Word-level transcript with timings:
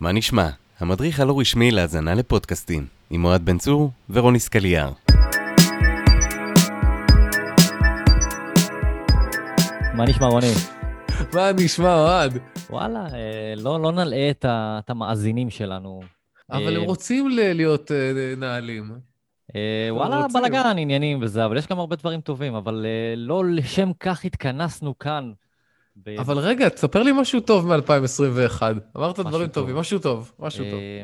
מה 0.00 0.12
נשמע? 0.12 0.48
המדריך 0.80 1.20
הלא 1.20 1.40
רשמי 1.40 1.70
להאזנה 1.70 2.14
לפודקאסטים, 2.14 2.86
עם 3.10 3.24
אוהד 3.24 3.44
בן 3.44 3.58
צור 3.58 3.90
ורוני 4.10 4.38
סקליאר. 4.38 4.92
מה 9.94 10.04
נשמע 10.08 10.26
רוני? 10.26 10.46
מה 11.34 11.50
נשמע, 11.52 11.94
אוהד? 11.94 12.38
וואלה, 12.70 13.06
אה, 13.14 13.54
לא, 13.56 13.80
לא 13.80 13.92
נלאה 13.92 14.30
את, 14.30 14.44
ה, 14.44 14.78
את 14.84 14.90
המאזינים 14.90 15.50
שלנו. 15.50 16.00
אבל 16.50 16.76
אה, 16.76 16.80
הם 16.80 16.86
רוצים 16.86 17.28
ל- 17.30 17.52
להיות 17.52 17.92
אה, 17.92 18.12
נעלים. 18.36 18.90
אה, 19.56 19.88
וואלה, 19.90 20.22
רוצים. 20.22 20.40
בלאגן, 20.40 20.78
עניינים 20.78 21.18
וזה, 21.22 21.44
אבל 21.44 21.56
יש 21.56 21.66
גם 21.66 21.78
הרבה 21.78 21.96
דברים 21.96 22.20
טובים, 22.20 22.54
אבל 22.54 22.86
אה, 22.88 23.14
לא 23.16 23.44
לשם 23.44 23.90
כך 24.00 24.24
התכנסנו 24.24 24.98
כאן. 24.98 25.32
ב- 26.06 26.18
אבל 26.20 26.38
רגע, 26.38 26.68
תספר 26.68 27.02
לי 27.02 27.12
משהו 27.12 27.40
טוב 27.40 27.66
מ-2021. 27.66 28.62
אמרת 28.96 29.20
דברים 29.20 29.46
טוב. 29.46 29.54
טובים, 29.54 29.76
משהו 29.76 29.98
טוב, 29.98 30.32
משהו 30.38 30.64
טוב. 30.64 30.74
אה, 30.74 31.02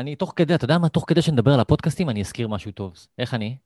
אני 0.00 0.16
תוך 0.16 0.32
כדי, 0.36 0.54
אתה 0.54 0.64
יודע 0.64 0.78
מה? 0.78 0.88
תוך 0.88 1.04
כדי 1.06 1.22
שנדבר 1.22 1.54
על 1.54 1.60
הפודקאסטים, 1.60 2.10
אני 2.10 2.20
אזכיר 2.20 2.48
משהו 2.48 2.72
טוב. 2.72 2.94
איך 3.18 3.34
אני? 3.34 3.56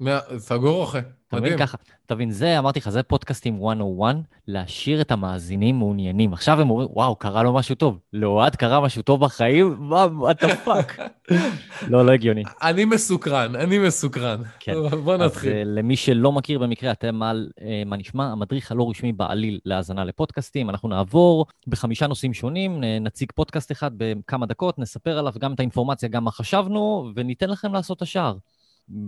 מה- 0.00 0.18
סגור 0.38 0.88
אתה 0.88 0.98
מבין 1.38 1.52
מדהים. 1.52 1.66
ככה, 1.66 1.76
אתה 2.06 2.14
מבין, 2.14 2.30
זה, 2.30 2.58
אמרתי 2.58 2.78
לך, 2.78 2.88
זה 2.88 3.02
פודקאסטים 3.02 3.58
101, 3.58 4.16
להשאיר 4.48 5.00
את 5.00 5.10
המאזינים 5.12 5.78
מעוניינים. 5.78 6.32
עכשיו 6.32 6.60
הם 6.60 6.70
אומרים, 6.70 6.88
וואו, 6.92 7.16
קרה 7.16 7.42
לו 7.42 7.52
משהו 7.52 7.74
טוב. 7.74 7.98
לאוהד 8.12 8.56
קרה 8.56 8.80
משהו 8.80 9.02
טוב 9.02 9.20
בחיים? 9.24 9.76
מה, 9.78 10.04
what 10.04 10.44
the 10.44 10.66
fuck? 10.66 11.00
לא, 11.90 12.06
לא 12.06 12.12
הגיוני. 12.12 12.42
אני 12.62 12.84
מסוקרן, 12.84 13.56
אני 13.56 13.78
מסוקרן. 13.78 14.42
כן. 14.60 14.72
בוא 15.04 15.14
אז 15.14 15.20
נתחיל. 15.20 15.52
אה, 15.52 15.62
למי 15.64 15.96
שלא 15.96 16.32
מכיר 16.32 16.58
במקרה, 16.58 16.92
אתם 16.92 17.22
על 17.22 17.48
אה, 17.62 17.82
מה 17.86 17.96
נשמע, 17.96 18.24
המדריך 18.32 18.72
הלא 18.72 18.90
רשמי 18.90 19.12
בעליל 19.12 19.60
להאזנה 19.64 20.04
לפודקאסטים. 20.04 20.70
אנחנו 20.70 20.88
נעבור 20.88 21.46
בחמישה 21.66 22.06
נושאים 22.06 22.34
שונים, 22.34 22.80
נ- 22.84 23.04
נציג 23.04 23.32
פודקאסט 23.34 23.72
אחד 23.72 23.90
בכמה 23.96 24.46
דקות, 24.46 24.78
נספר 24.78 25.18
עליו 25.18 25.32
גם 25.38 25.52
את 25.54 25.60
האינפורמציה, 25.60 26.08
גם 26.08 26.24
מה 26.24 26.30
חשבנו, 26.30 27.10
וניתן 27.16 27.50
לכם 27.50 27.72
לעשות 27.74 27.96
את 27.96 28.02
השאר. 28.02 28.34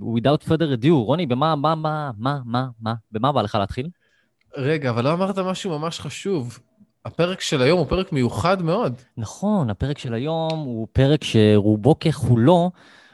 Without 0.00 0.48
further 0.48 0.82
ado, 0.82 0.92
רוני, 0.92 1.26
במה, 1.26 1.56
מה, 1.56 1.74
מה, 1.74 2.10
מה, 2.18 2.38
מה, 2.44 2.68
מה, 2.80 2.94
במה 3.12 3.32
בא 3.32 3.42
לך 3.42 3.54
להתחיל? 3.54 3.88
רגע, 4.56 4.90
אבל 4.90 5.04
לא 5.04 5.12
אמרת 5.12 5.38
משהו 5.38 5.78
ממש 5.78 6.00
חשוב. 6.00 6.58
הפרק 7.04 7.40
של 7.40 7.62
היום 7.62 7.78
הוא 7.78 7.86
פרק 7.86 8.12
מיוחד 8.12 8.62
מאוד. 8.62 8.94
נכון, 9.16 9.70
הפרק 9.70 9.98
של 9.98 10.14
היום 10.14 10.58
הוא 10.58 10.88
פרק 10.92 11.24
שרובו 11.24 11.98
ככולו 11.98 12.70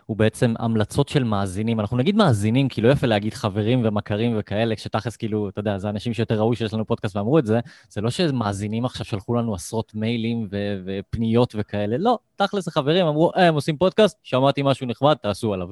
הוא 0.07 0.17
בעצם 0.17 0.55
המלצות 0.59 1.09
של 1.09 1.25
מאזינים. 1.25 1.81
אנחנו 1.81 1.97
נגיד 1.97 2.17
מאזינים, 2.17 2.69
כי 2.69 2.81
לא 2.81 2.89
יפה 2.89 3.07
להגיד 3.07 3.35
חברים 3.35 3.83
ומכרים 3.85 4.37
וכאלה, 4.39 4.77
כשתכלס 4.77 5.17
כאילו, 5.17 5.49
אתה 5.49 5.61
יודע, 5.61 5.79
זה 5.79 5.89
אנשים 5.89 6.15
שיותר 6.15 6.39
ראו 6.39 6.55
שיש 6.55 6.75
לנו 6.75 6.87
פודקאסט 6.87 7.17
ואמרו 7.17 7.39
את 7.39 7.47
זה, 7.47 7.61
זה 7.91 8.01
לא 8.01 8.11
שמאזינים 8.11 8.85
עכשיו 8.85 9.07
שלחו 9.07 9.35
לנו 9.35 9.55
עשרות 9.55 9.95
מיילים 9.95 10.49
ו- 10.51 10.83
ופניות 10.85 11.55
וכאלה, 11.59 11.97
לא, 11.99 12.19
תכלס 12.37 12.69
החברים 12.69 13.07
אמרו, 13.07 13.31
אה, 13.37 13.49
הם 13.49 13.55
עושים 13.55 13.77
פודקאסט, 13.77 14.19
שמעתי 14.23 14.63
משהו 14.65 14.87
נחמד, 14.87 15.15
תעשו 15.15 15.55
עליו. 15.55 15.69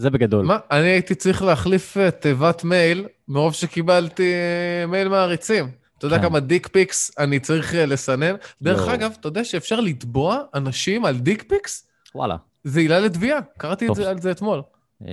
זה 0.00 0.10
בגדול. 0.10 0.44
מה, 0.46 0.58
אני 0.70 0.86
הייתי 0.86 1.14
צריך 1.14 1.42
להחליף 1.42 1.96
אה, 1.96 2.10
תיבת 2.10 2.64
מייל 2.64 3.06
מרוב 3.28 3.54
שקיבלתי 3.54 4.32
אה, 4.32 4.86
מייל 4.86 5.08
מעריצים. 5.08 5.70
אתה 5.98 6.06
יודע 6.06 6.16
כן. 6.16 6.22
כמה 6.22 6.40
dick 6.40 6.68
pics 6.68 7.18
אני 7.18 7.40
צריך 7.40 7.74
אה, 7.74 7.86
לסנן? 7.86 8.34
דרך 8.62 8.80
יואו. 8.80 8.94
אגב, 8.94 9.16
אתה 9.20 9.28
יודע 9.28 9.44
שאפשר 9.44 9.80
לתבוע 9.80 10.38
אנשים 10.54 11.04
על 11.04 11.18
dick 11.18 11.44
pics? 11.48 11.86
וואלה. 12.14 12.36
זה 12.64 12.80
עילה 12.80 13.00
לתביעה, 13.00 13.38
קראתי 13.58 13.88
את. 13.88 13.94
זה 13.94 14.10
על 14.10 14.20
זה 14.20 14.30
אתמול. 14.30 14.62
אמ, 15.02 15.06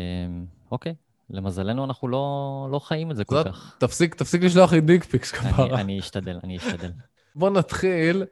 אוקיי, 0.72 0.94
למזלנו 1.30 1.86
אנחנו 1.86 2.08
לא, 2.08 2.68
לא 2.72 2.80
חיים 2.80 3.12
את 3.12 3.16
זה 3.16 3.26
כל 3.26 3.44
כך. 3.44 3.76
תפסיק, 3.78 4.16
תפסיק 4.16 4.44
לשלוח 4.44 4.74
לי 4.74 4.82
dick 4.82 5.04
pics 5.04 5.32
כפרה. 5.32 5.82
אני 5.82 6.00
אשתדל, 6.00 6.40
אני 6.44 6.58
אשתדל. 6.58 6.92
בוא 7.36 7.50
נתחיל 7.50 8.24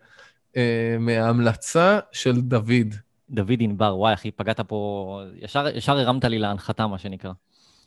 אה, 0.58 0.96
מההמלצה 1.00 2.00
של 2.12 2.42
דוד. 2.42 2.96
דוד 3.30 3.58
ענבר, 3.60 3.98
וואי, 3.98 4.14
אחי, 4.14 4.32
פגעת 4.32 4.60
פה, 4.60 5.22
ישר, 5.42 5.68
ישר 5.76 5.98
הרמת 5.98 6.26
לי 6.26 6.40
להנחתה, 6.40 6.88
מה 6.88 6.98
שנקרא. 6.98 7.32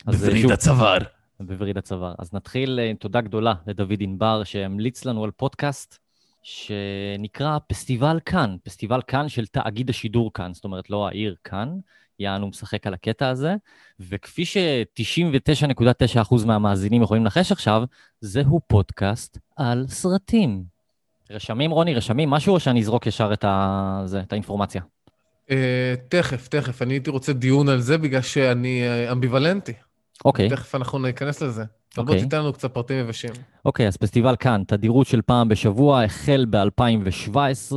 אה, 0.08 0.12
שוב, 0.42 0.52
הצוואר. 0.52 0.98
בווריד 1.40 1.78
הצוואר. 1.78 2.14
אז 2.18 2.34
נתחיל 2.34 2.80
אה, 2.80 2.90
עם 2.90 2.96
תודה 2.96 3.20
גדולה 3.20 3.54
לדוד 3.66 3.98
ענבר, 4.00 4.44
שהמליץ 4.44 5.04
לנו 5.04 5.24
על 5.24 5.30
פודקאסט 5.30 5.98
שנקרא 6.42 7.58
פסטיבל 7.66 8.20
כאן, 8.24 8.56
פסטיבל 8.62 9.00
כאן 9.06 9.28
של 9.28 9.46
תאגיד 9.46 9.90
השידור 9.90 10.30
כאן, 10.34 10.54
זאת 10.54 10.64
אומרת, 10.64 10.90
לא 10.90 11.08
העיר 11.08 11.34
כאן, 11.44 11.78
יענו 12.18 12.48
משחק 12.48 12.86
על 12.86 12.94
הקטע 12.94 13.28
הזה, 13.28 13.54
וכפי 14.00 14.44
ש-99.9% 14.44 16.46
מהמאזינים 16.46 17.02
יכולים 17.02 17.24
לנחש 17.24 17.52
עכשיו, 17.52 17.82
זהו 18.20 18.60
פודקאסט 18.66 19.38
על 19.56 19.84
סרטים. 19.88 20.64
רשמים, 21.30 21.70
רוני, 21.70 21.94
רשמים 21.94 22.30
משהו, 22.30 22.54
או 22.54 22.60
שאני 22.60 22.80
אזרוק 22.80 23.06
ישר 23.06 23.32
את, 23.32 23.44
ה... 23.44 24.02
זה, 24.04 24.20
את 24.20 24.32
האינפורמציה? 24.32 24.82
אה, 25.50 25.94
תכף, 26.08 26.48
תכף, 26.48 26.82
אני 26.82 26.94
הייתי 26.94 27.10
רוצה 27.10 27.32
דיון 27.32 27.68
על 27.68 27.80
זה 27.80 27.98
בגלל 27.98 28.22
שאני 28.22 28.82
אה, 28.82 29.12
אמביוולנטי. 29.12 29.72
אוקיי. 30.24 30.48
תכף 30.48 30.74
אנחנו 30.74 30.98
ניכנס 30.98 31.42
לזה. 31.42 31.64
אבל 31.96 32.04
בוא 32.04 32.14
אוקיי. 32.14 32.24
תיתן 32.24 32.38
לנו 32.38 32.52
קצת 32.52 32.74
פרטים 32.74 32.98
יבשים. 32.98 33.30
אוקיי, 33.64 33.86
אז 33.86 33.96
פסטיבל 33.96 34.36
כאן, 34.36 34.62
תדירות 34.66 35.06
של 35.06 35.22
פעם 35.22 35.48
בשבוע, 35.48 36.04
החל 36.04 36.46
ב-2017. 36.50 37.74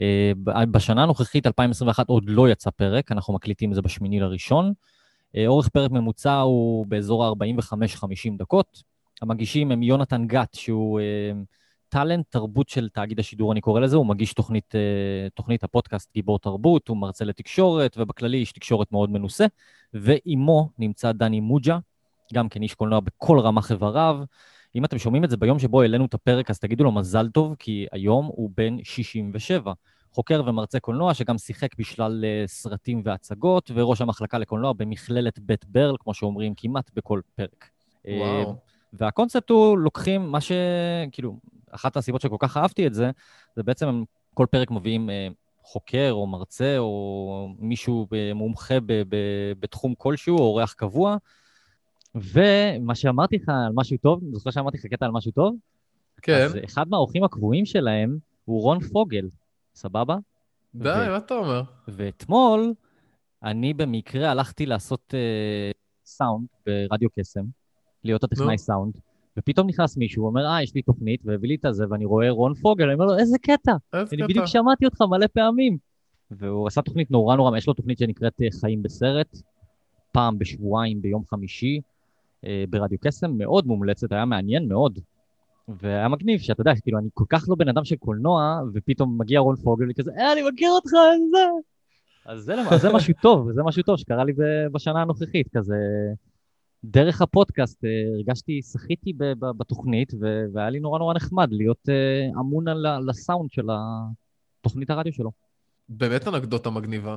אה, 0.00 0.32
ב- 0.44 0.64
בשנה 0.64 1.02
הנוכחית, 1.02 1.46
2021, 1.46 2.08
עוד 2.08 2.24
לא 2.26 2.48
יצא 2.48 2.70
פרק, 2.70 3.12
אנחנו 3.12 3.34
מקליטים 3.34 3.70
את 3.70 3.74
זה 3.74 3.82
בשמיני 3.82 4.20
לראשון. 4.20 4.72
אה, 5.36 5.46
אורך 5.46 5.68
פרק 5.68 5.90
ממוצע 5.90 6.34
הוא 6.34 6.86
באזור 6.86 7.24
ה-45-50 7.24 8.38
דקות. 8.38 8.82
המגישים 9.22 9.72
הם 9.72 9.82
יונתן 9.82 10.26
גת, 10.26 10.54
שהוא 10.54 11.00
אה, 11.00 11.04
טאלנט 11.88 12.26
תרבות 12.28 12.68
של 12.68 12.88
תאגיד 12.88 13.20
השידור, 13.20 13.52
אני 13.52 13.60
קורא 13.60 13.80
לזה, 13.80 13.96
הוא 13.96 14.06
מגיש 14.06 14.32
תוכנית, 14.32 14.74
אה, 14.74 15.28
תוכנית 15.34 15.64
הפודקאסט 15.64 16.10
גיבור 16.14 16.38
תרבות, 16.38 16.88
הוא 16.88 16.96
מרצה 16.96 17.24
לתקשורת, 17.24 17.96
ובכללי 17.98 18.38
איש 18.38 18.52
תקשורת 18.52 18.92
מאוד 18.92 19.10
מנוסה. 19.10 19.46
ועימו 19.94 20.70
נמצא 20.78 21.12
דני 21.12 21.40
מוג'ה, 21.40 21.78
גם 22.34 22.48
כן 22.48 22.62
איש 22.62 22.74
קולנוע 22.74 23.00
בכל 23.00 23.40
רמ"ח 23.40 23.72
איבריו. 23.72 24.20
אם 24.74 24.84
אתם 24.84 24.98
שומעים 24.98 25.24
את 25.24 25.30
זה 25.30 25.36
ביום 25.36 25.58
שבו 25.58 25.82
העלינו 25.82 26.04
את 26.04 26.14
הפרק, 26.14 26.50
אז 26.50 26.58
תגידו 26.58 26.84
לו 26.84 26.92
מזל 26.92 27.28
טוב, 27.28 27.54
כי 27.58 27.86
היום 27.92 28.26
הוא 28.26 28.50
בן 28.56 28.76
67. 28.84 29.72
חוקר 30.12 30.42
ומרצה 30.46 30.80
קולנוע 30.80 31.14
שגם 31.14 31.38
שיחק 31.38 31.68
בשלל 31.78 32.24
אה, 32.24 32.44
סרטים 32.46 33.02
והצגות, 33.04 33.70
וראש 33.74 34.00
המחלקה 34.00 34.38
לקולנוע 34.38 34.72
במכללת 34.72 35.38
בית 35.38 35.64
ברל, 35.64 35.96
כמו 36.00 36.14
שאומרים 36.14 36.54
כמעט 36.56 36.90
בכל 36.94 37.20
פרק. 37.34 37.68
אה, 38.06 38.18
וואו. 38.18 38.54
והקונספט 38.92 39.50
הוא 39.50 39.78
לוקחים 39.78 40.32
מה 40.32 40.40
ש... 40.40 40.52
כאילו, 41.12 41.36
אחת 41.70 41.96
הסיבות 41.96 42.20
שכל 42.20 42.36
כך 42.38 42.56
אהבתי 42.56 42.86
את 42.86 42.94
זה, 42.94 43.10
זה 43.56 43.62
בעצם 43.62 43.88
הם 43.88 44.04
כל 44.34 44.46
פרק 44.50 44.70
מביאים 44.70 45.10
אה, 45.10 45.28
חוקר 45.62 46.08
או 46.12 46.26
מרצה 46.26 46.78
או 46.78 47.48
מישהו 47.58 48.06
אה, 48.12 48.34
מומחה 48.34 48.80
ב- 48.80 49.02
ב- 49.08 49.52
בתחום 49.60 49.94
כלשהו, 49.98 50.38
או 50.38 50.42
אורח 50.42 50.72
קבוע. 50.72 51.16
ומה 52.14 52.94
שאמרתי 52.94 53.36
לך 53.36 53.48
על 53.48 53.72
משהו 53.74 53.96
טוב, 54.02 54.20
זוכר 54.32 54.50
שאמרתי 54.50 54.78
לך 54.78 54.86
קטע 54.86 55.06
על 55.06 55.12
משהו 55.12 55.32
טוב? 55.32 55.56
כן. 56.22 56.44
אז 56.44 56.56
אחד 56.64 56.88
מהאורחים 56.88 57.24
הקבועים 57.24 57.66
שלהם 57.66 58.18
הוא 58.44 58.62
רון 58.62 58.80
פוגל, 58.80 59.28
סבבה? 59.74 60.16
די, 60.74 60.88
ו- 60.88 61.10
מה 61.10 61.16
אתה 61.16 61.34
אומר? 61.34 61.62
ואתמול 61.88 62.74
אני 63.42 63.74
במקרה 63.74 64.30
הלכתי 64.30 64.66
לעשות 64.66 65.14
אה, 65.14 65.70
סאונד 66.04 66.46
ברדיו 66.66 67.08
קסם, 67.18 67.44
להיות 68.04 68.24
הטכנאי. 68.24 68.58
סאונד, 68.58 68.92
ופתאום 69.38 69.68
נכנס 69.68 69.96
מישהו, 69.96 70.26
אומר, 70.26 70.46
אה, 70.46 70.62
יש 70.62 70.74
לי 70.74 70.82
תוכנית, 70.82 71.20
והביא 71.24 71.48
לי 71.48 71.54
את 71.54 71.64
הזה, 71.64 71.84
ואני 71.90 72.04
רואה 72.04 72.30
רון 72.30 72.54
פוגל, 72.54 72.84
אני 72.84 72.94
אומר 72.94 73.06
לו, 73.06 73.18
איזה 73.18 73.38
קטע, 73.38 73.72
איזה 73.94 74.16
אני 74.16 74.22
קטע. 74.22 74.26
בדיוק 74.26 74.46
שמעתי 74.46 74.84
אותך 74.84 75.00
מלא 75.10 75.26
פעמים. 75.26 75.78
והוא 76.30 76.66
עשה 76.66 76.82
תוכנית 76.82 77.10
נורא 77.10 77.36
נורא, 77.36 77.58
יש 77.58 77.68
לו 77.68 77.74
תוכנית 77.74 77.98
שנקראת 77.98 78.42
אה, 78.42 78.46
חיים 78.60 78.82
בסרט, 78.82 79.36
פעם 80.12 80.38
בשבועיים 80.38 81.02
ביום 81.02 81.22
חמישי, 81.24 81.80
אה, 82.44 82.64
ברדיו 82.70 82.98
קסם, 83.00 83.30
מאוד 83.38 83.66
מומלצת, 83.66 84.12
היה 84.12 84.24
מעניין 84.24 84.68
מאוד. 84.68 84.98
והיה 85.68 86.08
מגניב, 86.08 86.40
שאתה 86.40 86.60
יודע, 86.60 86.72
כאילו, 86.82 86.98
אני 86.98 87.08
כל 87.14 87.24
כך 87.28 87.44
לא 87.48 87.54
בן 87.54 87.68
אדם 87.68 87.84
של 87.84 87.96
קולנוע, 87.96 88.60
ופתאום 88.74 89.18
מגיע 89.20 89.40
רון 89.40 89.56
פוגל, 89.56 89.86
וכזה, 89.90 90.12
אה, 90.18 90.32
אני 90.32 90.42
מכיר 90.52 90.70
אותך, 90.70 90.90
זה... 91.32 91.38
אז 92.26 92.40
זה, 92.40 92.54
זה 92.76 92.92
משהו 92.92 93.14
טוב, 93.22 93.52
זה 93.52 93.62
משהו 93.62 93.82
טוב 93.82 93.96
שקרה 93.96 94.24
לי 94.24 94.32
בשנה 94.72 95.02
הנוכחית, 95.02 95.48
כזה... 95.56 95.74
דרך 96.84 97.22
הפודקאסט 97.22 97.84
אה, 97.84 97.90
הרגשתי, 98.14 98.60
שחיתי 98.62 99.12
בתוכנית, 99.58 100.12
והיה 100.52 100.70
לי 100.70 100.80
נורא 100.80 100.98
נורא 100.98 101.14
נחמד 101.14 101.48
להיות 101.52 101.88
אה, 101.88 101.94
אמון 102.40 102.68
על 102.68 102.86
ה- 102.86 102.98
לסאונד 103.06 103.50
של 103.52 103.66
התוכנית 104.60 104.90
הרדיו 104.90 105.12
שלו. 105.12 105.30
באמת 105.88 106.28
אנקדוטה 106.28 106.70
מגניבה. 106.70 107.16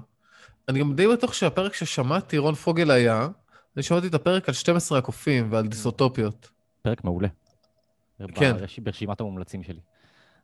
אני 0.69 0.79
גם 0.79 0.95
די 0.95 1.07
בטוח 1.07 1.33
שהפרק 1.33 1.73
ששמעתי, 1.73 2.37
רון 2.37 2.55
פוגל 2.55 2.91
היה, 2.91 3.27
אני 3.75 3.83
שמעתי 3.83 4.07
את 4.07 4.13
הפרק 4.13 4.47
על 4.49 4.53
12 4.53 4.97
הקופים 4.97 5.47
ועל 5.51 5.67
דיסוטופיות. 5.67 6.49
פרק 6.81 7.03
מעולה. 7.03 7.27
כן. 8.35 8.53
ברש- 8.57 8.79
ברשימת 8.79 9.19
המומלצים 9.21 9.63
שלי. 9.63 9.79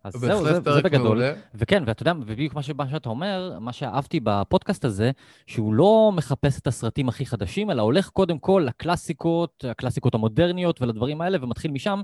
אז 0.08 0.22
זהו, 0.22 0.44
זה, 0.44 0.54
זה 0.54 0.82
בגדול. 0.84 1.04
מעולה. 1.04 1.34
וכן, 1.56 1.84
ואתה 1.88 2.02
יודע, 2.02 2.14
ובדיוק 2.22 2.54
מה, 2.54 2.64
שאתה 2.64 3.10
אומר, 3.10 3.58
מה 3.62 3.74
שאהבתי 3.74 4.20
בפודקאסט 4.24 4.86
הזה, 4.86 5.12
שהוא 5.46 5.74
לא 5.74 6.12
מחפש 6.16 6.60
את 6.60 6.68
הסרטים 6.68 7.10
הכי 7.10 7.26
חדשים, 7.26 7.72
אלא 7.72 7.82
הולך 7.82 8.10
קודם 8.10 8.40
כל 8.40 8.64
לקלאסיקות, 8.68 9.66
הקלאסיקות 9.72 10.16
המודרניות 10.16 10.82
ולדברים 10.82 11.22
האלה, 11.22 11.38
ומתחיל 11.42 11.72
משם, 11.72 12.02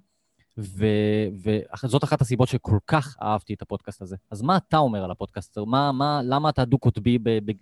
וזאת 0.58 2.04
אחת 2.04 2.22
הסיבות 2.22 2.48
שכל 2.48 2.78
כך 2.88 3.16
אהבתי 3.22 3.54
את 3.54 3.62
הפודקאסט 3.62 4.02
הזה. 4.02 4.16
אז 4.32 4.42
מה 4.42 4.58
אתה 4.58 4.78
אומר 4.78 5.04
על 5.04 5.12
הפודקאסט? 5.12 5.58
מה, 5.58 5.92
מה, 5.92 6.22
למה 6.24 6.50
אתה 6.50 6.66
דו-קוטבי 6.66 7.18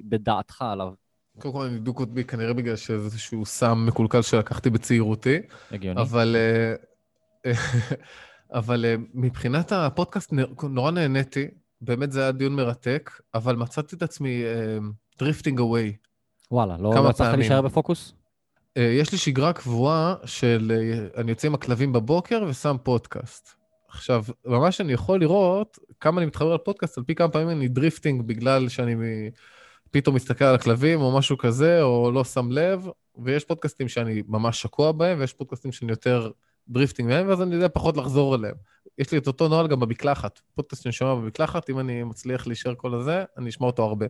בדעתך 0.09 0.61
עליו? 0.61 0.93
קודם 1.39 1.53
כל 1.53 1.65
אני 1.65 1.79
דו-קוטבי 1.79 2.23
כנראה 2.23 2.53
בגלל 2.53 2.75
שזה 2.75 3.05
איזשהו 3.05 3.45
סם 3.45 3.83
מקולקל 3.87 4.21
שלקחתי 4.21 4.69
בצעירותי, 4.69 5.39
הגיוני. 5.71 6.01
אבל, 6.01 6.35
אה, 7.45 7.51
אבל 8.51 8.85
אה, 8.85 8.95
מבחינת 9.13 9.71
הפודקאסט 9.71 10.33
נורא 10.63 10.91
נהניתי, 10.91 11.47
באמת 11.81 12.11
זה 12.11 12.21
היה 12.21 12.31
דיון 12.31 12.55
מרתק, 12.55 13.11
אבל 13.33 13.55
מצאתי 13.55 13.95
את 13.95 14.03
עצמי 14.03 14.43
drifting 15.19 15.59
uh, 15.59 15.61
away. 15.61 15.93
וואלה, 16.51 16.77
לא 16.77 16.91
כמה 16.93 17.09
לא. 17.19 17.35
להישאר 17.35 17.61
בפוקוס? 17.61 18.13
Uh, 18.77 18.81
יש 18.81 19.11
לי 19.11 19.17
שגרה 19.17 19.53
קבועה 19.53 20.15
של 20.25 20.71
uh, 21.15 21.19
אני 21.19 21.31
יוצא 21.31 21.47
עם 21.47 21.53
הכלבים 21.53 21.93
בבוקר 21.93 22.43
ושם 22.47 22.75
פודקאסט. 22.83 23.55
עכשיו, 23.89 24.23
ממש 24.45 24.81
אני 24.81 24.93
יכול 24.93 25.19
לראות 25.19 25.79
כמה 25.99 26.17
אני 26.17 26.25
מתחבר 26.25 26.55
לפודקאסט, 26.55 26.97
על 26.97 27.03
פי 27.03 27.15
כמה 27.15 27.29
פעמים 27.29 27.49
אני 27.49 27.67
drifting 27.67 28.21
בגלל 28.27 28.69
שאני 28.69 28.95
מ... 28.95 29.01
פתאום 29.91 30.15
מסתכל 30.15 30.45
על 30.45 30.55
הכלבים 30.55 31.01
או 31.01 31.17
משהו 31.17 31.37
כזה, 31.37 31.81
או 31.81 32.11
לא 32.11 32.23
שם 32.23 32.51
לב, 32.51 32.87
ויש 33.23 33.45
פודקאסטים 33.45 33.87
שאני 33.87 34.23
ממש 34.27 34.61
שקוע 34.61 34.91
בהם, 34.91 35.19
ויש 35.19 35.33
פודקאסטים 35.33 35.71
שאני 35.71 35.91
יותר 35.91 36.31
drifting 36.69 37.09
מהם, 37.09 37.27
ואז 37.27 37.41
אני 37.41 37.55
יודע 37.55 37.67
פחות 37.73 37.97
לחזור 37.97 38.35
אליהם. 38.35 38.55
יש 38.97 39.11
לי 39.11 39.17
את 39.17 39.27
אותו 39.27 39.47
נוהל 39.47 39.67
גם 39.67 39.79
במקלחת. 39.79 40.39
פודקאסט 40.55 40.83
שאני 40.83 40.91
שומע 40.93 41.15
במקלחת, 41.15 41.69
אם 41.69 41.79
אני 41.79 42.03
מצליח 42.03 42.47
להישאר 42.47 42.75
כל 42.77 42.93
הזה, 42.93 43.23
אני 43.37 43.49
אשמע 43.49 43.67
אותו 43.67 43.83
הרבה. 43.83 44.05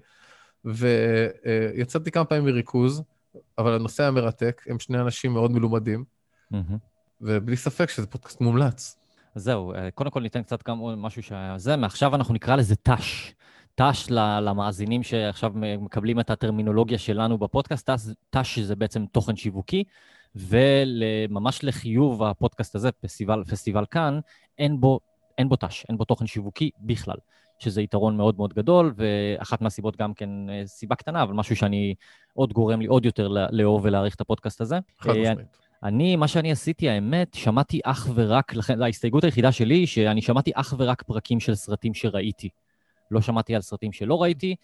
ויצאתי 0.66 2.12
כמה 2.12 2.26
פעמים 2.26 2.46
מריכוז, 2.46 3.04
אבל 3.58 3.74
הנושא 3.74 4.04
היה 4.04 4.12
מרתק, 4.12 4.62
הם 4.68 4.80
שני 4.80 5.00
אנשים 5.02 5.34
מאוד 5.34 5.52
מלומדים. 5.52 6.04
ובלי 7.22 7.58
ספק 7.58 7.90
שזה 7.90 8.08
פודקאסט 8.08 8.42
מומלץ. 8.42 8.98
אז 9.36 9.44
זהו, 9.44 9.74
אה, 9.74 9.92
קודם 9.92 10.10
כל 10.10 10.22
ניתן 10.22 10.44
קצת 10.44 10.68
גם 10.68 10.78
משהו 10.80 11.24
שזה, 11.24 11.76
מעכשיו 11.76 12.16
אנחנו 12.16 12.34
נקרא 12.34 12.56
לזה 12.56 12.76
ת"ש. 12.76 13.34
ת"ש 13.76 14.08
למאזינים 14.42 15.04
שעכשיו 15.04 15.52
מקבלים 15.56 16.20
את 16.20 16.30
הטרמינולוגיה 16.30 16.98
שלנו 16.98 17.38
בפודקאסט, 17.38 17.90
ת"ש- 17.90 18.14
ת"ש 18.30 18.60
זה 18.60 18.76
בעצם 18.76 19.06
תוכן 19.06 19.36
שיווקי, 19.36 19.84
וממש 20.36 21.64
לחיוב 21.64 22.24
הפודקאסט 22.24 22.76
הזה, 22.76 22.92
פסטיבל, 22.92 23.44
פסטיבל 23.44 23.86
כאן, 23.92 24.20
אין 24.58 24.80
בו, 24.82 25.00
אין 25.38 25.50
בו 25.50 25.56
ת"ש, 25.56 25.86
אין 25.90 25.98
בו 25.98 26.06
תוכן 26.06 26.28
שיווקי 26.28 26.70
בכלל, 26.80 27.18
שזה 27.60 27.82
יתרון 27.82 28.18
מאוד 28.18 28.38
מאוד 28.38 28.54
גדול, 28.54 28.94
ואחת 28.96 29.62
מהסיבות 29.62 29.98
גם 29.98 30.14
כן, 30.14 30.30
אה, 30.50 30.62
סיבה 30.66 30.96
קטנה, 30.96 31.24
אבל 31.24 31.34
משהו 31.34 31.56
שאני 31.56 31.96
עוד 32.34 32.54
גורם 32.54 32.82
לי 32.82 32.88
עוד 32.88 33.06
יותר 33.06 33.28
לאהוב 33.52 33.82
ולהעריך 33.86 34.16
את 34.16 34.22
הפודקאסט 34.22 34.62
הזה. 34.62 34.80
חד 35.00 35.10
אה, 35.10 35.22
משמעית. 35.22 35.58
אני, 35.84 36.16
מה 36.16 36.28
שאני 36.28 36.52
עשיתי, 36.52 36.90
האמת, 36.90 37.34
שמעתי 37.34 37.80
אך 37.84 38.10
ורק, 38.16 38.54
לכן, 38.54 38.82
ההסתייגות 38.82 39.24
היחידה 39.24 39.52
שלי 39.52 39.76
היא 39.76 39.88
שאני 39.88 40.22
שמעתי 40.22 40.52
אך 40.56 40.74
ורק 40.78 41.02
פרקים 41.02 41.40
של 41.40 41.56
סרטים 41.56 41.94
שראיתי. 41.94 42.50
לא 43.12 43.22
שמעתי 43.22 43.56
על 43.56 43.62
סרטים 43.62 43.92
שלא 43.92 44.22
ראיתי. 44.22 44.56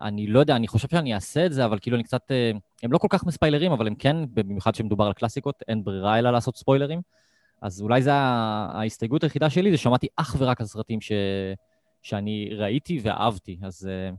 אני 0.00 0.26
לא 0.26 0.40
יודע, 0.40 0.56
אני 0.56 0.68
חושב 0.68 0.88
שאני 0.88 1.14
אעשה 1.14 1.46
את 1.46 1.52
זה, 1.52 1.64
אבל 1.64 1.78
כאילו 1.78 1.96
אני 1.96 2.04
קצת... 2.04 2.30
אה, 2.30 2.50
הם 2.82 2.92
לא 2.92 2.98
כל 2.98 3.08
כך 3.10 3.26
מספיילרים, 3.26 3.72
אבל 3.72 3.86
הם 3.86 3.94
כן, 3.94 4.16
במיוחד 4.34 4.74
שמדובר 4.74 5.04
על 5.04 5.12
קלאסיקות, 5.12 5.62
אין 5.68 5.84
ברירה 5.84 6.18
אלא 6.18 6.30
לעשות 6.30 6.56
ספוילרים. 6.56 7.00
אז 7.62 7.82
אולי 7.82 8.02
זה 8.02 8.12
ההסתייגות 8.12 9.22
היחידה 9.22 9.50
שלי, 9.50 9.70
זה 9.70 9.76
שמעתי 9.76 10.06
אך 10.16 10.36
ורק 10.38 10.60
על 10.60 10.66
סרטים 10.66 11.00
ש... 11.00 11.12
שאני 12.02 12.48
ראיתי 12.52 13.00
ואהבתי. 13.02 13.58
אז 13.62 13.88
אה, 13.90 14.10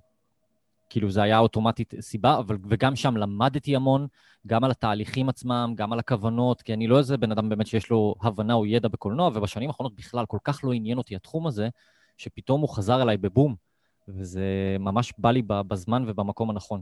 כאילו 0.89 1.11
זה 1.11 1.21
היה 1.21 1.39
אוטומטית 1.39 1.93
סיבה, 1.99 2.37
אבל, 2.37 2.57
וגם 2.69 2.95
שם 2.95 3.17
למדתי 3.17 3.75
המון, 3.75 4.07
גם 4.47 4.63
על 4.63 4.71
התהליכים 4.71 5.29
עצמם, 5.29 5.73
גם 5.75 5.93
על 5.93 5.99
הכוונות, 5.99 6.61
כי 6.61 6.73
אני 6.73 6.87
לא 6.87 6.97
איזה 6.97 7.17
בן 7.17 7.31
אדם 7.31 7.49
באמת 7.49 7.67
שיש 7.67 7.89
לו 7.89 8.15
הבנה 8.21 8.53
או 8.53 8.65
ידע 8.65 8.87
בקולנוע, 8.87 9.27
ובשנים 9.33 9.69
האחרונות 9.69 9.95
בכלל 9.95 10.25
כל 10.25 10.37
כך 10.43 10.59
לא 10.63 10.73
עניין 10.73 10.97
אותי 10.97 11.15
התחום 11.15 11.47
הזה, 11.47 11.69
שפתאום 12.17 12.61
הוא 12.61 12.69
חזר 12.69 13.01
אליי 13.01 13.17
בבום, 13.17 13.55
וזה 14.15 14.41
ממש 14.79 15.13
בא 15.17 15.31
לי 15.31 15.41
בזמן 15.47 16.03
ובמקום 16.07 16.49
הנכון. 16.49 16.81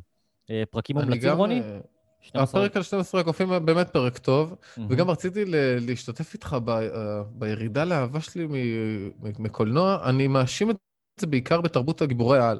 אה, 0.50 0.64
פרקים 0.70 0.98
מומלצים, 0.98 1.30
גם... 1.30 1.38
רוני? 1.38 1.60
אה, 1.62 1.80
12? 2.22 2.62
הפרק 2.62 2.76
על 2.78 2.84
12 2.84 3.22
הקופים 3.22 3.52
היה 3.52 3.60
באמת 3.60 3.90
פרק 3.90 4.18
טוב, 4.18 4.56
מהמם. 4.78 4.88
וגם 4.92 5.10
רציתי 5.10 5.46
ל- 5.46 5.56
להשתתף 5.90 6.34
איתך 6.34 6.58
ב- 6.66 6.70
אה, 6.70 6.88
בירידה 7.32 7.84
לאהבה 7.86 8.22
שלי 8.22 8.48
מ- 8.48 9.44
מקולנוע. 9.44 10.00
אני 10.10 10.28
מאשים 10.28 10.70
את 10.70 10.76
זה 11.20 11.28
בעיקר 11.28 11.62
בתרבות 11.62 12.02
הגיבורי 12.02 12.40
העל. 12.40 12.60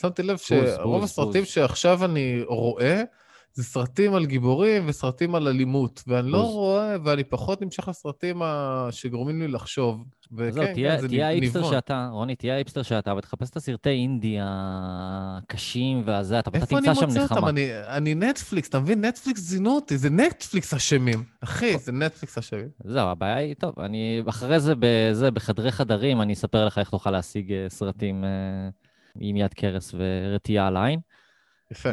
שמתי 0.00 0.22
לב 0.22 0.36
שרוב 0.36 1.04
הסרטים. 1.04 1.44
שעכשיו 1.44 2.04
אני 2.04 2.42
רואה, 2.46 3.02
זה 3.54 3.64
סרטים 3.64 4.14
על 4.14 4.26
גיבורים 4.26 4.82
וסרטים 4.86 5.34
על 5.34 5.48
אלימות, 5.48 6.02
ואני 6.06 6.30
לא. 6.30 6.42
רואה, 6.42 6.96
ואני 7.04 7.24
פחות 7.24 7.62
נמשך 7.62 7.88
לסרטים 7.88 8.42
ה- 8.42 8.88
שגורמים 8.90 9.40
לי 9.40 9.48
לחשוב. 9.48 10.04
וכן, 10.32 10.72
תהיה, 10.74 10.94
כן, 10.96 11.00
זה 11.00 11.08
תהיה 11.08 11.28
האיפסטר. 11.28 11.70
שאתה, 11.70 12.08
רוני, 12.12 12.36
תהיה 12.36 12.54
האיפסטר 12.54 12.82
שאתה, 12.82 13.14
ותחפש 13.14 13.50
את 13.50 13.56
הסרטי 13.56 13.88
אינדי 13.90 14.36
הקשים 14.40 16.02
והזה, 16.06 16.38
אתה 16.38 16.50
איפה 16.54 16.78
אני 16.78 16.86
תמצא 16.86 17.00
שם 17.00 17.06
מוצא 17.06 17.22
אותם? 17.22 17.34
נחמה. 17.34 17.48
אני, 17.48 17.68
אני 17.86 18.14
נטפליקס, 18.14 18.68
אתה 18.68 18.80
מבין? 18.80 19.04
נטפליקס 19.04 19.40
זינו 19.40 19.70
אותי, 19.74 19.98
זה 19.98 20.10
נטפליקס 20.10 20.74
אשמים. 20.74 21.24
אחי, 21.40 21.78
זה 21.78 21.92
נטפליקס 21.92 22.38
אשמים. 22.38 22.68
זהו, 22.84 23.08
הבעיה 23.08 23.36
היא, 23.36 23.54
טוב, 23.54 23.80
אני 23.80 24.22
אחרי 24.28 24.60
זה, 24.60 24.74
בזה, 24.78 25.30
בחדרי 25.30 25.72
חדרים, 25.72 26.20
אני 26.22 26.32
אספר 26.32 26.66
לך 26.66 26.78
איך 26.78 26.90
תוכל 26.90 27.10
להשיג 27.10 27.52
אה, 27.52 27.66
סרטים 27.68 28.24
אה, 28.24 28.28
עם 29.20 29.36
יד 29.36 29.54
קרס 29.54 29.94
ורתיעה 29.98 30.66
על 30.66 30.76
העין. 30.76 31.00
יפה. 31.72 31.90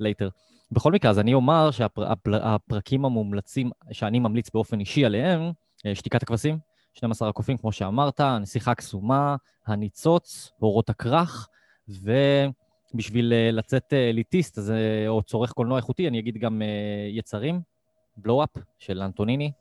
לייטר. 0.00 0.28
בכל 0.72 0.92
מקרה, 0.92 1.10
אז 1.10 1.18
אני 1.18 1.34
אומר 1.34 1.70
שהפרקים 1.70 3.04
המומלצים 3.04 3.70
שאני 3.92 4.18
ממליץ 4.18 4.50
באופן 4.50 4.80
אישי 4.80 5.04
עליהם, 5.04 5.52
אה, 5.86 5.94
שתיקת 5.94 6.22
הכבשים, 6.22 6.58
12 6.94 7.28
הקופים, 7.28 7.56
כמו 7.56 7.72
שאמרת, 7.72 8.20
הנסיכה 8.20 8.70
הקסומה, 8.70 9.36
הניצוץ, 9.66 10.52
אורות 10.62 10.90
הכרך, 10.90 11.48
ובשביל 11.88 13.32
אה, 13.32 13.50
לצאת 13.52 13.92
אליטיסט, 13.92 14.58
אז, 14.58 14.70
אה, 14.70 15.08
או 15.08 15.22
צורך 15.22 15.52
קולנוע 15.52 15.76
איכותי, 15.76 16.08
אני 16.08 16.18
אגיד 16.18 16.38
גם 16.38 16.62
יצרים, 17.10 17.60
בלואו-אפ 18.16 18.56
של 18.78 19.02
אנטוניני, 19.02 19.52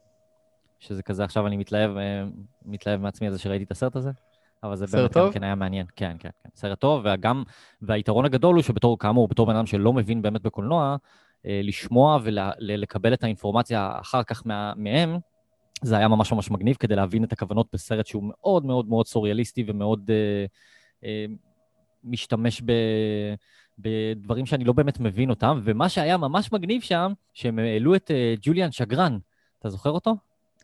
שזה 0.79 1.03
כזה, 1.03 1.23
עכשיו 1.23 1.47
אני 1.47 1.57
מתלהב, 1.57 1.91
מתלהב 2.65 3.01
מעצמי 3.01 3.27
על 3.27 3.33
זה 3.33 3.39
שראיתי 3.39 3.63
את 3.63 3.71
הסרט 3.71 3.95
הזה, 3.95 4.11
אבל 4.63 4.75
זה 4.75 4.85
באמת 4.85 5.15
גם 5.15 5.21
טוב? 5.21 5.33
כן 5.33 5.43
היה 5.43 5.55
מעניין. 5.55 5.85
כן, 5.95 6.15
כן, 6.19 6.29
כן. 6.43 6.49
סרט 6.55 6.79
טוב, 6.79 7.05
וגם, 7.05 7.43
והיתרון 7.81 8.25
הגדול 8.25 8.55
הוא 8.55 8.63
שבתור, 8.63 8.99
כאמור, 8.99 9.27
בתור 9.27 9.45
בן 9.45 9.55
אדם 9.55 9.65
שלא 9.65 9.93
מבין 9.93 10.21
באמת 10.21 10.41
בקולנוע, 10.41 10.95
אה, 11.45 11.61
לשמוע 11.63 12.19
ולקבל 12.23 13.13
את 13.13 13.23
האינפורמציה 13.23 13.91
אחר 13.99 14.23
כך 14.23 14.41
מה, 14.45 14.73
מהם, 14.75 15.19
זה 15.81 15.97
היה 15.97 16.07
ממש 16.07 16.31
ממש 16.31 16.51
מגניב 16.51 16.75
כדי 16.79 16.95
להבין 16.95 17.23
את 17.23 17.33
הכוונות 17.33 17.67
בסרט 17.73 18.05
שהוא 18.05 18.23
מאוד 18.25 18.65
מאוד 18.65 18.89
מאוד 18.89 19.07
סוריאליסטי 19.07 19.63
ומאוד 19.67 20.11
אה, 20.11 20.45
אה, 21.03 21.25
משתמש 22.03 22.61
ב, 22.65 22.71
בדברים 23.79 24.45
שאני 24.45 24.63
לא 24.63 24.73
באמת 24.73 24.99
מבין 24.99 25.29
אותם, 25.29 25.59
ומה 25.63 25.89
שהיה 25.89 26.17
ממש 26.17 26.51
מגניב 26.51 26.81
שם, 26.81 27.13
שהם 27.33 27.59
העלו 27.59 27.95
את 27.95 28.11
אה, 28.11 28.33
ג'וליאן 28.41 28.71
שגרן, 28.71 29.17
אתה 29.59 29.69
זוכר 29.69 29.89
אותו? 29.89 30.15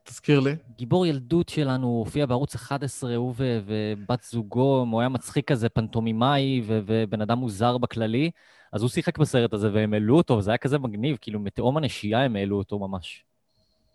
תזכיר 0.05 0.39
לי. 0.39 0.55
גיבור 0.77 1.05
ילדות 1.05 1.49
שלנו, 1.49 1.87
הופיע 1.87 2.25
בערוץ 2.25 2.55
11, 2.55 3.15
הוא 3.15 3.33
ו- 3.37 3.59
ובת 3.65 4.23
זוגו, 4.23 4.85
הוא 4.91 4.99
היה 4.99 5.09
מצחיק 5.09 5.47
כזה, 5.47 5.69
פנטומימאי 5.69 6.61
ו- 6.65 6.79
ובן 6.85 7.21
אדם 7.21 7.37
מוזר 7.37 7.77
בכללי, 7.77 8.31
אז 8.71 8.81
הוא 8.81 8.89
שיחק 8.89 9.17
בסרט 9.17 9.53
הזה 9.53 9.73
והם 9.73 9.93
העלו 9.93 10.17
אותו, 10.17 10.33
וזה 10.33 10.51
היה 10.51 10.57
כזה 10.57 10.79
מגניב, 10.79 11.17
כאילו 11.21 11.39
מתהום 11.39 11.77
הנשייה 11.77 12.23
הם 12.23 12.35
העלו 12.35 12.57
אותו 12.57 12.79
ממש. 12.79 13.23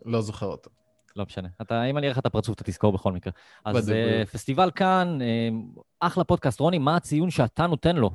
לא 0.05 0.21
זוכר 0.21 0.45
אותו. 0.45 0.69
לא 1.15 1.25
משנה. 1.25 1.47
אתה, 1.61 1.83
אם 1.83 1.97
אני 1.97 2.07
אראה 2.07 2.11
לך 2.13 2.19
את 2.19 2.25
הפרצוף, 2.25 2.55
אתה 2.55 2.63
תזכור 2.63 2.91
בכל 2.91 3.11
מקרה. 3.11 3.33
אז 3.65 3.89
בדיוק, 3.89 4.27
uh. 4.27 4.31
פסטיבל 4.31 4.71
כאן, 4.71 5.17
uh, 5.21 5.81
אחלה 5.99 6.23
פודקאסט. 6.23 6.59
רוני, 6.59 6.77
מה 6.77 6.95
הציון 6.95 7.29
שאתה 7.29 7.67
נותן 7.67 7.95
לו? 7.95 8.09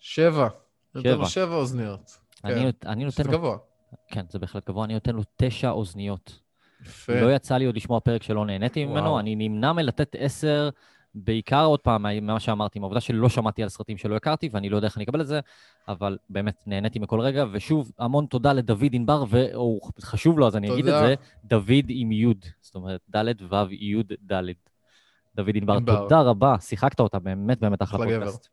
שבע. 0.00 0.48
נותן 0.94 1.08
לו 1.08 1.16
שבע. 1.16 1.26
שבע 1.26 1.54
אוזניות. 1.54 2.18
אני, 2.44 2.72
כן. 2.72 2.88
אני 2.88 3.04
נותן 3.04 3.22
שזה 3.22 3.30
לו... 3.32 3.38
גבוה. 3.38 3.56
כן, 4.08 4.24
זה 4.30 4.38
בהחלט 4.38 4.68
גבוה. 4.68 4.84
אני 4.84 4.94
נותן 4.94 5.14
לו 5.14 5.22
תשע 5.36 5.70
אוזניות. 5.70 6.43
יפה. 6.86 7.20
לא 7.20 7.34
יצא 7.34 7.56
לי 7.56 7.64
עוד 7.64 7.76
לשמוע 7.76 8.00
פרק 8.00 8.22
שלא 8.22 8.46
נהניתי 8.46 8.84
ממנו, 8.84 9.06
וואו. 9.06 9.20
אני 9.20 9.34
נמנע 9.36 9.72
מלתת 9.72 10.16
עשר, 10.18 10.70
בעיקר 11.14 11.64
עוד 11.64 11.80
פעם, 11.80 12.06
ממה 12.06 12.40
שאמרתי, 12.40 12.78
עם 12.78 12.82
העובדה 12.82 13.00
שלא 13.00 13.28
שמעתי 13.28 13.62
על 13.62 13.68
סרטים 13.68 13.96
שלא 13.96 14.16
הכרתי, 14.16 14.48
ואני 14.52 14.68
לא 14.68 14.76
יודע 14.76 14.88
איך 14.88 14.96
אני 14.96 15.04
אקבל 15.04 15.20
את 15.20 15.26
זה, 15.26 15.40
אבל 15.88 16.18
באמת, 16.30 16.54
נהניתי 16.66 16.98
מכל 16.98 17.20
רגע, 17.20 17.44
ושוב, 17.52 17.92
המון 17.98 18.26
תודה 18.26 18.52
לדוד 18.52 18.90
ענבר, 18.92 19.24
והוא 19.28 19.80
חשוב 20.00 20.38
לו, 20.38 20.46
אז 20.46 20.56
אני 20.56 20.72
אגיד 20.72 20.88
את 20.88 20.94
תודה. 20.94 21.06
זה, 21.06 21.14
דוד 21.44 21.84
עם 21.88 22.12
יוד, 22.12 22.44
זאת 22.60 22.74
אומרת, 22.74 23.00
ד' 23.16 23.52
ו' 23.52 23.54
יוד 23.70 24.12
ד'. 24.32 24.42
דוד 25.36 25.56
ענבר. 25.56 25.80
תודה 25.80 26.20
רבה, 26.20 26.56
שיחקת 26.60 27.00
אותה, 27.00 27.18
באמת 27.18 27.60
באמת 27.60 27.82
אחלה. 27.82 28.06
פודקאסט. 28.06 28.48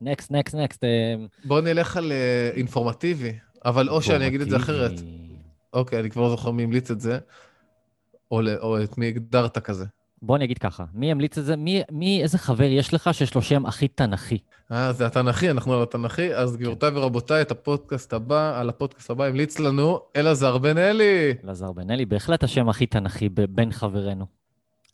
נקסט, 0.00 0.30
נקסט, 0.30 0.54
נקסט. 0.54 0.84
בוא 1.44 1.60
נלך 1.60 1.96
על 1.96 2.12
אה, 2.12 2.50
אינפורמטיבי, 2.54 3.32
אבל 3.64 3.88
או 3.88 4.02
שאני 4.02 4.26
אגיד 4.26 4.40
את 4.40 4.50
זה 4.50 4.56
אחרת. 4.56 4.92
אוקיי, 5.72 6.00
אני 6.00 6.10
כבר 6.10 6.22
לא 6.22 6.30
זוכר 6.30 6.50
מי 6.50 6.62
המליץ 6.62 6.90
את 6.90 7.00
זה, 7.00 7.18
או, 8.30 8.40
או 8.60 8.82
את 8.82 8.98
מי 8.98 9.06
הגדרת 9.06 9.58
כזה. 9.58 9.84
בוא 10.22 10.36
אני 10.36 10.44
אגיד 10.44 10.58
ככה, 10.58 10.84
מי 10.94 11.10
המליץ 11.10 11.38
את 11.38 11.44
זה? 11.44 11.56
מי, 11.56 11.82
מי, 11.90 12.22
איזה 12.22 12.38
חבר 12.38 12.64
יש 12.64 12.94
לך 12.94 13.10
שיש 13.12 13.34
לו 13.34 13.42
שם 13.42 13.66
הכי 13.66 13.88
תנכי? 13.88 14.38
אה, 14.72 14.92
זה 14.92 15.06
התנ"כי, 15.06 15.50
אנחנו 15.50 15.74
על 15.74 15.82
התנ"כי, 15.82 16.34
אז 16.34 16.56
גבירותיי 16.56 16.90
ורבותיי, 16.94 17.42
את 17.42 17.50
הפודקאסט 17.50 18.12
הבא, 18.12 18.60
על 18.60 18.68
הפודקאסט 18.68 19.10
הבא 19.10 19.24
המליץ 19.24 19.58
לנו 19.58 20.00
אלעזר 20.16 20.58
בן 20.58 20.78
אלי. 20.78 21.34
אלעזר 21.44 21.72
בן 21.72 21.90
אלי, 21.90 22.06
בהחלט 22.06 22.44
השם 22.44 22.68
הכי 22.68 22.86
תנכי 22.86 23.28
בין 23.28 23.72
חברינו. 23.72 24.26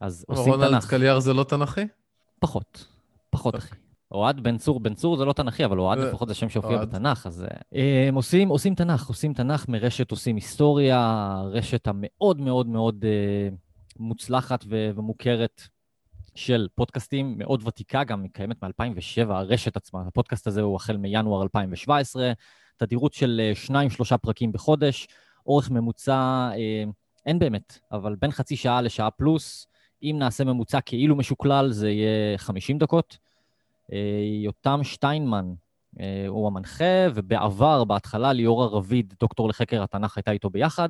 אז 0.00 0.24
עושים 0.28 0.52
רונלד 0.52 0.70
תנ"ך. 0.70 0.84
סקליאר 0.84 1.20
זה 1.20 1.34
לא 1.34 1.44
תנכי? 1.44 1.80
פחות, 2.38 2.86
פחות 3.30 3.54
אוקיי. 3.54 3.68
אחי. 3.68 3.85
אוהד 4.12 4.40
בן 4.40 4.56
צור, 4.58 4.80
בן 4.80 4.94
צור 4.94 5.16
זה 5.16 5.24
לא 5.24 5.32
תנכי, 5.32 5.64
אבל 5.64 5.78
אוהד 5.78 5.98
זה- 5.98 6.08
לפחות 6.08 6.28
זה 6.28 6.34
שם 6.34 6.48
שהופיע. 6.48 6.76
בתנ"ך, 6.84 7.26
אז 7.26 7.44
אה, 7.74 8.08
הם 8.08 8.14
עושים, 8.14 8.48
עושים 8.48 8.74
תנ"ך, 8.74 9.06
עושים 9.08 9.34
תנ"ך 9.34 9.68
מרשת 9.68 10.10
עושים 10.10 10.36
היסטוריה, 10.36 11.32
רשת 11.52 11.86
המאוד 11.88 12.40
מאוד 12.40 12.66
מאוד 12.66 13.04
אה, 13.04 13.48
מוצלחת 13.98 14.64
ו- 14.68 14.90
ומוכרת 14.96 15.62
של 16.34 16.66
פודקאסטים, 16.74 17.34
מאוד 17.38 17.62
ותיקה, 17.66 18.04
גם 18.04 18.22
היא 18.22 18.30
קיימת 18.32 18.64
מ-2007, 18.64 19.30
הרשת 19.32 19.76
עצמה. 19.76 20.02
הפודקאסט 20.08 20.46
הזה 20.46 20.60
הוא 20.60 20.76
החל 20.76 20.96
מינואר 20.96 21.42
2017, 21.42 22.32
תדירות 22.76 23.14
של 23.14 23.40
אה, 23.44 23.54
שניים-שלושה 23.54 24.18
פרקים 24.18 24.52
בחודש, 24.52 25.06
אורך 25.46 25.70
ממוצע, 25.70 26.14
אה, 26.56 26.84
אין 27.26 27.38
באמת, 27.38 27.78
אבל 27.92 28.14
בין 28.20 28.30
חצי 28.30 28.56
שעה 28.56 28.80
לשעה 28.82 29.10
פלוס, 29.10 29.66
אם 30.02 30.16
נעשה 30.18 30.44
ממוצע 30.44 30.80
כאילו 30.80 31.16
משוקלל, 31.16 31.70
זה 31.72 31.90
יהיה 31.90 32.38
50 32.38 32.78
דקות. 32.78 33.18
אה, 33.92 33.98
יותם 34.44 34.80
שטיינמן 34.84 35.52
אה, 36.00 36.24
הוא 36.28 36.46
המנחה, 36.46 37.06
ובעבר, 37.14 37.84
בהתחלה, 37.84 38.32
ליאורה 38.32 38.66
רביד, 38.66 39.14
דוקטור 39.20 39.48
לחקר 39.48 39.82
התנ"ך, 39.82 40.16
הייתה 40.16 40.30
איתו 40.30 40.50
ביחד. 40.50 40.88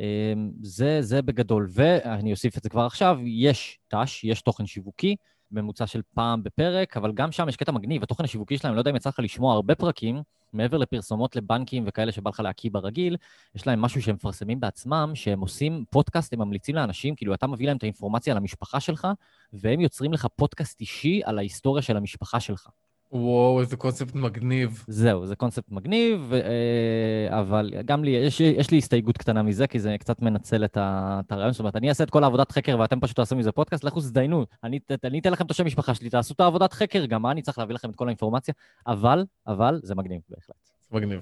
אה, 0.00 0.32
זה, 0.62 1.02
זה 1.02 1.22
בגדול. 1.22 1.68
ואני 1.70 2.32
אוסיף 2.32 2.58
את 2.58 2.62
זה 2.62 2.68
כבר 2.68 2.86
עכשיו, 2.86 3.18
יש 3.24 3.78
ת"ש, 3.88 4.24
יש 4.24 4.42
תוכן 4.42 4.66
שיווקי, 4.66 5.16
ממוצע 5.50 5.86
של 5.86 6.02
פעם 6.14 6.42
בפרק, 6.42 6.96
אבל 6.96 7.12
גם 7.12 7.32
שם 7.32 7.48
יש 7.48 7.56
קטע 7.56 7.72
מגניב, 7.72 8.02
התוכן 8.02 8.24
השיווקי 8.24 8.58
שלהם, 8.58 8.74
לא 8.74 8.80
יודע 8.80 8.90
אם 8.90 8.96
יצא 8.96 9.08
לך 9.08 9.18
לשמוע 9.18 9.54
הרבה 9.54 9.74
פרקים, 9.74 10.22
מעבר 10.52 10.76
לפרסומות 10.76 11.36
לבנקים 11.36 11.84
וכאלה 11.86 12.12
שבא 12.12 12.30
לך 12.30 12.40
להקיא 12.40 12.70
ברגיל, 12.70 13.16
יש 13.54 13.66
להם 13.66 13.82
משהו 13.82 14.02
שהם 14.02 14.14
מפרסמים 14.14 14.60
בעצמם, 14.60 15.10
שהם 15.14 15.40
עושים 15.40 15.84
פודקאסט, 15.90 16.32
הם 16.32 16.38
ממליצים 16.38 16.74
לאנשים, 16.74 17.14
כאילו 17.14 17.34
אתה 17.34 17.46
מביא 17.46 17.66
להם 17.66 17.76
את 17.76 17.82
האינפורמציה 17.82 18.32
על 18.32 18.36
המשפחה 18.36 18.80
שלך, 18.80 19.08
והם 19.52 19.80
יוצרים 19.80 20.12
לך 20.12 20.26
פודקאסט 20.36 20.80
אישי 20.80 21.20
על 21.24 21.38
ההיסטוריה 21.38 21.82
של 21.82 21.96
המשפחה 21.96 22.40
שלך. 22.40 22.68
וואו, 23.12 23.60
איזה 23.60 23.76
קונספט 23.76 24.14
מגניב. 24.14 24.84
זהו, 24.88 25.26
זה 25.26 25.36
קונספט 25.36 25.70
מגניב, 25.70 26.32
אה, 26.32 27.40
אבל 27.40 27.72
גם 27.84 28.04
לי, 28.04 28.10
יש, 28.10 28.40
יש 28.40 28.70
לי 28.70 28.78
הסתייגות 28.78 29.18
קטנה 29.18 29.42
מזה, 29.42 29.66
כי 29.66 29.78
זה 29.78 29.96
קצת 29.98 30.22
מנצל 30.22 30.64
את, 30.64 30.76
ה, 30.76 31.20
את 31.26 31.32
הרעיון. 31.32 31.52
זאת 31.52 31.60
אומרת, 31.60 31.76
אני 31.76 31.88
אעשה 31.88 32.04
את 32.04 32.10
כל 32.10 32.24
העבודת 32.24 32.52
חקר 32.52 32.76
ואתם 32.78 33.00
פשוט 33.00 33.16
תעשו 33.16 33.36
מזה 33.36 33.52
פודקאסט, 33.52 33.84
לכו 33.84 34.00
תזדיינו. 34.00 34.44
אני, 34.64 34.78
אני 35.04 35.18
אתן 35.18 35.32
לכם 35.32 35.46
את 35.46 35.50
השם 35.50 35.66
משפחה 35.66 35.94
שלי, 35.94 36.10
תעשו 36.10 36.34
את 36.34 36.40
העבודת 36.40 36.72
חקר, 36.72 37.06
גם 37.06 37.22
מה 37.22 37.30
אני 37.30 37.42
צריך 37.42 37.58
להביא 37.58 37.74
לכם 37.74 37.90
את 37.90 37.96
כל 37.96 38.08
האינפורמציה, 38.08 38.54
אבל, 38.86 39.24
אבל, 39.46 39.80
זה 39.82 39.94
מגניב 39.94 40.20
בהחלט. 40.28 40.70
מגניב. 40.92 41.20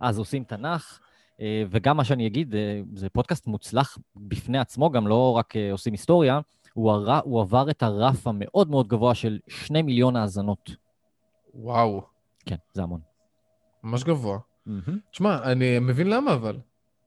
אז 0.00 0.18
עושים 0.18 0.44
תנ"ך, 0.44 0.98
אה, 1.40 1.64
וגם 1.70 1.96
מה 1.96 2.04
שאני 2.04 2.26
אגיד, 2.26 2.54
אה, 2.54 2.80
זה 2.94 3.08
פודקאסט 3.08 3.46
מוצלח 3.46 3.98
בפני 4.16 4.58
עצמו, 4.58 4.90
גם 4.90 5.06
לא 5.06 5.32
רק 5.32 5.54
עושים 5.72 5.92
היסטוריה, 5.92 6.40
הוא, 6.74 6.92
הר... 6.92 7.20
הוא 7.24 7.40
עבר 7.40 7.70
את 7.70 7.82
הרף 7.82 8.26
המאוד 8.26 8.70
מאוד 8.70 8.88
גבוה 8.88 9.14
של 9.14 9.38
שני 9.48 9.82
מיליון 9.82 10.16
האזנות. 10.16 10.81
וואו, 11.54 12.02
כן, 12.46 12.56
זה 12.72 12.82
המון. 12.82 13.00
ממש 13.82 14.04
גבוה. 14.04 14.38
תשמע, 15.10 15.38
אני 15.42 15.78
מבין 15.78 16.10
למה 16.10 16.34
אבל. 16.34 16.58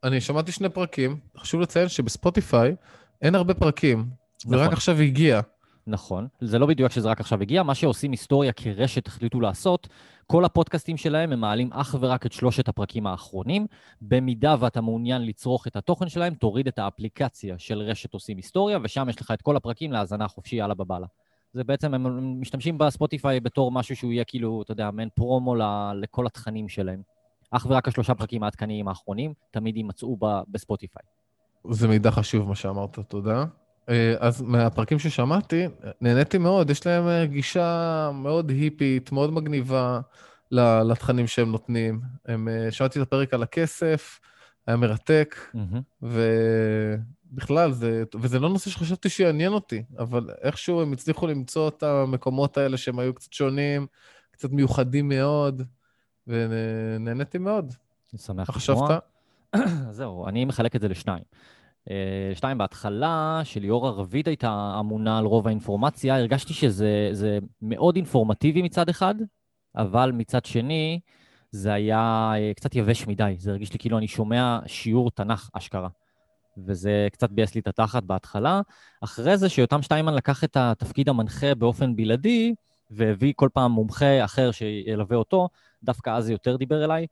אני 0.04 0.22
שמעתי 0.22 0.52
שני 0.52 0.70
פרקים, 0.70 1.20
חשוב 1.38 1.62
לציין 1.62 1.88
שבספוטיפיי 1.88 2.76
אין 3.22 3.36
הרבה 3.36 3.54
פרקים. 3.54 4.10
נכון. 4.46 4.74
עכשיו 4.74 5.00
הגיע. 5.00 5.42
נכון, 5.88 6.28
זה 6.42 6.60
לא 6.60 6.66
בדיוק 6.66 6.92
שזה 6.92 7.10
רק 7.10 7.20
עכשיו 7.20 7.42
הגיע, 7.42 7.64
מה 7.64 7.76
שעושים 7.76 8.12
היסטוריה 8.12 8.54
כרשת 8.54 9.08
החליטו 9.08 9.42
לעשות, 9.42 9.88
כל 10.28 10.46
הפודקאסטים 10.46 10.98
שלהם 10.98 11.32
הם 11.32 11.40
מעלים 11.40 11.74
אך 11.74 11.96
ורק 12.00 12.26
את 12.26 12.32
שלושת 12.32 12.68
הפרקים 12.68 13.08
האחרונים. 13.08 13.68
במידה 14.02 14.56
ואתה 14.60 14.82
מעוניין 14.82 15.26
לצרוך 15.26 15.68
את 15.68 15.76
התוכן 15.76 16.10
שלהם, 16.10 16.34
תוריד 16.34 16.68
את 16.68 16.80
האפליקציה 16.80 17.56
של 17.60 17.80
רשת 17.80 18.14
עושים 18.14 18.38
היסטוריה, 18.38 18.80
ושם 18.84 19.10
יש 19.10 19.22
לך 19.22 19.32
את 19.32 19.42
כל 19.42 19.56
הפרקים 19.56 19.92
להאזנה 19.92 20.28
חופשי, 20.28 20.56
יאללה 20.56 20.74
בבאללה. 20.74 21.08
זה 21.56 21.64
בעצם, 21.64 21.94
הם 21.94 22.42
משתמשים 22.42 22.78
בספוטיפיי 22.78 23.40
בתור 23.40 23.72
משהו 23.72 23.96
שהוא 23.96 24.12
יהיה 24.12 24.24
כאילו, 24.24 24.62
אתה 24.62 24.72
יודע, 24.72 24.92
מעין 24.92 25.10
פרומו 25.16 25.56
ל- 25.56 25.92
לכל 26.02 26.26
התכנים 26.26 26.70
שלהם. 26.70 27.02
אך 27.52 27.66
ורק 27.70 27.88
השלושה 27.88 28.16
פרקים 28.16 28.44
העדכניים 28.44 28.88
האחרונים 28.88 29.34
תמיד 29.52 29.78
יימצאו 29.78 30.18
בספוטיפיי. 30.48 31.04
זה 31.70 31.88
מידע 31.88 32.12
חשוב 32.12 32.48
מה 32.48 32.56
שאמרת, 32.56 33.00
תודה. 33.00 33.46
אה, 33.90 34.16
אז 34.20 34.42
מהפרקים 34.42 35.00
ששמעתי, 35.00 35.66
נהניתי 36.02 36.38
מאוד, 36.38 36.70
יש 36.70 36.88
להם 36.88 37.08
אה, 37.08 37.26
גישה 37.26 38.10
מאוד 38.14 38.50
היפית, 38.50 39.12
מאוד 39.12 39.34
מגניבה 39.34 40.00
לתכנים 40.52 41.28
שהם 41.28 41.52
נותנים. 41.52 42.02
הם, 42.26 42.48
אה, 42.48 42.72
שמעתי 42.72 43.02
את 43.02 43.04
הפרק 43.08 43.34
על 43.34 43.44
הכסף, 43.44 44.20
היה 44.68 44.78
מרתק, 44.78 45.36
מהמם. 45.54 45.82
ובכלל, 47.36 47.72
זה, 47.72 48.04
וזה 48.16 48.40
לא 48.40 48.50
נושא 48.50 48.70
שחשבתי 48.70 49.10
שיעניין 49.10 49.54
אותי, 49.54 49.84
אבל 50.00 50.30
איכשהו 50.42 50.82
הם 50.82 50.94
הצליחו 50.94 51.28
למצוא 51.28 51.68
את 51.68 51.84
המקומות 51.84 52.58
האלה 52.58 52.78
שהם 52.78 53.00
היו 53.00 53.14
קצת 53.14 53.34
שונים, 53.34 53.88
קצת 54.32 54.52
מיוחדים 54.52 55.10
מאוד, 55.10 55.62
ונהניתי 56.28 57.38
מאוד. 57.38 57.74
אני 58.14 58.20
שמח 58.20 58.58
לשמוע. 58.58 58.88
חשבת? 58.88 59.04
זהו, 59.98 60.28
אני 60.28 60.46
מחלק 60.46 60.76
את 60.76 60.82
זה 60.82 60.88
לשניים. 60.88 61.24
אה, 61.90 62.32
שתיים, 62.36 62.58
בהתחלה, 62.58 63.42
שליאורה 63.44 63.92
רביד 63.92 64.28
הייתה 64.28 64.78
אמונה 64.80 65.18
על 65.18 65.26
רוב 65.26 65.48
האינפורמציה, 65.48 66.16
הרגשתי 66.16 66.54
שזה 66.54 67.10
זה 67.12 67.40
מאוד 67.62 67.96
אינפורמטיבי 67.96 68.62
מצד 68.62 68.90
אחד, 68.90 69.16
אבל 69.76 70.12
מצד 70.12 70.46
שני, 70.46 71.00
זה 71.52 71.74
היה 71.74 72.32
אה, 72.36 72.52
קצת 72.56 72.76
יבש 72.76 73.08
מדי. 73.08 73.36
זה 73.38 73.52
הרגיש 73.52 73.74
לי 73.74 73.80
כאילו 73.80 73.98
אני 73.98 74.08
שומע 74.08 74.60
שיעור 74.66 75.12
תנ"ך 75.12 75.50
אשכרה. 75.54 75.90
וזה 76.58 77.08
קצת 77.12 77.32
ביאס 77.32 77.56
לי 77.56 77.62
את 77.62 77.68
התחת 77.68 78.04
בהתחלה. 78.04 78.62
אחרי 79.02 79.38
זה, 79.38 79.50
שיותם 79.50 79.82
שטיימן 79.82 80.14
לקח 80.14 80.44
את 80.44 80.58
התפקיד 80.58 81.10
המנחה 81.10 81.56
באופן 81.56 81.96
בלעדי, 81.96 82.56
והביא 82.92 83.34
כל 83.36 83.50
פעם 83.54 83.72
מומחה 83.72 84.26
אחר 84.26 84.52
שילווה 84.52 85.18
אותו, 85.18 85.50
דווקא 85.84 86.10
אז 86.10 86.26
זה 86.26 86.32
יותר 86.32 86.56
דיבר 86.58 86.86
אליי. 86.86 87.08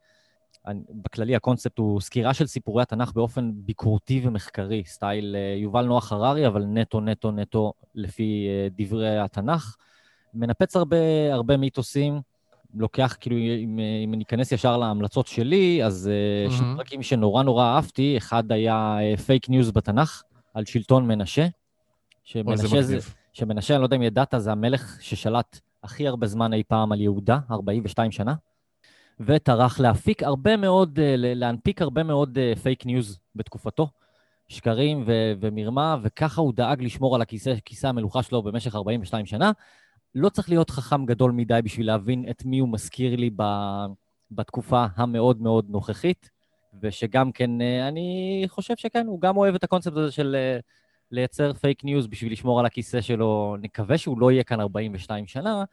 אני- 0.66 0.80
בכללי 0.90 1.36
הקונספט 1.36 1.78
הוא 1.78 2.00
סקירה 2.00 2.34
של 2.34 2.46
סיפורי 2.46 2.82
התנ"ך 2.82 3.12
באופן 3.12 3.50
ביקורתי 3.54 4.20
ומחקרי, 4.24 4.82
סטייל 4.86 5.36
אה, 5.36 5.54
יובל 5.58 5.84
נוח 5.84 6.12
הררי, 6.12 6.46
אבל 6.46 6.64
נטו, 6.64 7.00
נטו, 7.00 7.30
נטו 7.30 7.72
לפי 7.94 8.46
אה, 8.48 8.68
דברי 8.78 9.18
התנ"ך. 9.18 9.76
מנפץ 10.34 10.76
הרבה, 10.76 10.96
הרבה 11.32 11.56
מיתוסים, 11.56 12.20
לוקח, 12.74 13.16
כאילו, 13.20 13.36
אם, 13.36 13.78
אם 14.04 14.14
אני 14.14 14.24
אכנס 14.24 14.52
ישר 14.52 14.76
להמלצות 14.76 15.26
שלי, 15.26 15.84
אז 15.84 16.10
אה, 16.12 16.50
שני. 16.50 16.66
פרקים 16.76 17.02
שנורא 17.02 17.42
נורא 17.42 17.64
אהבתי, 17.64 18.16
אחד 18.16 18.52
היה 18.52 18.98
fake 19.26 19.48
news 19.48 19.70
בתנ"ך, 19.70 20.22
על 20.54 20.64
שלטון 20.64 21.06
מנשה. 21.06 21.46
שמנשה 22.24 22.82
זה. 22.82 22.98
שמנשה, 23.32 23.74
אני 23.74 23.80
לא 23.80 23.86
יודע 23.86 23.96
אם 23.96 24.02
ידעת, 24.02 24.34
זה 24.36 24.52
המלך 24.52 24.98
ששלט 25.00 25.60
הכי 25.82 26.08
הרבה 26.08 26.26
זמן 26.26 26.52
אי 26.52 26.62
פעם 26.68 26.92
על 26.92 27.00
יהודה, 27.00 27.38
42 27.50 28.10
שנה, 28.10 28.34
וטרח 29.20 29.80
להפיק 29.80 30.22
הרבה 30.22 30.56
מאוד, 30.56 30.98
אה, 31.02 31.14
להנפיק 31.16 31.82
הרבה 31.82 32.02
מאוד 32.02 32.38
fake 32.62 32.86
news 32.86 33.18
בתקופתו, 33.34 33.88
שקרים 34.48 35.04
ו- 35.06 35.32
ומרמה, 35.40 35.96
וככה 36.02 36.40
הוא 36.40 36.52
דאג 36.54 36.82
לשמור 36.82 37.14
על 37.14 37.22
הכיסא, 37.22 37.54
כיסא 37.64 37.86
המלוכה 37.86 38.22
שלו 38.22 38.42
במשך 38.42 38.74
42 38.74 39.26
שנה. 39.26 39.52
לא 40.14 40.28
צריך 40.28 40.48
להיות 40.48 40.70
חכם 40.70 41.06
גדול 41.06 41.32
מדי 41.32 41.60
בשביל 41.64 41.86
להבין 41.86 42.24
את 42.30 42.44
מי 42.44 42.58
הוא 42.58 42.68
מזכיר 42.68 43.16
לי 43.16 43.30
ב- 43.36 43.84
בתקופה 44.30 44.86
המאוד 44.96 45.42
מאוד 45.42 45.66
נוכחית, 45.68 46.30
ושגם 46.82 47.32
כן, 47.32 47.60
אה, 47.60 47.88
אני 47.88 48.44
חושב 48.48 48.74
שכן, 48.76 49.06
הוא 49.06 49.20
גם 49.20 49.36
אוהב 49.36 49.54
את 49.54 49.64
הקונספט 49.64 49.96
הזה 49.96 50.12
של 50.12 50.36
אה, 50.38 50.58
לייצר 51.10 51.52
fake 51.52 51.84
news 51.84 52.06
בשביל 52.06 52.32
לשמור 52.32 52.60
על 52.60 52.66
הכיסא 52.66 53.00
שלו. 53.00 53.56
נקווה 53.60 53.98
שהוא 53.98 54.20
לא 54.20 54.32
יהיה 54.32 54.44
כאן 54.44 54.60
42 54.60 55.26
שנה, 55.26 55.64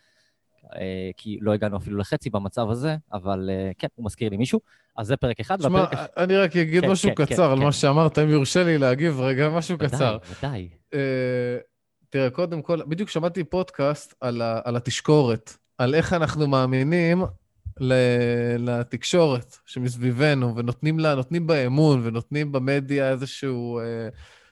אה, 0.75 1.10
כי 1.17 1.38
לא 1.41 1.53
הגענו 1.53 1.77
אפילו 1.77 1.98
לחצי 1.98 2.29
במצב 2.29 2.69
הזה, 2.69 2.95
אבל 3.13 3.50
כן, 3.77 3.88
הוא 3.95 4.05
מזכיר 4.05 4.29
לי 4.29 4.38
מישהו. 4.38 4.60
אז 4.98 5.07
זה 5.07 5.17
פרק 5.17 5.39
אחד, 5.39 5.57
תשמע, 5.57 5.79
והפרק... 5.79 6.10
אני 6.17 6.38
רק 6.38 6.55
אגיד 6.55 6.83
כן, 6.83 6.91
משהו 6.91 7.10
כן, 7.15 7.25
קצר 7.25 7.45
כן, 7.45 7.51
על 7.51 7.57
כן. 7.57 7.63
מה 7.63 7.71
שאמרת, 7.71 8.19
אם 8.19 8.29
יורשה 8.29 8.63
לי 8.63 8.77
להגיב 8.77 9.19
רגע, 9.19 9.50
משהו 9.50 9.77
קצר. 9.77 10.17
ודאי, 10.39 10.69
ודאי. 10.91 11.62
אה, 12.15 12.20
תראה, 12.20 12.30
קודם 12.30 12.62
כל, 12.62 12.84
בדיוק 12.84 13.10
שמעתי 13.10 13.44
פודקאסט 13.44 14.13
על, 14.22 14.41
ה, 14.41 14.62
על 14.63 14.75
התקשורת, 14.75 15.58
על 15.77 15.96
איך 15.96 16.13
אנחנו 16.13 16.48
מאמינים 16.48 17.24
ל, 17.80 17.94
לתקשורת 18.58 19.58
שמסביבנו, 19.65 20.56
ונותנים 20.56 21.00
לה, 21.00 21.15
נותנים 21.15 21.48
בה 21.48 21.65
אמון, 21.65 22.01
ונותנים 22.03 22.51
במדיה 22.51 23.10
איזשהו... 23.10 23.80
אה, 23.80 24.10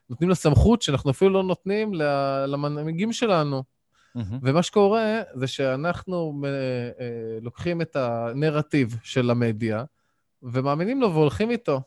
נותנים 0.09 0.29
לה 0.29 0.35
סמכות 0.35 0.81
שאנחנו 0.81 1.11
אפילו 1.11 1.29
לא 1.31 1.43
נותנים 1.43 1.93
למנהיגים 2.47 3.13
שלנו. 3.13 3.63
מהמם. 4.15 4.39
ומה 4.43 4.63
שקורה 4.63 5.21
זה 5.33 5.47
שאנחנו 5.47 6.41
אה, 6.45 6.49
אה, 6.49 7.39
לוקחים 7.41 7.81
את 7.81 7.95
הנרטיב 7.95 8.97
של 9.03 9.29
המדיה 9.29 9.83
ומאמינים 10.43 11.01
לו 11.01 11.13
והולכים 11.13 11.51
איתו. 11.51 11.81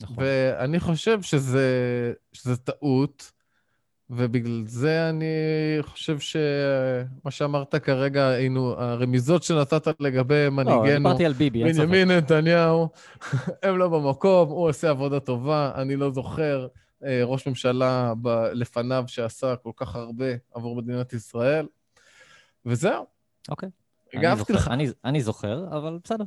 נכון. 0.00 0.16
ואני 0.18 0.80
חושב 0.80 1.22
שזה, 1.22 1.68
שזה 2.32 2.56
טעות, 2.56 3.32
ובגלל 4.10 4.62
זה 4.66 5.08
אני 5.08 5.26
חושב 5.80 6.18
שמה 6.18 7.30
שאמרת 7.30 7.74
כרגע, 7.74 8.28
היינו, 8.28 8.72
הרמיזות 8.78 9.42
שנתת 9.42 10.00
לגבי 10.00 10.44
לא, 10.44 10.50
מנהיגנו, 10.50 11.16
ביבי, 11.38 11.74
ספק. 11.74 11.82
בנימין 11.82 12.10
נתניהו, 12.10 12.88
הם 13.62 13.78
לא 13.78 13.88
במקום, 13.88 14.48
הוא 14.48 14.68
עושה 14.68 14.90
עבודה 14.90 15.20
טובה, 15.20 15.72
אני 15.74 15.96
לא 15.96 16.10
זוכר. 16.10 16.66
אה, 17.04 17.20
ראש 17.24 17.48
ממשלה 17.48 18.12
ב- 18.22 18.28
לפניו 18.52 19.04
שעשה 19.06 19.56
כל 19.56 19.70
כך 19.76 19.96
הרבה 19.96 20.24
עבור 20.54 20.76
מדינת 20.76 21.12
ישראל, 21.12 21.66
וזהו. 22.66 23.04
אוקיי. 23.48 23.68
הגבתי 24.14 24.38
זוכר- 24.38 24.54
לך. 24.54 24.68
אני, 24.68 24.86
אני 25.04 25.20
זוכר, 25.22 25.64
אבל 25.76 25.98
בסדר. 26.04 26.24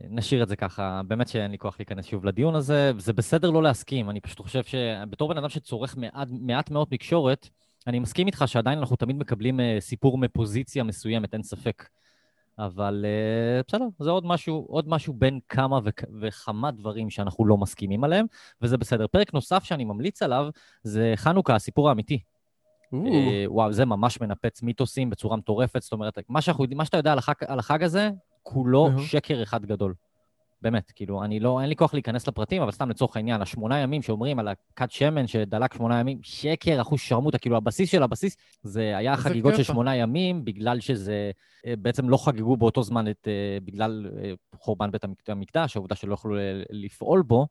נשאיר 0.00 0.42
את 0.42 0.48
זה 0.48 0.56
ככה, 0.56 1.00
באמת 1.08 1.28
שאין 1.28 1.50
לי 1.50 1.58
כוח 1.58 1.76
להיכנס 1.78 2.04
שוב 2.04 2.24
לדיון 2.24 2.54
הזה, 2.54 2.92
זה 2.98 3.12
בסדר 3.12 3.50
לא 3.50 3.62
להסכים, 3.62 4.10
אני 4.10 4.20
פשוט 4.20 4.40
חושב 4.40 4.62
שבתור 4.64 5.28
בן 5.28 5.38
אדם 5.38 5.48
שצורך 5.48 5.96
מעט, 5.96 6.28
מעט 6.30 6.70
מאוד 6.70 6.88
תקשורת, 6.90 7.48
אני 7.86 7.98
מסכים 7.98 8.26
איתך 8.26 8.44
שעדיין 8.46 8.78
אנחנו 8.78 8.96
תמיד 8.96 9.16
מקבלים 9.16 9.60
אה, 9.60 9.76
סיפור 9.80 10.18
מפוזיציה 10.18 10.84
מסוימת, 10.84 11.34
אין 11.34 11.42
ספק. 11.42 11.88
אבל 12.58 13.04
אה, 13.08 13.60
בסדר, 13.68 13.84
זה 13.98 14.10
עוד 14.10 14.26
משהו, 14.26 14.66
עוד 14.68 14.88
משהו 14.88 15.14
בין 15.14 15.38
כמה 15.48 15.78
וכ- 15.84 16.04
וכמה 16.20 16.70
דברים 16.70 17.10
שאנחנו 17.10 17.46
לא 17.46 17.56
מסכימים 17.56 18.04
עליהם, 18.04 18.26
וזה 18.62 18.76
בסדר. 18.76 19.06
פרק 19.06 19.34
נוסף 19.34 19.64
שאני 19.64 19.84
ממליץ 19.84 20.22
עליו 20.22 20.48
זה 20.82 21.12
חנוכה, 21.16 21.54
הסיפור 21.54 21.88
האמיתי. 21.88 22.18
אה, 23.12 23.44
וואו, 23.46 23.72
זה 23.72 23.84
ממש 23.84 24.20
מנפץ 24.20 24.62
מיתוסים 24.62 25.10
בצורה 25.10 25.36
מטורפת. 25.36 25.82
זאת 25.82 25.92
אומרת, 25.92 26.18
מה, 26.28 26.40
שאנחנו, 26.40 26.64
מה 26.74 26.84
שאתה 26.84 26.96
יודע 26.96 27.12
על 27.12 27.18
החג, 27.18 27.34
על 27.46 27.58
החג 27.58 27.82
הזה, 27.82 28.10
כולו 28.52 28.88
אהה. 28.88 28.98
שקר 29.02 29.42
אחד 29.42 29.66
גדול. 29.66 29.94
באמת, 30.62 30.90
כאילו, 30.94 31.24
אני 31.24 31.40
לא, 31.40 31.60
אין 31.60 31.68
לי 31.68 31.76
כוח 31.76 31.94
להיכנס 31.94 32.28
לפרטים, 32.28 32.62
אבל 32.62 32.70
סתם 32.70 32.90
לצורך 32.90 33.16
העניין, 33.16 33.42
השמונה 33.42 33.78
ימים 33.78 34.02
שאומרים 34.02 34.38
על 34.38 34.48
הכת 34.48 34.90
שמן 34.90 35.26
שדלק 35.26 35.74
שמונה 35.74 36.00
ימים, 36.00 36.18
שקר, 36.22 36.80
אחוז 36.80 37.00
שרמוטה, 37.00 37.38
כאילו, 37.38 37.56
הבסיס 37.56 37.90
של 37.90 38.02
הבסיס, 38.02 38.36
זה 38.62 38.96
היה 38.96 39.12
איזה 39.12 39.22
חגיגות 39.22 39.54
של. 39.56 39.62
שמונה 39.62 39.96
ימים, 39.96 40.44
בגלל 40.44 40.80
שזה, 40.80 41.30
אה, 41.66 41.74
בעצם 41.78 42.08
לא 42.08 42.16
חגגו 42.16 42.56
באותו 42.56 42.82
זמן 42.82 43.10
את, 43.10 43.28
אה, 43.28 43.58
בגלל 43.64 44.06
אה, 44.22 44.32
חורבן 44.56 44.90
בית 44.90 45.04
המק- 45.04 45.28
המקדש, 45.28 45.76
העובדה 45.76 45.94
שלא 45.94 46.14
יכלו 46.14 46.36
לפעול 46.70 47.22
בו, 47.22 47.46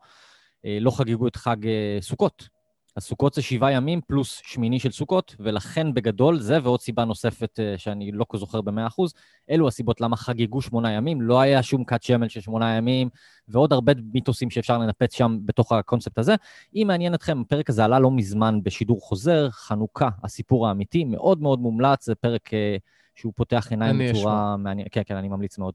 לא 0.64 0.92
חגגו 0.92 1.28
את 1.28 1.36
חג 1.36 1.58
סוכות. 2.02 2.57
אז 2.98 3.04
סוכות 3.04 3.34
זה 3.34 3.42
שבעה 3.42 3.72
ימים 3.72 4.02
פלוס 4.08 4.42
שמיני 4.44 4.80
של 4.80 4.92
סוכות, 4.92 5.36
ולכן 5.40 5.94
בגדול 5.94 6.40
זה 6.40 6.58
ועוד 6.64 6.82
סיבה 6.82 7.06
נוספת 7.06 7.60
אה, 7.60 7.78
שאני 7.78 8.12
לא 8.12 8.26
זוכר 8.36 8.62
במאה 8.62 8.88
אחוז, 8.88 9.14
אלו 9.50 9.68
הסיבות 9.68 10.02
למה 10.02 10.16
חגגו 10.18 10.62
שמונה 10.62 10.92
ימים, 10.92 11.22
לא 11.22 11.40
היה 11.40 11.64
שום 11.64 11.84
כת 11.84 12.04
שמן 12.04 12.30
של 12.30 12.42
שמונה 12.42 12.76
ימים, 12.76 13.10
ועוד 13.48 13.74
הרבה 13.74 13.94
מיתוסים 14.14 14.50
שאפשר 14.50 14.78
לנפץ 14.78 15.14
שם 15.14 15.38
בתוך 15.46 15.72
הקונספט 15.72 16.18
הזה. 16.18 16.36
אם 16.76 16.84
מעניין 16.88 17.14
אתכם, 17.14 17.42
הפרק 17.42 17.70
הזה 17.70 17.86
עלה 17.86 18.00
לא 18.00 18.12
מזמן 18.12 18.60
בשידור 18.64 19.02
חוזר, 19.02 19.50
חנוכה, 19.52 20.10
הסיפור 20.24 20.68
האמיתי, 20.68 21.04
מאוד 21.04 21.42
מאוד 21.42 21.60
מומלץ, 21.60 22.06
זה 22.06 22.16
פרק 22.16 22.54
אה, 22.54 22.78
שהוא 23.16 23.34
פותח 23.36 23.68
עיניים 23.70 24.00
בצורה 24.00 24.58
מעניינת. 24.58 24.92
כן, 24.92 25.02
כן, 25.06 25.16
אני 25.16 25.28
ממליץ 25.28 25.58
מאוד. 25.58 25.74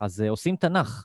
אז 0.00 0.20
אה, 0.20 0.30
עושים 0.30 0.56
תנ"ך, 0.56 1.04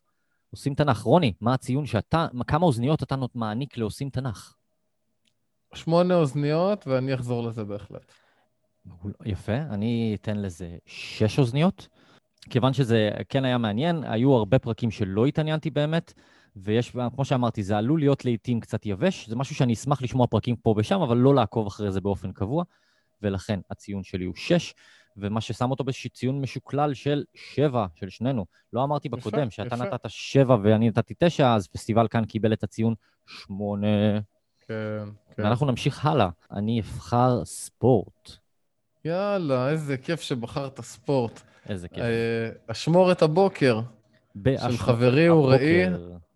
עושים 0.51 0.75
תנ"ך. 0.75 1.01
רוני, 1.01 1.33
מה 1.41 1.53
הציון 1.53 1.85
שאתה, 1.85 2.27
כמה 2.47 2.65
אוזניות 2.65 3.03
אתה 3.03 3.15
מעניק 3.35 3.77
לעושים 3.77 4.09
תנ"ך? 4.09 4.60
שמונה 5.83 6.15
אוזניות, 6.15 6.87
ואני 6.87 7.13
אחזור 7.13 7.43
לזה 7.43 7.63
בהחלט. 7.63 8.11
יפה, 9.25 9.55
אני 9.55 10.17
אתן 10.21 10.37
לזה 10.37 10.77
שש 10.85 11.39
אוזניות. 11.39 11.87
כיוון 12.49 12.73
שזה 12.73 13.09
כן 13.29 13.45
היה 13.45 13.57
מעניין, 13.57 14.03
היו 14.03 14.33
הרבה 14.33 14.59
פרקים 14.59 14.91
שלא 14.91 15.25
התעניינתי 15.25 15.69
באמת, 15.69 16.13
ויש, 16.55 16.95
כמו 17.15 17.25
שאמרתי, 17.25 17.63
זה 17.63 17.77
עלול 17.77 17.99
להיות 17.99 18.25
לעיתים 18.25 18.59
קצת 18.59 18.85
יבש, 18.85 19.29
זה 19.29 19.35
משהו 19.35 19.55
שאני 19.55 19.73
אשמח 19.73 20.01
לשמוע 20.01 20.27
פרקים 20.27 20.55
פה 20.55 20.73
ושם, 20.77 21.01
אבל 21.01 21.17
לא 21.17 21.35
לעקוב 21.35 21.67
אחרי 21.67 21.91
זה 21.91 22.01
באופן 22.01 22.31
קבוע, 22.31 22.63
ולכן 23.21 23.59
הציון 23.71 24.03
שלי 24.03 24.25
הוא 24.25 24.35
שש, 24.35 24.73
ומה 25.17 25.41
ששם 25.41 25.71
אותו 25.71 25.83
באיזשהו 25.83 26.09
ציון 26.09 26.41
משוקלל 26.41 26.93
של 26.93 27.23
שבע, 27.35 27.85
של 27.95 28.09
שנינו. 28.09 28.45
לא 28.73 28.83
אמרתי 28.83 29.07
יפה, 29.07 29.17
בקודם, 29.17 29.49
שאתה 29.49 29.75
יפה. 29.75 29.85
נתת 29.85 30.05
שבע 30.07 30.57
ואני 30.63 30.89
נתתי 30.89 31.13
תשע, 31.19 31.55
אז 31.55 31.67
פסטיבל 31.67 32.07
כאן 32.07 32.25
קיבל 32.25 32.53
את 32.53 32.63
הציון 32.63 32.93
שמונה. 33.27 33.87
כן, 34.71 35.09
כן. 35.35 35.43
ואנחנו 35.43 35.65
נמשיך 35.65 36.05
הלאה. 36.05 36.29
אני 36.51 36.79
אבחר 36.81 37.45
ספורט. 37.45 38.29
יאללה, 39.05 39.69
איזה 39.69 39.97
כיף 39.97 40.21
שבחרת 40.21 40.81
ספורט. 40.81 41.41
איזה 41.69 41.87
כיף. 41.87 42.03
אה, 42.03 42.49
אשמור 42.67 43.11
את 43.11 43.21
הבוקר, 43.21 43.79
באש- 44.35 44.61
של 44.61 44.77
חברי. 44.77 45.27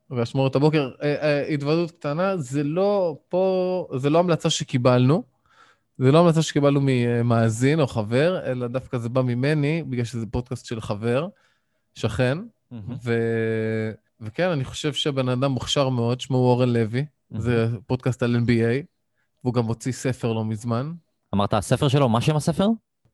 ואשמור 0.10 0.48
את 0.48 0.56
הבוקר. 0.56 0.92
אה, 1.04 1.16
אה, 1.22 1.48
התוודות 1.48 1.92
קטנה, 1.92 2.38
זה 2.38 2.64
לא 2.64 3.18
פה, 3.30 3.88
זה 3.98 4.10
לא 4.10 4.20
המלצה 4.20 4.50
שקיבלנו. 4.50 5.24
זה 5.98 6.12
לא 6.12 6.20
המלצה 6.20 6.42
שקיבלנו 6.42 6.80
ממאזין 6.84 7.80
או 7.80 7.88
חבר, 7.88 8.52
אלא 8.52 8.68
דווקא 8.68 8.98
זה 8.98 9.10
בא 9.10 9.22
ממני, 9.22 9.84
בגלל 9.84 10.06
שזה 10.06 10.26
פודקאסט 10.32 10.66
של 10.66 10.82
חבר, 10.82 11.28
שכן. 11.96 12.38
מהמם. 12.72 12.96
וכן, 14.26 14.50
אני 14.50 14.64
חושב 14.64 14.94
שהבן 14.94 15.30
אדם 15.30 15.52
מוכשר 15.52 15.90
מאוד, 15.90 16.22
שמו 16.22 16.38
אורן 16.38 16.70
לוי, 16.70 17.06
זה 17.38 17.68
פודקאסט 17.88 18.24
על 18.24 18.36
NBA, 18.36 18.86
והוא 19.44 19.54
גם 19.54 19.66
הוציא 19.66 19.92
ספר 19.92 20.34
לא 20.34 20.46
מזמן, 20.46 20.94
אמרת 21.36 21.54
הספר 21.54 21.88
שלו, 21.88 22.10
מה 22.10 22.22
שם 22.22 22.36
הספר? 22.36 22.68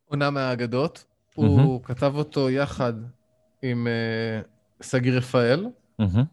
עונה 0.06 0.30
מהאגדות. 0.30 1.06
הוא 1.36 1.84
כתב 1.84 2.13
אותו 2.15 2.50
יחד 2.50 2.93
עם 3.62 3.88
אה, 3.88 4.41
שגיא 4.82 5.12
רפאל, 5.13 5.67
מהמם. 6.00 6.24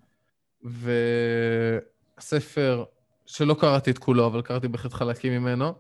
שלא 3.29 3.55
קראתי 3.55 3.91
את 3.91 3.99
כולו, 3.99 4.27
אבל 4.27 4.43
קראתי 4.43 4.69
בהחלט 4.69 4.93
חלקים 4.93 5.33
ממנו. 5.33 5.73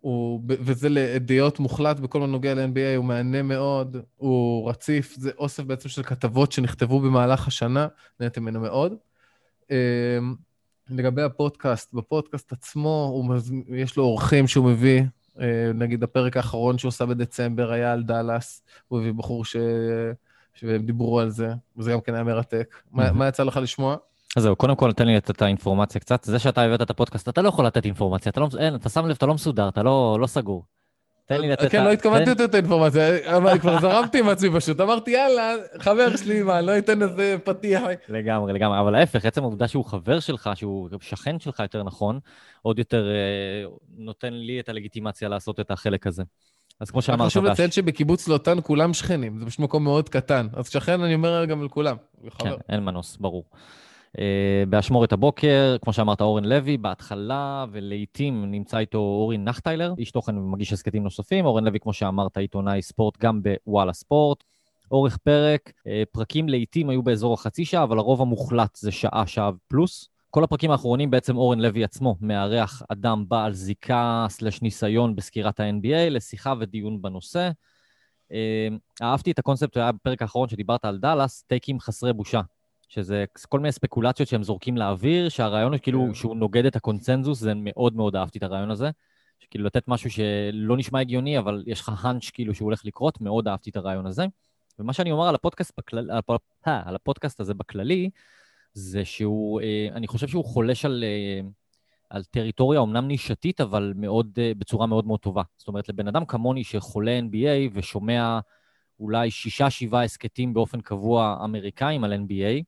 הוא, 0.00 0.40
וזה 0.46 0.88
לידיעות 0.88 1.58
מוחלט 1.58 2.00
בכל 2.00 2.20
מה 2.20 2.26
נוגע 2.26 2.54
ל-NBA, 2.54 2.96
הוא 2.96 3.04
מהנה 3.04 3.42
מאוד, 3.42 3.96
הוא 4.16 4.70
רציף, 4.70 5.14
זה 5.16 5.30
אוסף 5.38 5.62
בעצם 5.62 5.88
של 5.88 6.02
כתבות 6.02 6.52
שנכתבו 6.52 7.00
במהלך 7.00 7.46
השנה, 7.48 7.86
נהניתם 8.20 8.42
ממנו 8.42 8.60
מאוד. 8.60 8.94
אמ, 9.70 9.76
לגבי 10.90 11.22
הפודקאסט, 11.22 11.94
בפודקאסט 11.94 12.52
עצמו, 12.52 13.22
מז... 13.28 13.52
יש 13.68 13.96
לו 13.96 14.04
אורחים 14.04 14.46
שהוא 14.46 14.70
מביא, 14.70 15.02
אה, 15.40 15.70
נגיד 15.74 16.02
הפרק 16.02 16.36
האחרון 16.36 16.78
שהוא 16.78 16.88
עשה 16.88 17.06
בדצמבר 17.06 17.72
היה 17.72 17.92
על 17.92 18.02
דאלאס, 18.02 18.62
הוא 18.88 19.00
הביא 19.00 19.12
בחור 19.12 19.44
ש... 19.44 19.56
שהם 20.54 20.86
דיברו 20.86 21.20
על 21.20 21.30
זה, 21.30 21.48
וזה 21.76 21.92
גם 21.92 22.00
כן 22.00 22.14
היה 22.14 22.24
מרתק. 22.24 22.76
מה. 22.90 23.12
מה 23.12 23.28
יצא 23.28 23.42
לך 23.42 23.56
לשמוע? 23.62 23.96
אז 24.36 24.42
זהו, 24.42 24.56
קודם 24.56 24.76
כל 24.76 24.92
תן 24.92 25.06
לי 25.06 25.16
את 25.16 25.42
האינפורמציה 25.42 26.00
קצת. 26.00 26.24
זה 26.24 26.38
שאתה 26.38 26.62
הבאת 26.62 26.82
את 26.82 26.90
הפודקאסט, 26.90 27.28
אתה 27.28 27.42
לא 27.42 27.48
יכול 27.48 27.66
לתת 27.66 27.84
אינפורמציה, 27.84 28.30
אתה 28.30 28.40
לא, 28.40 28.48
אין, 28.58 28.74
אתה 28.74 28.88
שם 28.88 29.06
לב, 29.06 29.16
אתה 29.16 29.26
לא 29.26 29.34
מסודר, 29.34 29.68
אתה 29.68 29.82
לא, 29.82 30.18
לא 30.20 30.26
סגור. 30.26 30.64
תן 31.26 31.40
לי 31.40 31.48
לתת... 31.48 31.70
כן, 31.70 31.80
ה- 31.80 31.84
לא 31.84 31.92
התכוונתי 31.92 32.30
לתת 32.30 32.40
את 32.50 32.54
האינפורמציה, 32.54 33.36
אבל 33.36 33.58
כבר 33.58 33.80
זרמתי 33.80 34.18
עם 34.18 34.28
עצמי 34.28 34.50
פשוט. 34.54 34.80
אמרתי, 34.80 35.10
יאללה, 35.10 35.54
חבר 35.78 36.16
שלי, 36.16 36.42
מה, 36.42 36.60
לא 36.60 36.78
אתן 36.78 37.02
איזה 37.02 37.36
פתיח. 37.44 37.82
לגמרי, 38.08 38.52
לגמרי, 38.52 38.80
אבל 38.80 38.94
ההפך, 38.94 39.24
עצם 39.24 39.42
העובדה 39.42 39.68
שהוא 39.68 39.84
חבר 39.84 40.20
שלך, 40.20 40.50
שהוא 40.54 40.88
שכן 41.00 41.40
שלך 41.40 41.60
יותר 41.60 41.82
נכון, 41.82 42.18
עוד 42.62 42.78
יותר 42.78 43.10
אה, 43.10 43.70
נותן 43.96 44.32
לי 44.32 44.60
את 44.60 44.68
הלגיטימציה 44.68 45.28
לעשות 45.28 45.60
את 45.60 45.70
החלק 45.70 46.06
הזה. 46.06 46.22
אז 46.80 46.90
כמו 46.90 47.02
שאמרת, 47.02 47.28
חשוב 47.28 47.44
לציין 47.44 47.70
שבקיבוץ 47.70 48.28
לוטן 48.28 48.58
כולם 48.62 48.94
שכנים, 48.94 49.38
זה 49.38 49.46
פשוט 49.46 49.60
מקום 49.60 49.84
מאוד 49.84 50.08
קטן. 50.08 50.46
אז 50.52 50.68
שכן, 50.68 51.00
אני 51.00 51.14
אומר 51.14 51.44
גם 51.44 51.62
על 51.62 51.68
כולם. 51.68 51.96
הוא 52.22 52.30
כן. 52.30 52.52
אין 52.68 52.84
מנוס, 52.84 53.16
ברור. 53.16 53.44
Uh, 54.16 54.20
באשמורת 54.68 55.12
הבוקר, 55.12 55.76
כמו 55.82 55.92
שאמרת, 55.92 56.20
אורן 56.20 56.44
לוי, 56.44 56.76
בהתחלה, 56.76 57.64
ולעיתים 57.72 58.50
נמצא 58.50 58.78
איתו 58.78 58.98
אורי 58.98 59.38
נחטיילר, 59.38 59.94
איש 59.98 60.10
תוכן 60.10 60.38
ומגיש 60.38 60.72
הסכתים 60.72 61.02
נוספים. 61.02 61.44
אורן 61.44 61.64
לוי, 61.64 61.80
כמו 61.80 61.92
שאמרת, 61.92 62.36
עיתונאי 62.36 62.82
ספורט 62.82 63.18
גם 63.18 63.40
בוואלה 63.42 63.92
ספורט. 63.92 64.44
אורך 64.90 65.16
פרק, 65.16 65.68
uh, 65.68 65.90
פרקים 66.12 66.48
לעיתים 66.48 66.90
היו 66.90 67.02
באזור 67.02 67.34
החצי 67.34 67.64
שעה, 67.64 67.82
אבל 67.82 67.98
הרוב 67.98 68.20
המוחלט 68.22 68.76
זה 68.76 68.92
שעה, 68.92 69.26
שעה 69.26 69.50
פלוס. 69.68 70.08
כל 70.30 70.44
הפרקים 70.44 70.70
האחרונים 70.70 71.10
בעצם 71.10 71.36
אורן 71.36 71.60
לוי 71.60 71.84
עצמו 71.84 72.16
מארח 72.20 72.82
אדם 72.88 73.24
בעל 73.28 73.52
זיקה 73.52 74.26
סלש 74.28 74.62
ניסיון 74.62 75.16
בסקירת 75.16 75.60
ה-NBA 75.60 76.10
לשיחה 76.10 76.54
ודיון 76.60 77.02
בנושא. 77.02 77.50
אה, 78.32 78.68
אהבתי 79.02 79.30
את 79.30 79.38
הקונספט, 79.38 79.76
היה 79.76 79.92
בפרק 79.92 80.22
האחרון 80.22 80.48
שדיברת 80.48 80.84
על 80.84 80.98
דאלאס, 80.98 81.42
טייקים 81.42 81.80
חסרי 81.80 82.12
בושה. 82.12 82.40
שזה 82.90 83.24
כל 83.48 83.60
מיני 83.60 83.72
ספקולציות 83.72 84.28
שהם 84.28 84.42
זורקים 84.42 84.76
לאוויר, 84.76 85.28
שהרעיון 85.28 85.72
הוא 85.72 85.80
כאילו 85.80 86.04
כן. 86.08 86.14
שהוא 86.14 86.36
נוגד 86.36 86.64
את 86.64 86.76
הקונצנזוס, 86.76 87.38
זה 87.40 87.52
מאוד 87.56 87.96
מאוד 87.96 88.16
אהבתי 88.16 88.38
את 88.38 88.42
הרעיון 88.42 88.70
הזה. 88.70 88.90
כאילו 89.50 89.64
לתת 89.64 89.88
משהו 89.88 90.10
שלא 90.10 90.76
נשמע 90.76 91.00
הגיוני, 91.00 91.38
אבל 91.38 91.64
יש 91.66 91.80
לך 91.80 91.92
האנץ' 92.04 92.30
כאילו 92.30 92.54
שהוא 92.54 92.66
הולך 92.66 92.84
לקרות, 92.84 93.20
מאוד 93.20 93.48
אהבתי 93.48 93.70
את 93.70 93.76
הרעיון 93.76 94.06
הזה. 94.06 94.26
ומה 94.78 94.92
שאני 94.92 95.12
אומר 95.12 95.28
על 95.28 95.34
הפודקאסט, 95.34 95.72
בכלל, 95.78 96.10
על, 96.10 96.18
הפ- 96.18 96.66
אה, 96.66 96.82
על 96.84 96.94
הפודקאסט 96.94 97.40
הזה 97.40 97.54
בכללי, 97.54 98.10
זה 98.74 99.04
שהוא, 99.04 99.60
אה, 99.60 99.88
אני 99.92 100.06
חושב 100.06 100.28
שהוא 100.28 100.44
חולש 100.44 100.84
על, 100.84 101.04
אה, 101.06 101.48
על 102.10 102.24
טריטוריה 102.24 102.80
אומנם 102.80 103.08
נישתית, 103.08 103.60
אבל 103.60 103.92
מאוד, 103.96 104.38
בצורה 104.58 104.86
מאוד 104.86 105.06
מאוד 105.06 105.20
טובה. 105.20 105.42
זאת 105.56 105.68
אומרת, 105.68 105.88
לבן 105.88 106.08
אדם 106.08 106.24
כמוני 106.24 106.64
שחולה 106.64 107.18
NBA 107.18 107.70
ושומע 107.72 108.40
אולי 109.00 109.30
שישה, 109.30 109.70
שבעה 109.70 110.04
הסכתים 110.04 110.54
באופן 110.54 110.80
קבוע 110.80 111.40
אמריקאים 111.44 112.04
על 112.04 112.12
NBA, 112.12 112.62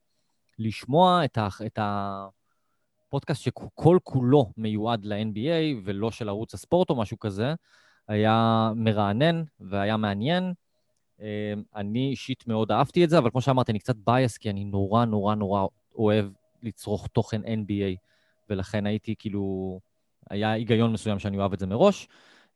לשמוע 0.62 1.24
את, 1.24 1.38
ה, 1.38 1.48
את 1.66 1.78
הפודקאסט 3.08 3.42
שכל 3.42 3.98
כולו 4.02 4.52
מיועד 4.56 5.04
ל-NBA 5.04 5.80
ולא 5.84 6.10
של 6.10 6.28
ערוץ 6.28 6.54
הספורט 6.54 6.90
או 6.90 6.96
משהו 6.96 7.18
כזה, 7.18 7.54
היה 8.08 8.70
מרענן 8.76 9.42
והיה 9.60 9.96
מעניין. 9.96 10.52
אה, 11.20 11.54
אני 11.76 12.10
אישית 12.10 12.46
מאוד 12.46 12.72
אהבתי 12.72 13.04
את 13.04 13.10
זה, 13.10 13.18
אבל 13.18 13.30
כמו 13.30 13.40
שאמרתי, 13.40 13.72
אני 13.72 13.78
קצת 13.78 13.96
בייס, 13.96 14.38
כי 14.38 14.50
אני 14.50 14.64
נורא 14.64 15.04
נורא 15.04 15.34
נורא 15.34 15.66
אוהב 15.94 16.26
לצרוך 16.62 17.06
תוכן 17.06 17.42
NBA. 17.44 17.96
ולכן 18.50 18.86
הייתי 18.86 19.14
כאילו, 19.18 19.80
היה 20.30 20.52
היגיון 20.52 20.92
מסוים 20.92 21.18
שאני 21.18 21.38
אוהב 21.38 21.52
את 21.52 21.58
זה 21.58 21.66
מראש. 21.66 22.08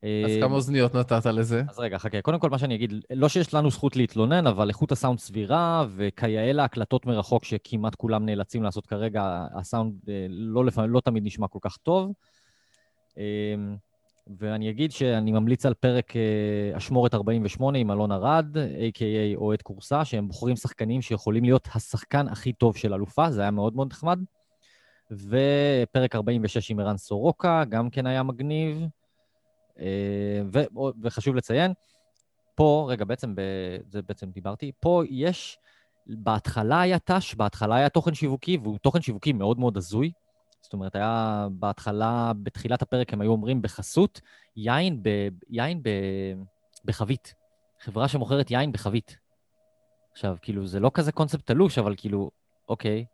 אז 0.03 0.31
אה, 0.31 0.41
כמה 0.41 0.55
אוזניות 0.55 0.95
נתת 0.95 1.25
לזה? 1.25 1.63
אז 1.69 1.79
רגע, 1.79 1.97
חכה. 1.97 2.21
קודם 2.21 2.39
כל, 2.39 2.49
מה 2.49 2.57
שאני 2.57 2.75
אגיד, 2.75 2.93
לא 3.13 3.29
שיש 3.29 3.53
לנו 3.53 3.71
זכות 3.71 3.95
להתלונן, 3.95 4.47
אבל 4.47 4.69
איכות 4.69 4.91
הסאונד 4.91 5.19
סבירה, 5.19 5.85
וכיאה 5.95 6.53
להקלטות 6.53 7.05
מרחוק 7.05 7.45
שכמעט 7.45 7.95
כולם 7.95 8.25
נאלצים 8.25 8.63
לעשות 8.63 8.85
כרגע, 8.85 9.45
הסאונד 9.53 9.93
אה, 10.09 10.25
לא, 10.29 10.65
לפעמים, 10.65 10.91
לא 10.91 10.99
תמיד 10.99 11.25
נשמע 11.25 11.47
כל 11.47 11.59
כך 11.61 11.77
טוב. 11.77 12.13
אה, 13.17 13.23
ואני 14.39 14.69
אגיד 14.69 14.91
שאני 14.91 15.31
ממליץ 15.31 15.65
על 15.65 15.73
פרק 15.73 16.15
אה, 16.15 16.77
אשמורת 16.77 17.13
48 17.13 17.77
עם 17.77 17.91
אלון 17.91 18.11
ארד, 18.11 18.57
a.k.a 18.57 19.35
אוהד 19.35 19.61
קורסה, 19.61 20.05
שהם 20.05 20.27
בוחרים 20.27 20.55
שחקנים 20.55 21.01
שיכולים 21.01 21.43
להיות 21.43 21.67
השחקן 21.75 22.27
הכי 22.27 22.53
טוב 22.53 22.77
של 22.77 22.93
אלופה, 22.93 23.31
זה 23.31 23.41
היה 23.41 23.51
מאוד 23.51 23.75
מאוד 23.75 23.87
נחמד. 23.91 24.19
ופרק 25.11 26.15
46 26.15 26.71
עם 26.71 26.79
ערן 26.79 26.97
סורוקה, 26.97 27.63
גם 27.69 27.89
כן 27.89 28.05
היה 28.05 28.23
מגניב. 28.23 28.87
אה, 29.79 30.41
ו- 30.53 30.79
וחשוב 31.01 31.35
לציין, 31.35 31.73
פה, 32.55 32.87
רגע, 32.89 33.05
בעצם, 33.05 33.35
ב, 33.35 33.41
זה 33.89 34.01
בעצם 34.01 34.31
דיברתי, 34.31 34.71
פה 34.79 35.03
יש, 35.09 35.59
בהתחלה 36.07 36.81
היה 36.81 36.99
ת"ש, 36.99 37.35
בהתחלה 37.35 37.75
היה 37.75 37.89
תוכן 37.89 38.13
שיווקי, 38.13 38.57
והוא 38.63 38.77
תוכן 38.77 39.01
שיווקי 39.01 39.33
מאוד 39.33 39.59
מאוד 39.59 39.77
הזוי. 39.77 40.11
זאת 40.61 40.73
אומרת, 40.73 40.95
היה 40.95 41.47
בהתחלה, 41.51 42.31
בתחילת 42.43 42.81
הפרק 42.81 43.13
הם 43.13 43.21
היו 43.21 43.31
אומרים 43.31 43.61
בחסות, 43.61 44.21
יין, 44.55 45.03
ב, 45.03 45.09
יין 45.49 45.83
ב, 45.83 45.89
בחבית. 46.85 47.33
חברה 47.79 48.07
שמוכרת 48.07 48.51
יין 48.51 48.71
בחבית. 48.71 49.17
עכשיו, 50.11 50.37
כאילו, 50.41 50.67
זה 50.67 50.79
לא 50.79 50.91
כזה 50.93 51.11
קונספט 51.11 51.47
תלוש, 51.47 51.77
אבל 51.77 51.93
כאילו, 51.97 52.31
אוקיי, 52.69 53.05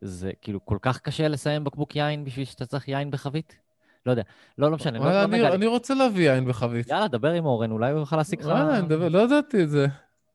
זה 0.00 0.32
כאילו 0.40 0.64
כל 0.64 0.78
כך 0.82 1.00
קשה 1.00 1.28
לסיים 1.28 1.64
בקבוק 1.64 1.96
יין 1.96 2.24
בשביל 2.24 2.44
שאתה 2.44 2.66
צריך 2.66 2.88
יין 2.88 3.10
בחבית? 3.10 3.65
לא 4.06 4.10
יודע. 4.10 4.22
לא, 4.58 4.70
לא 4.70 4.76
משנה. 4.76 4.98
לא, 4.98 5.04
לא 5.04 5.24
אני- 5.24 5.38
לי. 5.40 5.48
אני 5.54 5.66
רוצה 5.66 5.94
להביא 5.94 6.30
יין 6.32 6.44
בחבית. 6.44 6.88
יאללה, 6.88 7.08
דבר 7.08 7.30
עם 7.32 7.46
אורן, 7.46 7.70
אולי 7.70 7.90
הוא 7.90 8.00
יוכל 8.00 8.16
להשיג 8.16 8.40
לך... 8.40 8.46
וואלה, 8.46 8.78
אני 8.78 8.86
מדבר- 8.86 9.08
לא 9.08 9.18
ידעתי 9.18 9.62
את 9.62 9.70
זה. 9.70 9.86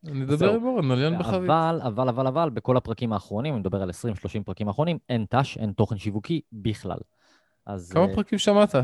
אני 0.07 0.23
אדבר. 0.23 0.53
עם 0.55 0.65
אורן 0.65 0.91
על 0.91 0.99
יין 1.01 1.19
בחבית. 1.19 1.49
אבל, 1.49 1.79
אבל, 1.83 2.09
אבל, 2.09 2.27
אבל, 2.27 2.49
בכל 2.49 2.77
הפרקים 2.77 3.13
האחרונים, 3.13 3.53
אני 3.53 3.59
מדבר 3.59 3.81
על 3.81 3.89
20-30 3.89 3.93
פרקים 4.45 4.67
האחרונים, 4.67 4.97
אין 5.09 5.25
ת"ש, 5.29 5.57
אין 5.57 5.71
תוכן 5.71 5.97
שיווקי 5.97 6.41
בכלל. 6.53 6.97
אז 7.65 7.91
כמה 7.91 8.03
אה, 8.03 8.15
פרקים 8.15 8.39
שמעת? 8.39 8.75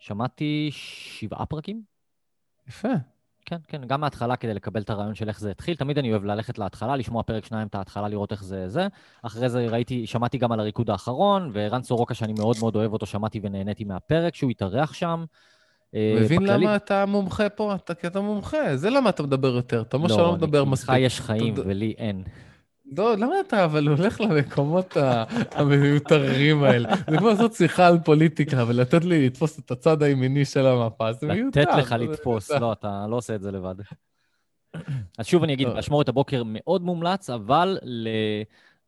שמעתי 0.00 0.68
שבעה 0.72 1.46
פרקים. 1.46 1.82
יפה. 2.68 2.88
כן, 3.46 3.56
כן, 3.68 3.80
גם 3.86 4.00
מההתחלה 4.00 4.36
כדי 4.36 4.54
לקבל 4.54 4.80
את 4.80 4.90
הרעיון 4.90 5.14
של 5.14 5.28
איך 5.28 5.40
זה 5.40 5.50
התחיל. 5.50 5.76
תמיד 5.76 5.98
אני 5.98 6.10
אוהב 6.10 6.24
ללכת 6.24 6.58
להתחלה, 6.58 6.96
לשמוע 6.96 7.22
פרק 7.22 7.44
שניים 7.44 7.66
את 7.66 7.74
ההתחלה, 7.74 8.08
לראות 8.08 8.32
איך 8.32 8.44
זה 8.44 8.68
זה. 8.68 8.86
אחרי 9.22 9.48
זה 9.48 9.66
ראיתי, 9.66 10.06
שמעתי 10.06 10.38
גם 10.38 10.52
על 10.52 10.60
הריקוד 10.60 10.90
האחרון, 10.90 11.50
וערן 11.52 11.82
סורוקה, 11.82 12.14
שאני 12.14 12.32
מאוד 12.38 12.56
מאוד 12.60 12.76
אוהב 12.76 12.92
אותו, 12.92 13.06
שמעתי 13.06 13.40
ונהניתי 13.42 13.84
מהפרק 13.84 14.34
שהוא 14.34 14.50
התארח 14.50 14.92
שם. 14.92 15.24
אה, 15.94 16.16
מבין 16.20 16.42
בכללי- 16.42 16.64
למה 16.64 16.76
אתה 16.76 17.06
מומחה 17.06 17.48
פה? 17.48 17.74
אתה 17.74 17.94
כי 17.94 18.06
אתה 18.06 18.20
מומחה, 18.20 18.76
זה 18.76 18.90
למה 18.90 19.10
אתה 19.10 19.22
מדבר 19.22 19.54
יותר. 19.56 19.80
אתה 19.82 19.96
אומר 19.96 20.08
שאתה 20.08 20.22
לא 20.22 20.28
אני- 20.28 20.36
מדבר 20.36 20.64
מספיק. 20.64 20.90
לך 20.90 20.96
יש 21.00 21.20
חיים 21.20 21.54
תודה. 21.54 21.68
ולי 21.68 21.94
אין. 21.98 22.22
לא, 22.98 23.16
למה 23.16 23.34
אתה 23.48 23.64
אבל 23.64 23.88
הולך 23.88 24.20
למקומות 24.20 24.96
המיותרים 25.50 26.64
האלה? 26.64 26.88
זה 27.10 27.18
כמו 27.18 27.28
לעשות 27.28 27.52
שיחה 27.52 27.86
על 27.86 27.98
פוליטיקה 28.04 28.64
ולתת 28.68 29.04
לי 29.04 29.26
לתפוס 29.26 29.58
את 29.58 29.70
הצד 29.70 30.02
הימיני 30.02 30.44
של 30.44 30.66
המפה, 30.66 31.12
זה 31.12 31.26
מיותר. 31.26 31.60
לתת 31.60 31.70
לך 31.78 31.92
לתפוס. 31.92 32.50
לא, 32.50 32.72
אתה 32.72 33.06
לא 33.10 33.16
עושה 33.16 33.34
את 33.34 33.42
זה 33.42 33.50
לבד. 33.50 33.74
אז 35.18 35.26
שוב 35.26 35.42
אני 35.42 35.52
אגיד, 35.52 35.66
טוב. 35.66 35.76
באשמורת 35.76 36.08
הבוקר 36.08 36.42
מאוד 36.46 36.82
מומלץ, 36.82 37.30
אבל 37.30 37.78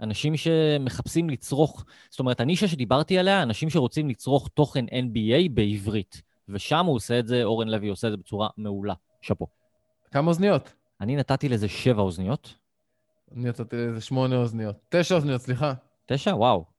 לאנשים 0.00 0.36
שמחפשים 0.36 1.30
לצרוך, 1.30 1.84
זאת 2.10 2.20
אומרת, 2.20 2.40
הנישה 2.40 2.68
שדיברתי 2.68 3.18
עליה, 3.18 3.42
אנשים 3.42 3.70
שרוצים 3.70 4.08
לצרוך 4.08 4.48
תוכן 4.54 4.84
NBA 4.84 5.50
בעברית, 5.54 6.22
ושם 6.48 6.86
הוא 6.86 6.94
עושה 6.94 7.18
את 7.18 7.26
זה, 7.26 7.44
אורן 7.44 7.68
לוי 7.68 7.88
עושה 7.88 8.06
את 8.06 8.12
זה 8.12 8.16
בצורה 8.16 8.48
מעולה. 8.56 8.94
שאפו. 9.20 9.46
כמה 10.10 10.28
אוזניות? 10.28 10.72
אני 11.00 11.16
נתתי 11.16 11.48
לזה 11.48 11.68
שבע 11.68 12.02
אוזניות. 12.02 12.54
אני 13.34 13.48
נתתי 13.48 13.76
לזה 13.76 14.00
שמונה 14.00 14.36
אוזניות. 14.36 14.76
תשע 14.88 15.14
אוזניות, 15.14 15.40
סליחה. 15.40 15.72
תשע? 16.06 16.34
וואו. 16.34 16.76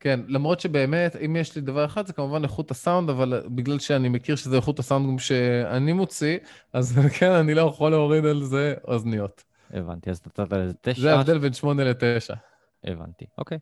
כן, 0.00 0.20
למרות 0.28 0.60
שבאמת, 0.60 1.16
אם 1.16 1.36
יש 1.36 1.56
לי 1.56 1.62
דבר 1.62 1.84
אחד, 1.84 2.06
זה 2.06 2.12
כמובן 2.12 2.42
איכות 2.42 2.70
הסאונד, 2.70 3.10
אבל 3.10 3.42
בגלל 3.46 3.78
שאני 3.78 4.08
מכיר 4.08 4.36
שזה 4.36 4.56
איכות 4.56 4.78
הסאונד 4.78 5.06
גם 5.06 5.18
שאני 5.18 5.92
מוציא, 5.92 6.38
אז 6.72 6.98
כן, 7.18 7.30
אני 7.30 7.54
לא 7.54 7.60
יכול 7.60 7.90
להוריד 7.90 8.26
על 8.26 8.42
זה 8.42 8.74
אוזניות. 8.84 9.44
הבנתי, 9.70 10.10
אז 10.10 10.20
נתת 10.26 10.52
לזה 10.52 10.74
תשע. 10.80 11.00
זה 11.00 11.14
ההבדל 11.14 11.38
בין 11.38 11.52
שמונה 11.52 11.84
לתשע. 11.84 12.34
הבנתי, 12.84 13.24
אוקיי. 13.38 13.58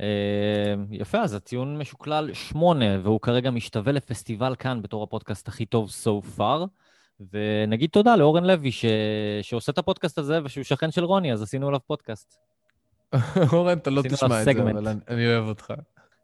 אה, 0.00 0.74
יפה, 0.90 1.22
אז 1.22 1.34
הציון 1.34 1.78
משוקלל 1.78 2.34
שמונה, 2.34 3.00
והוא 3.02 3.20
כרגע 3.20 3.50
משתווה 3.50 3.92
לפסטיבל 3.92 4.54
כאן 4.58 4.82
בתור 4.82 5.02
הפודקאסט 5.02 5.48
הכי 5.48 5.66
טוב 5.66 5.90
so 6.04 6.38
far. 6.38 6.66
ונגיד 7.32 7.90
תודה 7.90 8.16
לאורן 8.16 8.44
לוי 8.44 8.72
ש... 8.72 8.84
שעושה 9.42 9.72
את 9.72 9.78
הפודקאסט 9.78 10.18
הזה 10.18 10.38
ושהוא 10.44 10.64
שכן 10.64 10.90
של 10.90 11.04
רוני, 11.04 11.32
אז 11.32 11.42
עשינו 11.42 11.68
עליו 11.68 11.80
פודקאסט. 11.86 12.36
אורן, 13.52 13.78
אתה 13.78 13.90
לא 13.90 14.02
תשמע 14.02 14.40
את 14.40 14.44
זה, 14.44 14.52
סגמנט. 14.52 14.76
אבל 14.76 14.88
אני- 14.88 15.00
אני 15.08 15.26
אוהב 15.26 15.44
אותך. 15.48 15.72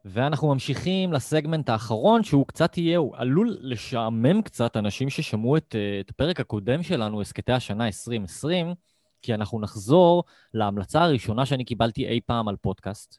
ואנחנו 0.04 0.48
ממשיכים 0.48 1.12
לסגמנט 1.12 1.68
האחרון, 1.68 2.22
שהוא 2.24 2.46
קצת 2.46 2.78
יהיה, 2.78 2.98
הוא 2.98 3.12
עלול 3.16 3.56
לשעמם 3.60 4.42
קצת 4.42 4.76
אנשים 4.76 5.10
ששמעו 5.10 5.56
את, 5.56 5.74
אה, 5.78 6.00
את 6.00 6.10
הפרק 6.10 6.40
הקודם 6.40 6.82
שלנו, 6.82 7.20
הסכתי 7.20 7.52
השנה 7.52 7.86
2020, 7.86 8.74
כי 9.22 9.34
אנחנו 9.34 9.60
נחזור 9.60 10.24
להמלצה 10.54 11.02
הראשונה 11.02 11.46
שאני 11.46 11.64
קיבלתי 11.64 12.06
אי 12.08 12.20
פעם 12.26 12.48
על 12.48 12.56
פודקאסט, 12.56 13.18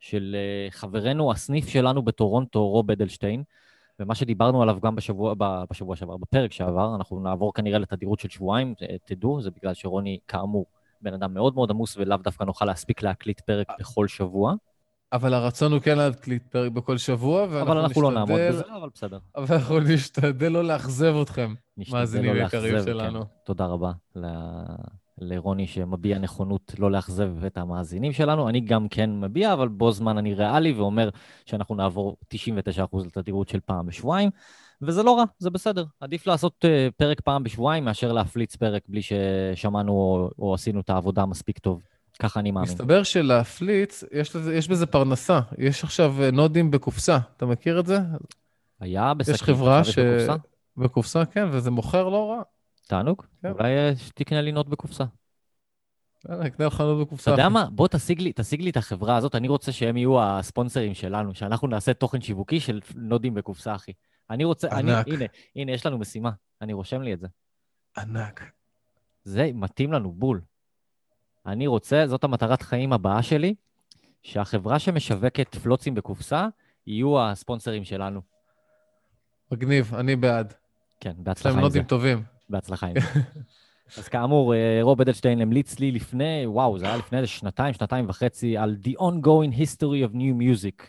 של 0.00 0.36
אה, 0.38 0.70
חברנו, 0.70 1.32
הסניף 1.32 1.68
שלנו 1.68 2.02
בטורונטו, 2.02 2.68
רוב 2.68 2.90
אדלשטיין, 2.90 3.42
ומה 4.00 4.14
שדיברנו 4.14 4.62
עליו 4.62 4.78
גם 4.82 4.96
בשבוע, 4.96 5.34
בשבוע 5.70 5.96
שעבר, 5.96 6.16
בפרק 6.16 6.52
שעבר, 6.52 6.94
אנחנו 6.94 7.20
נעבור 7.20 7.54
כנראה 7.54 7.78
לתדירות 7.78 8.20
של 8.20 8.28
שבועיים, 8.28 8.74
אה, 8.82 8.96
תדעו, 9.06 9.40
זה 9.42 9.50
בגלל 9.50 9.74
שרוני, 9.74 10.18
כאמור, 10.28 10.66
בן 11.00 11.14
אדם 11.14 11.34
מאוד 11.34 11.54
מאוד 11.54 11.70
עמוס 11.70 11.96
ולאו 11.96 12.16
דווקא 12.16 12.44
נוכל 12.44 12.64
להספיק 12.64 13.02
להקליט 13.02 13.40
פרק 13.40 13.66
בכל 13.80 14.08
שבוע, 14.08 14.54
אבל 15.12 15.34
הרצון 15.34 15.72
הוא 15.72 15.80
כן 15.80 15.98
להקליט 15.98 16.42
פרק 16.46 16.72
בכל 16.72 16.98
שבוע, 16.98 17.42
ואנחנו 17.50 17.72
אבל 17.72 17.78
אנחנו 17.78 18.02
לא 18.02 18.12
נעמוד 18.12 18.40
נשתדל- 18.40 18.52
בזה, 18.52 18.76
אבל 18.76 18.88
בסדר. 18.94 19.18
אבל 19.36 19.56
אנחנו 19.56 19.80
נשתדל 19.80 20.48
לא 20.52 20.64
לאכזב 20.64 21.14
אתכם, 21.22 21.54
נשתדל 21.76 21.98
מאזינים 21.98 22.34
לא 22.34 22.40
יקרים 22.42 22.74
לאכזב, 22.74 22.86
שלנו. 22.92 23.20
כן. 23.20 23.26
תודה 23.44 23.66
רבה 23.66 23.92
ל... 24.16 24.26
לרוני 25.22 25.66
שמביע 25.66 26.18
נכונות 26.18 26.74
לא 26.78 26.90
לאכזב 26.90 27.44
את 27.44 27.58
המאזינים 27.58 28.12
שלנו. 28.12 28.48
אני 28.48 28.60
גם 28.60 28.88
כן 28.88 29.20
מביע, 29.20 29.52
אבל 29.52 29.68
בו 29.68 29.92
זמן 29.92 30.18
אני 30.18 30.34
ריאלי 30.34 30.72
ואומר 30.72 31.08
שאנחנו 31.46 31.74
נעבור 31.74 32.16
99% 32.34 32.38
לתדירות 33.06 33.48
של 33.48 33.60
פעם 33.60 33.86
בשבועיים, 33.86 34.30
וזה 34.82 35.02
לא 35.02 35.18
רע, 35.18 35.24
זה 35.38 35.50
בסדר. 35.50 35.84
עדיף 36.00 36.26
לעשות 36.26 36.64
uh, 36.64 36.92
פרק 36.96 37.20
פעם 37.20 37.42
בשבועיים 37.42 37.84
מאשר 37.84 38.12
להפליץ 38.12 38.56
פרק 38.56 38.82
בלי 38.88 39.00
ששמענו 39.02 39.92
או, 39.92 40.30
או 40.38 40.54
עשינו 40.54 40.80
את 40.80 40.90
העבודה 40.90 41.26
מספיק 41.26 41.58
טוב. 41.58 41.82
ככה 42.18 42.40
אני 42.40 42.50
מאמין. 42.50 42.70
מסתבר 42.70 43.02
שלהפליץ, 43.02 44.04
יש, 44.12 44.36
לזה, 44.36 44.54
יש 44.54 44.68
בזה 44.68 44.86
פרנסה. 44.86 45.40
יש 45.58 45.84
עכשיו 45.84 46.14
אה, 46.22 46.30
נודים 46.30 46.70
בקופסה, 46.70 47.18
אתה 47.36 47.46
מכיר 47.46 47.80
את 47.80 47.86
זה? 47.86 47.98
היה 48.80 49.14
בשקית, 49.14 49.34
יש 49.34 49.42
חברה 49.42 49.84
ש... 49.84 49.98
בקופסה? 49.98 50.36
בקופסה, 50.76 51.24
כן, 51.24 51.48
וזה 51.50 51.70
מוכר 51.70 52.08
לא 52.08 52.30
רע. 52.30 52.42
תענוג? 52.86 53.22
כן. 53.42 53.50
אולי 53.50 53.78
אה, 53.78 53.92
תקנה 54.14 54.40
לי 54.40 54.52
נוד 54.52 54.66
בקופסה. 54.66 55.04
יאללה, 56.28 56.44
נקנה 56.44 56.66
לך 56.66 56.80
נוד 56.80 57.06
בקופסה. 57.06 57.34
אתה 57.34 57.40
יודע. 57.40 57.48
מה? 57.48 57.68
בוא 57.70 57.88
תשיג 57.88 58.20
לי, 58.20 58.32
תשיג 58.36 58.60
לי 58.60 58.70
את 58.70 58.76
החברה 58.76 59.16
הזאת, 59.16 59.34
אני 59.34 59.48
רוצה 59.48 59.72
שהם 59.72 59.96
יהיו 59.96 60.22
הספונסרים 60.22 60.94
שלנו, 60.94 61.34
שאנחנו 61.34 61.68
נעשה 61.68 61.94
תוכן 61.94 62.20
שיווקי 62.20 62.60
של 62.60 62.80
נודים 62.94 63.34
בקופסה, 63.34 63.74
אחי. 63.74 63.92
אני 64.30 64.44
רוצה, 64.44 64.68
אני, 64.68 64.92
ענק. 64.94 65.08
הנה, 65.08 65.24
הנה, 65.56 65.72
יש 65.72 65.86
לנו 65.86 65.98
משימה, 65.98 66.30
אני 66.60 66.72
רושם 66.72 67.02
לי 67.02 67.12
את 67.12 67.20
זה. 67.20 67.26
ענק. 67.96 68.52
זה 69.24 69.50
מתאים 69.54 69.92
לנו 69.92 70.12
בול. 70.12 70.40
אני 71.46 71.66
רוצה, 71.66 72.04
זאת 72.06 72.24
המטרת 72.24 72.62
חיים 72.62 72.92
הבאה 72.92 73.22
שלי, 73.22 73.54
שהחברה 74.22 74.78
שמשווקת 74.78 75.54
פלוצים 75.54 75.94
בקופסה, 75.94 76.48
יהיו 76.86 77.20
הספונסרים 77.20 77.84
שלנו. 77.84 78.20
מגניב, 79.52 79.94
אני 79.94 80.16
בעד. 80.16 80.54
כן, 81.00 81.10
יש 81.10 81.16
בהצלחה 81.18 81.48
להם 81.48 81.58
עם 81.58 81.70
זה. 81.70 81.78
נודים 81.78 81.82
טובים. 81.82 82.31
בהצלחה 82.52 82.86
עם 82.86 82.94
זה. 83.00 83.20
אז 83.98 84.08
כאמור, 84.08 84.54
אה, 84.54 84.78
רוב 84.82 85.00
אדלשטיין 85.00 85.40
המליץ 85.40 85.78
לי 85.78 85.90
לפני, 85.92 86.46
וואו, 86.46 86.78
זה 86.78 86.86
היה 86.86 86.96
לפני 86.96 87.18
איזה 87.18 87.28
שנתיים, 87.28 87.74
שנתיים 87.74 88.08
וחצי, 88.08 88.56
על 88.56 88.76
The 88.84 89.00
Ongoing 89.00 89.54
History 89.56 90.10
of 90.10 90.14
New 90.14 90.40
Music. 90.40 90.86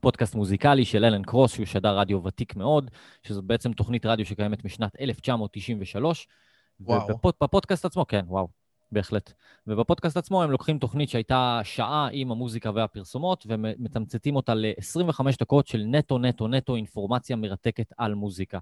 פודקאסט 0.00 0.34
מוזיקלי 0.34 0.84
של 0.84 1.04
אלן 1.04 1.22
קרוס, 1.22 1.52
שהוא 1.52 1.66
שדר 1.66 1.98
רדיו 1.98 2.24
ותיק 2.24 2.56
מאוד, 2.56 2.90
שזו 3.22 3.42
בעצם 3.42 3.72
תוכנית 3.72 4.06
רדיו 4.06 4.26
שקיימת 4.26 4.64
משנת 4.64 5.00
1993. 5.00 6.28
וואו. 6.80 7.08
ובפודקאסט 7.26 7.84
עצמו, 7.84 8.06
כן, 8.06 8.24
וואו, 8.28 8.48
בהחלט. 8.92 9.32
ובפודקאסט 9.66 10.16
עצמו 10.16 10.42
הם 10.42 10.50
לוקחים 10.50 10.78
תוכנית 10.78 11.08
שהייתה 11.08 11.60
שעה 11.64 12.08
עם 12.12 12.30
המוזיקה 12.30 12.70
והפרסומות, 12.74 13.46
ומתמצתים 13.48 14.36
אותה 14.36 14.54
ל-25 14.54 15.20
דקות 15.40 15.66
של 15.66 15.82
נטו, 15.86 16.18
נטו, 16.18 16.48
נטו 16.48 16.76
אינפורמציה 16.76 17.36
מרתקת 17.36 17.92
על 17.98 18.14
מוזיקה. 18.14 18.58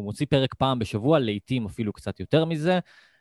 הוא 0.00 0.04
מוציא 0.04 0.26
פרק 0.30 0.54
פעם 0.54 0.78
בשבוע, 0.78 1.18
לעיתים 1.18 1.66
אפילו 1.66 1.92
קצת 1.92 2.20
יותר 2.20 2.44
מזה. 2.44 2.78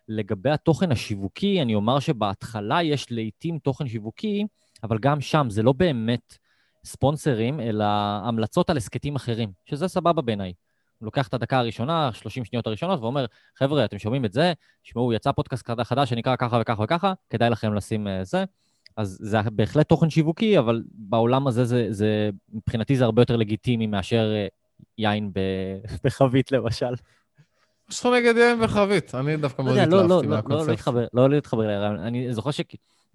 לגבי 0.07 0.49
התוכן 0.49 0.91
השיווקי, 0.91 1.61
אני 1.61 1.75
אומר 1.75 1.99
שבהתחלה 1.99 2.83
יש 2.83 3.11
לעיתים 3.11 3.59
תוכן 3.59 3.87
שיווקי, 3.87 4.45
אבל 4.83 4.97
גם 4.99 5.21
שם 5.21 5.47
זה 5.49 5.63
לא 5.63 5.73
באמת 5.73 6.37
ספונסרים, 6.85 7.59
אלא 7.59 7.85
המלצות 8.23 8.69
על 8.69 8.77
הסכתים 8.77 9.15
אחרים, 9.15 9.51
שזה 9.65 9.87
סבבה 9.87 10.21
בעיניי. 10.21 10.53
הוא 10.99 11.05
לוקח 11.05 11.27
את 11.27 11.33
הדקה 11.33 11.59
הראשונה, 11.59 12.09
30 12.13 12.45
שניות 12.45 12.67
הראשונות, 12.67 12.99
ואומר, 12.99 13.25
חבר'ה, 13.55 13.85
אתם 13.85 13.99
שומעים 13.99 14.25
את 14.25 14.33
זה? 14.33 14.53
תשמעו, 14.83 15.13
יצא 15.13 15.31
פודקאסט 15.31 15.69
חדש 15.83 16.09
שנקרא 16.09 16.35
ככה 16.35 16.57
וככה 16.61 16.83
וככה, 16.83 17.13
כדאי 17.29 17.49
לכם 17.49 17.73
לשים 17.73 18.07
uh, 18.07 18.09
זה. 18.23 18.43
אז 18.97 19.17
זה 19.21 19.37
בהחלט 19.41 19.89
תוכן 19.89 20.09
שיווקי, 20.09 20.59
אבל 20.59 20.83
בעולם 20.91 21.47
הזה 21.47 21.65
זה, 21.65 21.87
זה 21.89 22.29
מבחינתי 22.53 22.95
זה 22.95 23.03
הרבה 23.03 23.21
יותר 23.21 23.35
לגיטימי 23.35 23.87
מאשר 23.87 24.31
uh, 24.47 24.58
יין 24.99 25.31
בחבית, 26.03 26.51
למשל. 26.51 26.93
יש 27.91 27.99
לך 27.99 28.05
נגד 28.05 28.33
יין 28.37 28.59
בחבית, 28.61 29.15
אני 29.15 29.37
דווקא 29.37 29.61
מאוד 29.61 29.75
לא, 29.77 29.83
לא, 29.83 30.19
התלהבתי 30.19 30.27
לא, 30.27 30.35
מהקונספט. 30.35 30.65
לא 31.13 31.29
להתחבר, 31.29 31.67
לא 31.67 31.73
לרעיון. 31.73 31.99
אני 31.99 32.33
זוכר 32.33 32.51
ש... 32.51 32.61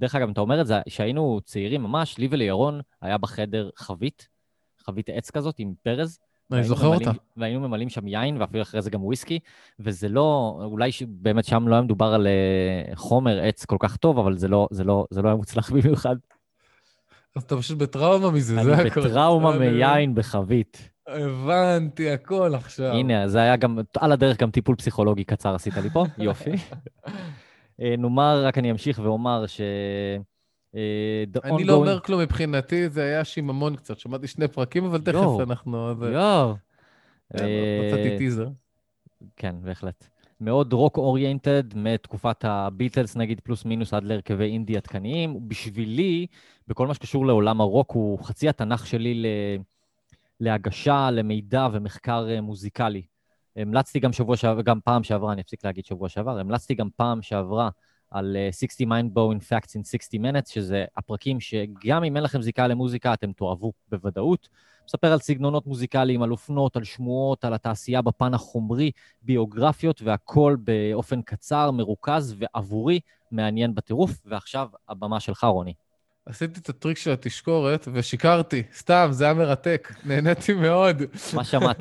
דרך 0.01 0.15
אגב, 0.15 0.29
אתה 0.31 0.41
אומר 0.41 0.61
את 0.61 0.67
זה, 0.67 0.75
כשהיינו 0.89 1.41
צעירים 1.45 1.83
ממש, 1.83 2.19
לי 2.19 2.29
ולירון 2.31 2.81
היה 3.03 3.19
בחדר 3.19 3.71
חבית, 3.77 4.29
חבית 4.87 5.09
עץ 5.13 5.31
כזאת 5.31 5.55
עם 5.59 5.73
ברז. 5.85 6.19
אני 6.53 6.65
זוכר 6.65 6.91
ממלאים- 6.91 7.09
אותה. 7.09 7.19
והיינו 7.37 7.69
ממלאים 7.69 7.89
שם 7.89 8.07
יין, 8.09 8.41
ואפילו 8.41 8.63
אחרי 8.63 8.83
זה 8.83 8.91
גם 8.91 9.05
וויסקי, 9.05 9.39
וזה 9.81 10.09
לא, 10.09 10.59
אולי 10.65 10.91
באמת 11.09 11.45
שם 11.45 11.69
לא 11.69 11.75
היה 11.75 11.83
מדובר 11.83 12.07
על 12.07 12.27
אה, 12.27 12.97
חומר 12.97 13.41
עץ 13.43 13.65
כל 13.65 13.77
כך 13.81 13.97
טוב, 13.97 14.19
אבל 14.19 14.37
זה 14.37 14.49
לא, 14.49 14.69
זה 14.71 14.85
לא, 14.85 15.07
זה 15.11 15.23
לא 15.23 15.29
היה 15.29 15.37
מוצלח 15.37 15.71
במיוחד. 15.71 16.17
אז 17.37 17.43
אתה 17.43 17.57
פשוט 17.57 17.79
בטראומה 17.79 18.31
מזה, 18.31 18.55
זה 18.65 18.75
אני 18.75 18.89
הכל. 18.89 19.01
בטראומה 19.09 19.57
אני- 19.57 19.71
מיין 19.71 20.15
בחבית. 20.15 20.91
הבנתי 21.07 22.11
הכל 22.11 22.55
עכשיו. 22.55 22.93
הנה, 22.93 23.29
זה 23.29 23.39
היה 23.39 23.57
גם, 23.57 23.79
על 23.99 24.13
הדרך 24.13 24.37
גם 24.37 24.51
טיפול 24.51 24.77
פסיכולוגי 24.77 25.25
קצר 25.25 25.55
עשית 25.55 25.77
לי 25.77 25.91
פה, 25.91 26.05
יופי. 26.19 26.51
אה, 27.81 27.95
נאמר, 27.99 28.45
רק 28.47 28.59
אני 28.59 28.71
אמשיך 28.71 29.01
ואומר 29.03 29.47
ש... 29.47 29.61
אה, 30.75 31.25
אני 31.45 31.65
לא 31.65 31.75
אומר 31.75 32.01
כלום 32.01 32.21
מבחינתי, 32.21 32.89
זה 32.89 33.03
היה 33.03 33.25
שיממון 33.25 33.77
קצת. 33.77 33.99
שמעתי 33.99 34.27
שני 34.27 34.49
פרקים, 34.49 34.85
אבל 34.85 35.01
תכף. 35.01 35.41
אנחנו... 35.41 35.95
יואו. 36.03 36.55
כן, 37.37 37.45
אה, 37.45 37.89
מצאתי 37.89 38.19
טיזר. 38.19 38.49
כן, 39.37 39.55
בהחלט. 39.63 40.07
מאוד 40.41 40.73
רוק 40.73 40.97
אוריינטד, 40.97 41.63
מתקופת 41.75 42.45
הביטלס 42.45 43.17
נגיד, 43.17 43.41
פלוס 43.41 43.65
מינוס 43.65 43.95
עד 43.95 44.05
להרכבי 44.05 44.45
אינדי 44.45 44.77
עדכניים. 44.77 45.49
בשבילי, 45.49 46.27
בכל 46.69 46.87
מה 46.87 46.95
שקשור 46.95 47.27
לעולם 47.27 47.61
הרוק, 47.61 47.91
הוא 47.91 48.19
חצי 48.25 48.49
התנ"ך 48.49 48.87
שלי 48.87 49.15
ל... 49.15 49.27
להגשה, 50.41 51.11
למידע 51.11 51.69
ומחקר 51.73 52.27
אה, 52.31 52.41
מוזיקלי. 52.41 53.03
המלצתי 53.57 54.01
גם 54.01 54.13
שבוע 54.13 54.37
שעבר, 54.37 54.63
גם 54.63 54.81
פעם 54.85 55.03
שעברה, 55.03 55.33
אני 55.33 55.41
אפסיק 55.41 55.65
להגיד 55.65 55.85
שבוע 55.85 56.09
שעבר, 56.09 56.39
המלצתי 56.39 56.75
גם 56.75 56.89
פעם 56.97 57.23
שעברה 57.23 57.69
על 58.11 58.37
אה, 58.37 58.49
60 58.53 58.93
Mind 58.93 59.07
Blowing 59.17 59.43
Facts 59.43 59.81
in 59.81 59.85
60 59.91 60.25
Minutes, 60.25 60.53
שזה 60.53 60.85
הפרקים 60.97 61.41
שגם 61.41 62.05
אם 62.05 62.17
אין 62.17 62.25
לכם 62.25 62.43
זיקה 62.43 62.67
למוזיקה, 62.67 63.15
אתם 63.15 63.33
תאהבו 63.33 63.73
בוודאות. 63.89 64.49
מספר 64.87 65.13
על 65.13 65.19
סגנונות 65.19 65.67
מוזיקליים, 65.67 66.23
על 66.23 66.31
אופנות, 66.31 66.77
על 66.77 66.85
שמועות, 66.85 67.45
על 67.45 67.55
התעשייה 67.55 68.03
בפן 68.03 68.35
החומרי, 68.35 68.91
ביוגרפיות, 69.23 70.03
והכל 70.03 70.57
באופן 70.59 71.23
קצר, 71.23 71.71
מרוכז 71.71 72.35
ועבורי 72.39 73.01
מעניין 73.31 73.75
בטירוף. 73.75 74.11
ועכשיו, 74.25 74.69
הבמה 74.89 75.21
שלך, 75.21 75.45
רוני. 75.45 75.75
עשיתי 76.27 76.61
את 76.61 76.69
הטריק 76.69 76.99
של 76.99 77.11
התשקורת 77.11 77.89
ושיקרתי, 77.93 78.63
סתם, 78.77 79.09
זה 79.11 79.25
היה 79.25 79.35
מרתק. 79.35 79.93
נהניתי 80.05 80.53
מאוד. 80.55 81.03
מה 81.35 81.45
שמעת? 81.45 81.81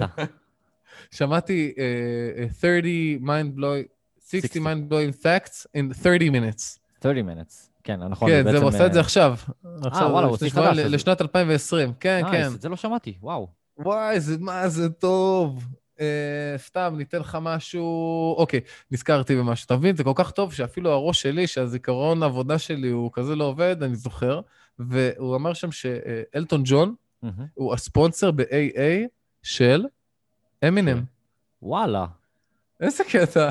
שמעתי 1.11 1.73
אה, 1.77 2.43
אה, 2.43 2.47
30 2.59 3.29
mind 3.29 3.59
blowing, 3.59 3.87
60 4.29 4.41
60. 4.41 4.67
mind 4.67 4.91
blowing 4.91 5.23
facts 5.23 5.65
in 5.77 6.03
30 6.03 6.29
minutes. 6.29 6.79
30 7.03 7.25
minutes. 7.25 7.69
כן, 7.83 7.99
נכון. 8.03 8.29
כן, 8.29 8.51
זה, 8.51 8.57
הוא 8.57 8.69
עשה 8.69 8.85
את 8.85 8.93
זה 8.93 8.99
אה, 8.99 9.03
עכשיו. 9.03 9.35
עכשיו, 9.83 10.07
וואלה, 10.11 10.27
הוא 10.27 10.37
שבועיים, 10.37 10.73
חדש, 10.73 10.85
אז- 10.85 10.91
לשנת 10.93 11.21
2020. 11.21 11.93
כן, 11.99 12.21
כן. 12.31 12.47
את 12.55 12.61
זה 12.61 12.69
לא 12.69 12.75
שמעתי, 12.75 13.17
וואו. 13.21 13.47
וואי, 13.77 14.19
זה, 14.19 14.37
מה 14.39 14.69
זה 14.69 14.89
טוב. 14.89 15.65
אה, 16.03 16.57
סתם, 16.57 16.93
ניתן 16.97 17.19
לך 17.19 17.37
משהו... 17.41 18.35
אוקיי, 18.37 18.59
נזכרתי 18.91 19.35
במשהו. 19.35 19.65
אתה 19.65 19.77
מבין? 19.77 19.95
זה 19.95 20.03
כל 20.03 20.13
כך 20.15 20.31
טוב 20.31 20.53
שאפילו 20.53 20.91
הראש 20.91 21.21
שלי, 21.21 21.47
שהזיכרון 21.47 22.23
העבודה 22.23 22.59
שלי 22.59 22.89
הוא 22.89 23.09
כזה 23.13 23.35
לא 23.35 23.43
עובד, 23.43 23.83
אני 23.83 23.95
זוכר. 23.95 24.41
והוא 24.79 25.35
אמר 25.35 25.53
שם 25.53 25.71
שאלטון 25.71 26.61
ג'ון 26.65 26.95
מהמם. 27.23 27.45
הוא 27.53 27.73
הספונסר 27.73 28.31
ב-AA 28.31 29.07
של 29.43 29.85
אמינם. 30.67 31.03
וואלה. 31.61 32.05
איזה 32.79 33.03
קטע. 33.03 33.49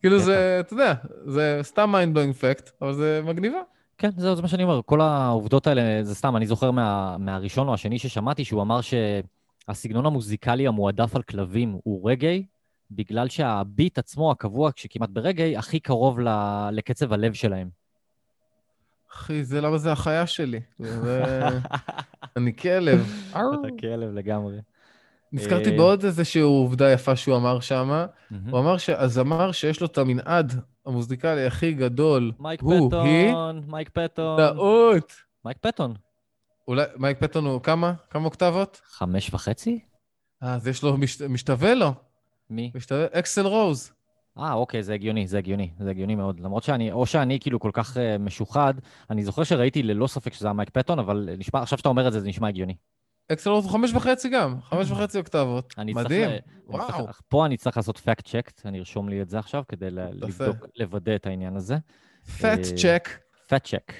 כאילו. 0.00 0.18
זה, 0.18 0.56
אתה 0.60 0.72
יודע, 0.72 0.94
זה 1.26 1.58
סתם 1.62 1.94
mind 1.94 2.16
blowing 2.16 2.40
fact, 2.40 2.70
אבל 2.82 2.92
זה 2.92 3.20
מגניבה. 3.24 3.58
כן, 3.98 4.10
זהו, 4.16 4.36
זה 4.36 4.42
מה 4.42 4.48
שאני 4.48 4.62
אומר. 4.62 4.80
כל 4.86 5.00
העובדות 5.00 5.66
האלה, 5.66 6.04
זה 6.04 6.14
סתם, 6.14 6.36
אני 6.36 6.46
זוכר 6.46 6.70
מה, 6.70 7.16
מהראשון 7.18 7.68
או 7.68 7.74
השני 7.74 7.98
ששמעתי, 7.98 8.44
שהוא 8.44 8.62
אמר 8.62 8.80
שהסגנון 9.66 10.06
המוזיקלי 10.06 10.66
המועדף 10.66 11.16
על 11.16 11.22
כלבים 11.22 11.78
הוא 11.84 12.10
רגעי, 12.10 12.46
בגלל 12.90 13.28
שהביט 13.28 13.98
עצמו, 13.98 14.30
הקבוע, 14.30 14.70
שכמעט 14.76 15.10
ברגעי, 15.10 15.56
הכי 15.56 15.80
קרוב 15.80 16.20
ל, 16.20 16.28
לקצב 16.72 17.12
הלב 17.12 17.32
שלהם. 17.32 17.68
אחי, 19.12 19.44
זה 19.44 19.60
למה 19.60 19.78
זה 19.78 19.92
החיה 19.92 20.26
שלי. 20.26 20.60
זה... 20.78 21.22
אני 22.36 22.56
כלב. 22.56 23.06
אתה 23.30 23.68
כלב 23.80 24.14
לגמרי. 24.14 24.58
נזכרתי 25.32 25.70
אה, 25.70 25.76
בעוד 25.76 26.04
איזושהי 26.04 26.42
עובדה 26.42 26.92
יפה 26.92 27.16
שהוא 27.16 27.36
אמר 27.36 27.60
שם. 27.60 27.88
מהמם. 28.30 28.50
הוא 28.50 28.60
אמר 28.60 28.78
שהזמר 28.78 29.52
שיש 29.52 29.80
לו 29.80 29.86
את 29.86 29.98
המנעד 29.98 30.52
המוזיקלי 30.86 31.46
הכי 31.46 31.72
גדול, 31.72 32.32
מייק 32.38 32.60
הוא, 32.60 32.94
היא, 33.04 33.28
פטון, 33.30 33.62
מייק 33.66 33.88
פטון. 33.88 34.36
טעות. 34.36 35.12
מייק 35.44 35.58
פטון. 35.60 35.94
אולי, 36.68 36.84
מייק 36.96 37.18
פטון 37.20 37.46
הוא 37.46 37.60
כמה? 37.60 37.94
כמה 38.10 38.24
אוקטבות? 38.24 38.80
חמש 38.84 39.34
וחצי? 39.34 39.80
אה, 40.42 40.54
אז 40.54 40.68
יש 40.68 40.82
לו, 40.82 40.96
מש... 40.96 41.22
משתווה 41.22 41.74
לו. 41.74 41.92
מי? 42.50 42.70
משתווה, 42.74 43.06
אקסל 43.12 43.46
רוז. 43.46 43.92
אה, 44.38 44.52
אוקיי, 44.52 44.82
זה 44.82 44.94
הגיוני, 44.94 45.26
זה 45.26 45.38
הגיוני, 45.38 45.70
זה 45.78 45.90
הגיוני 45.90 46.14
מאוד. 46.14 46.40
למרות 46.40 46.62
שאני, 46.62 46.92
או 46.92 47.06
שאני 47.06 47.40
כאילו 47.40 47.60
כל 47.60 47.70
כך 47.72 47.96
uh, 47.96 48.00
משוחד, 48.18 48.74
אני 49.10 49.24
זוכר 49.24 49.44
שראיתי 49.44 49.82
ללא 49.82 50.06
ספק 50.06 50.32
שזה 50.32 50.46
היה 50.46 50.52
מייק 50.52 50.70
פטון, 50.70 50.98
אבל 50.98 51.28
נשמע, 51.38 51.62
עכשיו 51.62 51.78
שאתה 51.78 51.88
אומר 51.88 52.08
את 52.08 52.12
זה, 52.12 52.20
זה 52.20 52.28
נשמע 52.28 52.48
הגיוני. 52.48 52.74
אקסל 53.32 53.50
רוז 53.50 53.64
הוא 53.64 53.72
חמש 53.72 53.92
וחצי 53.94 54.28
גם, 54.28 54.60
חמש 54.62 54.90
וחצי 54.90 55.18
אוקטבות. 55.18 55.72
צריך 55.72 55.96
מדהים. 55.96 56.28
ל- 56.28 56.32
אני 56.32 56.40
וואו. 56.66 56.86
צריך- 57.04 57.20
פה 57.28 57.46
אני 57.46 57.56
צריך 57.56 57.76
לעשות 57.76 57.96
fact 57.98 58.22
check, 58.28 58.50
אני 58.64 58.78
ארשום 58.78 59.08
לי 59.08 59.22
את 59.22 59.28
זה 59.28 59.38
עכשיו 59.38 59.62
כדי. 59.68 59.86
לבדוק, 59.90 60.56
לוודא 60.76 61.14
את 61.14 61.26
העניין 61.26 61.56
הזה. 61.56 61.76
fact 62.40 62.58
אה, 62.58 62.76
check. 62.76 63.08
fact 63.52 63.66
check. 63.66 63.94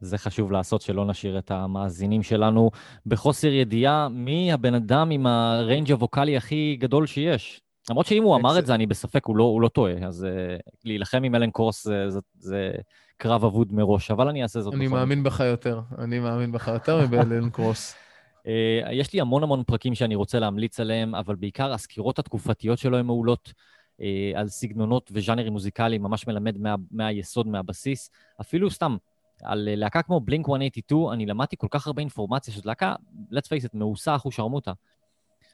זה 0.00 0.18
חשוב 0.18 0.52
לעשות, 0.52 0.80
שלא 0.80 1.06
נשאיר 1.06 1.38
את 1.38 1.50
המאזינים 1.50 2.22
שלנו 2.22 2.70
בחוסר 3.06 3.48
ידיעה 3.48 4.08
מי 4.08 4.52
הבן 4.52 4.74
אדם 4.74 5.10
עם 5.10 5.26
ה 5.26 5.37
range 5.37 5.92
הווקאלי 5.92 6.36
הכי 6.36 6.76
גדול 6.80 7.06
שיש. 7.06 7.60
למרות 7.90 8.06
שאם 8.06 8.22
הוא 8.22 8.36
אמר 8.36 8.58
את 8.58 8.66
זה, 8.66 8.74
אני 8.74 8.86
בספק, 8.86 9.26
הוא 9.26 9.36
לא, 9.36 9.44
הוא 9.44 9.60
לא 9.60 9.68
טועה. 9.68 10.06
אז 10.06 10.26
uh, 10.26 10.70
להילחם 10.84 11.22
עם 11.22 11.34
אלן 11.34 11.50
קורס 11.50 11.84
זה, 11.84 12.10
זה, 12.10 12.20
זה 12.38 12.72
קרב 13.16 13.44
אבוד 13.44 13.72
מראש, 13.72 14.10
אבל 14.10 14.28
אני 14.28 14.42
אעשה 14.42 14.60
זאת 14.60 14.74
אני 14.74 14.86
בכל 14.86 14.96
מאמין 14.96 15.22
בך 15.22 15.40
יותר. 15.40 15.80
אני 15.98 16.18
מאמין 16.18 16.52
בך 16.52 16.68
יותר 16.68 17.04
מבאלן 17.06 17.50
קרוס. 17.50 17.94
Uh, 18.38 18.48
יש 19.00 19.12
לי 19.12 19.20
המון 19.20 19.42
המון 19.42 19.62
פרקים 19.64 19.94
שאני 19.94 20.14
רוצה 20.14 20.38
להמליץ 20.38 20.80
עליהם, 20.80 21.14
אבל 21.14 21.34
בעיקר 21.34 21.72
הסקירות 21.72 22.18
התקופתיות 22.18 22.78
שלו 22.78 22.98
הן 22.98 23.06
מעולות, 23.06 23.52
uh, 24.00 24.02
על 24.34 24.48
סגנונות 24.48 25.10
וז'אנרים 25.14 25.52
מוזיקליים, 25.52 26.02
ממש 26.02 26.26
מלמד 26.26 26.58
מה, 26.58 26.74
מהיסוד, 26.90 27.46
מהבסיס. 27.46 28.10
אפילו 28.40 28.70
סתם, 28.70 28.96
על 29.42 29.68
uh, 29.72 29.76
להקה 29.76 30.02
כמו 30.02 30.20
בלינק 30.20 30.48
182, 30.48 31.12
אני 31.12 31.26
למדתי 31.26 31.56
כל 31.56 31.66
כך 31.70 31.86
הרבה 31.86 32.00
אינפורמציה, 32.00 32.54
שזו 32.54 32.62
להקה, 32.64 32.94
let's 33.32 33.46
face 33.46 33.64
it, 33.64 33.70
מאוסה 33.74 34.16
אחו 34.16 34.30
שרמוטה. 34.30 34.72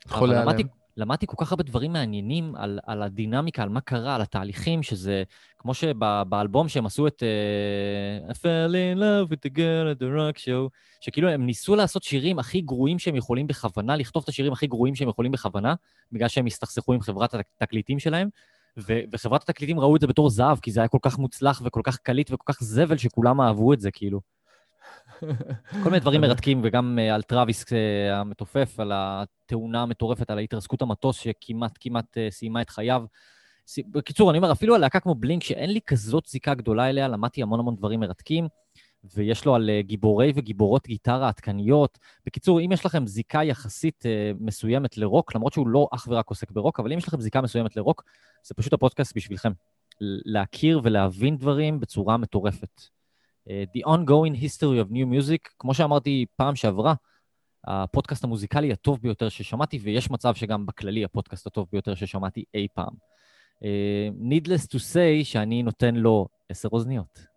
חולה 0.08 0.32
אבל 0.32 0.42
למדתי, 0.42 0.62
עליהם. 0.62 0.76
למדתי 0.96 1.26
כל 1.26 1.36
כך 1.38 1.52
הרבה 1.52 1.64
דברים 1.64 1.92
מעניינים 1.92 2.54
על, 2.56 2.78
על 2.86 3.02
הדינמיקה, 3.02 3.62
על 3.62 3.68
מה 3.68 3.80
קרה, 3.80 4.14
על 4.14 4.22
התהליכים, 4.22 4.82
שזה 4.82 5.22
כמו 5.58 5.74
שבאלבום 5.74 6.68
שהם 6.68 6.86
עשו 6.86 7.06
את 7.06 7.22
uh, 8.28 8.30
I 8.30 8.34
fell 8.34 8.72
in 8.72 8.98
love 8.98 9.32
with 9.32 9.40
the 9.46 9.56
girl 9.56 9.96
at 9.96 10.02
the 10.02 10.16
rock 10.16 10.38
show, 10.38 10.68
שכאילו 11.00 11.28
הם 11.28 11.46
ניסו 11.46 11.76
לעשות 11.76 12.02
שירים 12.02 12.38
הכי 12.38 12.60
גרועים 12.60 12.98
שהם 12.98 13.16
יכולים 13.16 13.46
בכוונה, 13.46 13.96
לכתוב 13.96 14.22
את 14.22 14.28
השירים 14.28 14.52
הכי 14.52 14.66
גרועים 14.66 14.94
שהם 14.94 15.08
יכולים 15.08 15.32
בכוונה, 15.32 15.74
בגלל 16.12 16.28
שהם 16.28 16.46
הסתכסכו 16.46 16.92
עם 16.92 17.00
חברת 17.00 17.34
התקליטים 17.34 17.98
שלהם, 17.98 18.28
ו- 18.78 19.00
וחברת 19.12 19.42
התקליטים 19.42 19.80
ראו 19.80 19.96
את 19.96 20.00
זה 20.00 20.06
בתור 20.06 20.30
זהב, 20.30 20.58
כי 20.58 20.70
זה 20.70 20.80
היה 20.80 20.88
כל 20.88 20.98
כך 21.02 21.18
מוצלח 21.18 21.62
וכל 21.64 21.80
כך 21.84 21.96
קליט 21.96 22.30
וכל 22.30 22.52
כך 22.52 22.62
זבל 22.62 22.96
שכולם 22.96 23.40
אהבו 23.40 23.72
את 23.72 23.80
זה, 23.80 23.90
כאילו. 23.90 24.20
כל 25.82 25.84
מיני 25.84 26.00
דברים 26.00 26.20
מרתקים, 26.24 26.60
וגם 26.64 26.98
uh, 26.98 27.14
על 27.14 27.22
טראביס 27.22 27.62
uh, 27.62 27.66
המתופף, 28.12 28.80
על 28.80 28.92
התאונה 28.94 29.82
המטורפת, 29.82 30.30
על 30.30 30.38
ההתרסקות 30.38 30.82
המטוס 30.82 31.16
שכמעט 31.16 31.72
כמעט 31.80 32.16
uh, 32.16 32.32
סיימה 32.32 32.62
את 32.62 32.70
חייו. 32.70 33.04
ס... 33.66 33.78
בקיצור, 33.90 34.30
אני 34.30 34.38
אומר, 34.38 34.52
אפילו 34.52 34.74
על 34.74 34.80
להקה 34.80 35.00
כמו 35.00 35.14
בלינק, 35.14 35.42
שאין 35.42 35.70
לי 35.70 35.80
כזאת 35.86 36.26
זיקה 36.26 36.54
גדולה 36.54 36.88
אליה, 36.88 37.08
למדתי 37.08 37.42
המון 37.42 37.60
המון 37.60 37.76
דברים 37.76 38.00
מרתקים, 38.00 38.48
ויש 39.04 39.44
לו 39.44 39.54
על 39.54 39.70
uh, 39.70 39.86
גיבורי 39.86 40.32
וגיבורות 40.34 40.86
גיטרה 40.86 41.28
עדכניות. 41.28 41.98
בקיצור, 42.26 42.60
אם 42.60 42.72
יש 42.72 42.86
לכם 42.86 43.06
זיקה 43.06 43.44
יחסית 43.44 44.02
uh, 44.02 44.36
מסוימת 44.40 44.96
לרוק, 44.96 45.34
למרות 45.34 45.52
שהוא 45.52 45.68
לא 45.68 45.88
אך 45.92 46.08
ורק 46.10 46.28
עוסק 46.28 46.50
ברוק, 46.50 46.80
אבל 46.80 46.92
אם 46.92 46.98
יש 46.98 47.08
לכם 47.08 47.20
זיקה 47.20 47.40
מסוימת 47.40 47.76
לרוק, 47.76 48.04
זה 48.44 48.54
פשוט 48.54 48.72
הפודקאסט 48.72 49.16
בשבילכם. 49.16 49.52
להכיר 50.00 50.80
ולהבין 50.82 51.36
דברים 51.36 51.80
בצורה 51.80 52.16
מטורפת. 52.16 52.80
Uh, 53.48 53.50
The 53.76 53.88
Ongoing 53.88 54.36
History 54.42 54.88
of 54.88 54.92
New 54.92 55.06
Music, 55.20 55.48
כמו 55.58 55.74
שאמרתי 55.74 56.26
פעם 56.36 56.56
שעברה, 56.56 56.94
הפודקאסט 57.66 58.24
המוזיקלי 58.24 58.72
הטוב 58.72 59.00
ביותר 59.02 59.28
ששמעתי, 59.28 59.78
ויש 59.82 60.10
מצב 60.10 60.34
שגם 60.34 60.66
בכללי 60.66 61.04
הפודקאסט 61.04 61.46
הטוב 61.46 61.68
ביותר 61.72 61.94
ששמעתי 61.94 62.44
אי 62.54 62.66
פעם. 62.74 62.94
אה, 63.64 64.08
needless 64.20 64.66
to 64.66 64.78
say 64.78 65.24
שאני 65.24 65.62
נותן 65.62 65.94
לו 65.94 66.28
עשר 66.48 66.68
אוזניות. 66.72 67.31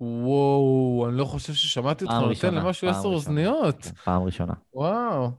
וואו, 0.00 1.06
אני 1.08 1.16
לא 1.16 1.24
חושב 1.24 1.52
ששמעתי 1.54 2.04
אותך 2.04 2.14
נותן 2.14 2.54
למשהו 2.54 2.88
עשר. 2.88 3.08
אוזניות. 3.08 3.82
כן, 3.82 3.90
פעם 4.04 4.22
ראשונה. 4.22 4.52
וואו. 4.74 5.30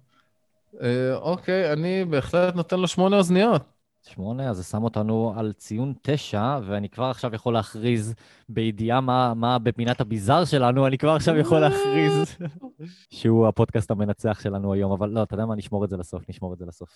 אה, 0.81 1.15
אוקיי, 1.15 1.73
אני 1.73 2.05
בהחלט 2.05 2.55
נותן 2.55 2.79
לו 2.79 2.87
שמונה 2.87 3.17
אוזניות. 3.17 3.63
שמונה, 4.01 4.49
אז 4.49 4.57
זה 4.57 4.63
שם 4.63 4.83
אותנו 4.83 5.33
על 5.37 5.53
ציון 5.53 5.93
תשע, 6.01 6.59
ואני 6.65 6.89
כבר 6.89 7.05
עכשיו 7.05 7.35
יכול 7.35 7.53
להכריז 7.53 8.13
בידיעה 8.49 9.01
מה, 9.01 9.33
מה 9.33 9.59
בפינת 9.59 10.01
הביזאר 10.01 10.45
שלנו, 10.45 10.87
אני 10.87 10.97
כבר 10.97 11.11
עכשיו 11.11 11.37
יכול 11.37 11.59
להכריז 11.59 12.37
שהוא 13.17 13.47
הפודקאסט 13.47 13.91
המנצח 13.91 14.39
שלנו 14.43 14.73
היום, 14.73 14.91
אבל 14.91 15.09
לא, 15.09 15.23
אתה 15.23 15.33
יודע 15.33 15.45
מה, 15.45 15.55
נשמור 15.55 15.85
את 15.85 15.89
זה 15.89 15.97
לסוף, 15.97 16.29
נשמור 16.29 16.53
את 16.53 16.57
זה 16.57 16.65
לסוף. 16.65 16.89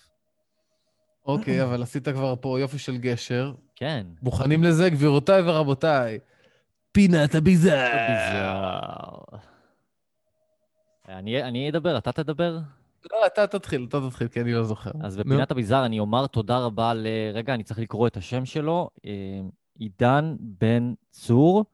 אוקיי, 1.26 1.62
אבל 1.62 1.82
עשית 1.82 2.08
כבר 2.08 2.34
פה 2.40 2.60
יופי 2.60 2.78
של 2.78 2.96
גשר. 2.96 3.52
כן. 3.76 4.06
מוכנים 4.22 4.64
לזה, 4.64 4.90
גבירותיי 4.90 5.42
ורבותיי? 5.42 6.18
פינת 6.94 7.34
הביזאר. 7.34 7.90
ביזאר. 8.08 9.38
אני, 11.08 11.42
אני 11.42 11.70
אדבר, 11.70 11.98
אתה 11.98 12.12
תדבר? 12.12 12.58
לא, 13.12 13.26
אתה 13.26 13.46
תתחיל, 13.46 13.86
אתה 13.88 13.98
תתחיל, 14.08 14.28
כי 14.28 14.40
אני 14.40 14.52
לא 14.52 14.64
זוכר. 14.64 14.90
אז. 15.02 15.16
בפינת 15.16 15.50
הביזאר 15.50 15.86
אני 15.86 15.98
אומר 15.98 16.26
תודה 16.26 16.58
רבה 16.58 16.94
ל... 16.94 17.06
רגע, 17.34 17.54
אני 17.54 17.62
צריך 17.62 17.80
לקרוא 17.80 18.06
את 18.06 18.16
השם 18.16 18.44
שלו. 18.44 18.90
אה, 19.06 19.10
עידן 19.78 20.36
בן 20.40 20.94
צור, 21.10 21.64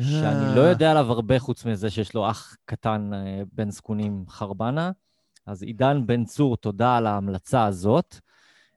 שאני 0.00 0.56
לא 0.56 0.60
יודע 0.60 0.90
עליו 0.90 1.12
הרבה 1.12 1.38
חוץ 1.38 1.64
מזה 1.64 1.90
שיש 1.90 2.14
לו 2.14 2.30
אח 2.30 2.56
קטן 2.64 3.10
אה, 3.14 3.42
בן 3.52 3.70
זקונים 3.70 4.24
חרבנה. 4.28 4.90
אז 5.46 5.62
עידן 5.62 6.06
בן 6.06 6.24
צור, 6.24 6.56
תודה 6.56 6.96
על 6.96 7.06
ההמלצה 7.06 7.64
הזאת. 7.64 8.16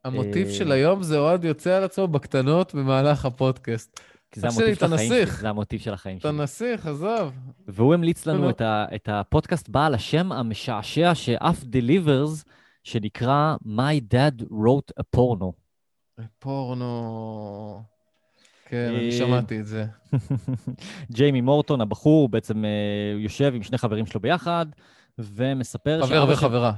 המוטיב 0.06 0.48
אה, 0.48 0.54
של 0.54 0.72
היום 0.72 1.04
זה 1.04 1.18
אוהד 1.18 1.44
יוצא 1.44 1.78
על 1.78 1.84
עצמו 1.84 2.08
בקטנות 2.08 2.76
במהלך 2.76 3.26
הפודקאסט. 3.26 4.00
כי 4.32 4.40
זה 4.40 4.48
המוטיב 4.48 4.76
של 4.76 4.86
אתה 4.86 4.96
החיים 4.96 5.10
שלי. 5.10 5.26
זה 5.26 5.50
המוטיב 5.50 5.80
של 5.80 5.94
החיים 5.94 6.18
אתה 6.18 6.30
שלי. 6.30 6.38
נסיך, 6.38 6.86
עזוב. 6.86 7.34
והוא 7.68 7.94
המליץ 7.94 8.26
לנו 8.26 8.42
נו. 8.42 8.50
את, 8.50 8.62
ה, 8.62 8.86
את 8.96 9.10
הפודקאסט 9.12 9.70
בעל 9.70 9.94
השם 9.94 10.32
המשעשע 10.32 11.16
שאף 11.16 11.64
דליברס, 11.64 12.46
שנקרא 12.84 13.56
My 13.66 14.14
Dad 14.14 14.44
Wrote 14.44 15.02
a 15.02 15.04
Porno. 15.16 15.52
פורנו... 16.40 17.84
כן, 18.66 18.92
אה, 18.94 19.00
אני 19.00 19.12
שמעתי 19.12 19.60
את 19.60 19.66
זה. 19.66 19.86
ג'יימי 21.12 21.42
מורטון, 21.42 21.82
הבחור, 21.82 22.30
בעצם 22.30 22.66
אה, 22.66 22.70
יושב 23.18 23.52
עם 23.56 23.64
שני 23.64 23.78
חברים 23.78 24.06
שלו 24.06 24.20
ביחד, 24.22 24.66
ומספר... 25.20 26.06
חבר 26.06 26.26
וחברה. 26.30 26.74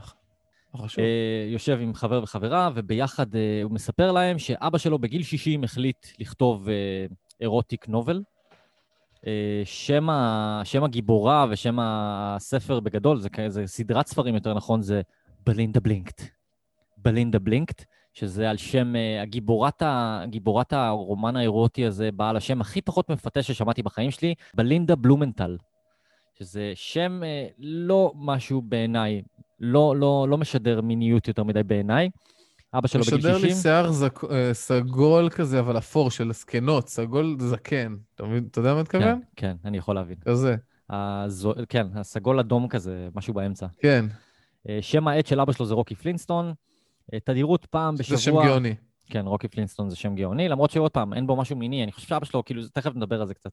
חשוב. 0.78 1.04
אה, 1.04 1.46
יושב 1.48 1.80
עם 1.82 1.94
חבר 1.94 2.24
וחברה, 2.24 2.70
וביחד 2.76 3.36
אה, 3.36 3.60
הוא 3.64 3.72
מספר 3.72 4.12
להם 4.12 4.40
שאבא 4.40 4.78
שלו 4.78 5.00
בגיל 5.00 5.24
60 5.24 5.64
החליט 5.64 6.08
לכתוב 6.20 6.70
אה, 6.70 7.06
אירוטיק 7.42 7.88
נובל. 7.88 8.22
אה, 9.28 9.62
שם, 9.66 10.10
ה, 10.10 10.62
שם 10.64 10.84
הגיבורה 10.84 11.46
ושם 11.50 11.78
הספר 11.82 12.80
בגדול, 12.80 13.20
זה, 13.20 13.30
זה 13.48 13.68
סדרת 13.68 14.08
ספרים 14.08 14.36
יותר 14.36 14.54
נכון, 14.54 14.82
זה 14.82 15.02
בלינדה 15.46 15.80
בלינקט. 15.80 16.22
בלינדה 16.98 17.40
בלינקט, 17.40 17.86
שזה 18.14 18.50
על 18.50 18.58
שם 18.58 18.96
אה, 18.96 19.22
הגיבורת, 19.22 19.82
ה, 19.82 20.24
גיבורת 20.30 20.74
הרומן 20.74 21.36
האירוטי 21.36 21.86
הזה, 21.86 22.12
בעל 22.12 22.38
השם 22.38 22.62
הכי 22.62 22.82
פחות 22.82 23.10
מפתה 23.10 23.44
ששמעתי 23.44 23.84
בחיים 23.84 24.12
שלי, 24.12 24.36
בלינדה 24.54 24.96
בלומנטל. 24.96 25.58
שזה 26.40 26.72
שם 26.76 27.24
אה, 27.24 27.48
לא 27.58 28.12
משהו 28.16 28.62
בעיניי, 28.62 29.22
לא, 29.60 29.96
לא, 29.96 30.26
לא 30.30 30.38
משדר 30.38 30.82
מיניות 30.82 31.28
יותר 31.28 31.44
מדי 31.44 31.64
בעיניי. 31.64 32.10
אבא 32.74 32.88
שלו 32.88 33.04
בגיל 33.04 33.20
60. 33.22 33.36
משדר 33.36 33.48
לי 33.48 33.56
שיער 33.56 33.92
זק- 33.92 34.24
אה, 34.32 34.54
סגול 34.54 35.30
כזה, 35.30 35.60
אבל 35.60 35.78
אפור 35.78 36.12
של 36.12 36.30
הזקנות, 36.30 36.88
סגול 36.90 37.36
זקן. 37.40 37.96
אתה 38.16 38.24
מבין? 38.24 38.48
אתה 38.52 38.60
יודע 38.60 38.74
מה 38.74 38.80
אני 38.80 38.88
כן, 38.88 38.98
מתכוון? 38.98 39.22
כן, 39.36 39.56
אני 39.66 39.78
יכול 39.78 39.96
להבין. 39.96 40.16
כזה. 40.26 40.56
הזו, 40.90 41.54
כן, 41.70 41.88
הסגול 41.96 42.40
אדום 42.40 42.68
כזה, 42.68 43.08
משהו 43.16 43.34
באמצע. 43.34 43.68
כן, 43.80 44.06
אה, 44.70 44.78
שם 44.82 45.08
העט 45.08 45.26
של 45.26 45.40
אבא 45.40 45.52
שלו 45.52 45.66
זה 45.66 45.74
רוקי 45.74 45.96
פלינטסטון. 45.96 46.54
אה, 47.14 47.20
תדירות 47.20 47.66
פעם 47.66 47.96
בשבוע... 47.96 48.18
זה 48.18 48.24
שם 48.24 48.32
גאוני. 48.46 48.76
כן, 49.06 49.26
רוקי 49.26 49.48
פלינטסטון 49.48 49.90
זה 49.90 49.96
שם 49.96 50.16
גאוני, 50.16 50.50
למרות 50.50 50.72
שעוד 50.72 50.92
פעם, 50.92 51.14
אין 51.14 51.28
בו 51.28 51.36
משהו 51.36 51.56
מיני, 51.56 51.84
אני 51.84 51.92
חושב 51.92 52.08
שאבא 52.08 52.26
שלו, 52.26 52.46
כאילו, 52.46 52.62
תכף 52.74 52.96
נדבר 52.96 53.22
על 53.22 53.28
זה 53.28 53.34
קצת. 53.34 53.52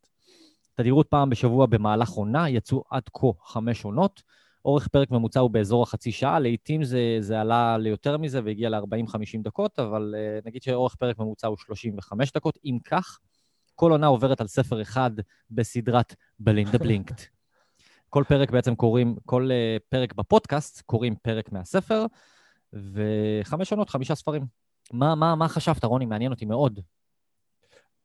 תדירות 0.74 1.06
פעם 1.08 1.30
בשבוע 1.30 1.66
במהלך 1.66 2.08
עונה, 2.10 2.48
יצאו 2.48 2.84
עד 2.90 3.02
כה 3.14 3.26
חמש 3.44 3.84
עונות. 3.84 4.22
אורך 4.68 4.88
פרק 4.88 5.10
ממוצע 5.10 5.40
הוא 5.40 5.50
באזור 5.50 5.82
החצי 5.82 6.12
שעה, 6.12 6.38
לעיתים 6.38 6.84
זה, 6.84 7.16
זה 7.20 7.40
עלה 7.40 7.78
ליותר 7.78 8.18
מזה 8.18 8.40
והגיע 8.44 8.70
ל-40-50 8.70 9.42
דקות, 9.42 9.78
אבל 9.78 10.14
uh, 10.14 10.46
נגיד 10.46 10.62
שאורך 10.62 10.94
פרק 10.94 11.18
ממוצע 11.18 11.46
הוא 11.46 11.56
35 11.56 12.32
דקות. 12.32 12.58
אם 12.64 12.78
כך, 12.84 13.18
כל 13.74 13.90
עונה 13.90 14.06
עוברת 14.06 14.40
על 14.40 14.46
ספר 14.46 14.82
אחד 14.82 15.10
בסדרת 15.50 16.14
בלינדה 16.38 16.78
בלינקט. 16.84 17.22
כל 18.08 18.24
פרק 18.28 18.50
בעצם 18.50 18.74
קוראים, 18.74 19.16
כל 19.26 19.48
uh, 19.50 19.82
פרק 19.88 20.12
בפודקאסט 20.12 20.80
קוראים 20.80 21.14
פרק 21.22 21.52
מהספר, 21.52 22.06
וחמש 22.72 23.72
עונות, 23.72 23.90
חמישה 23.90 24.14
ספרים. 24.14 24.42
מה, 24.92 25.14
מה, 25.14 25.34
מה 25.34 25.48
חשבת, 25.48 25.84
רוני? 25.84 26.06
מעניין 26.06 26.32
אותי 26.32 26.44
מאוד. 26.44 26.80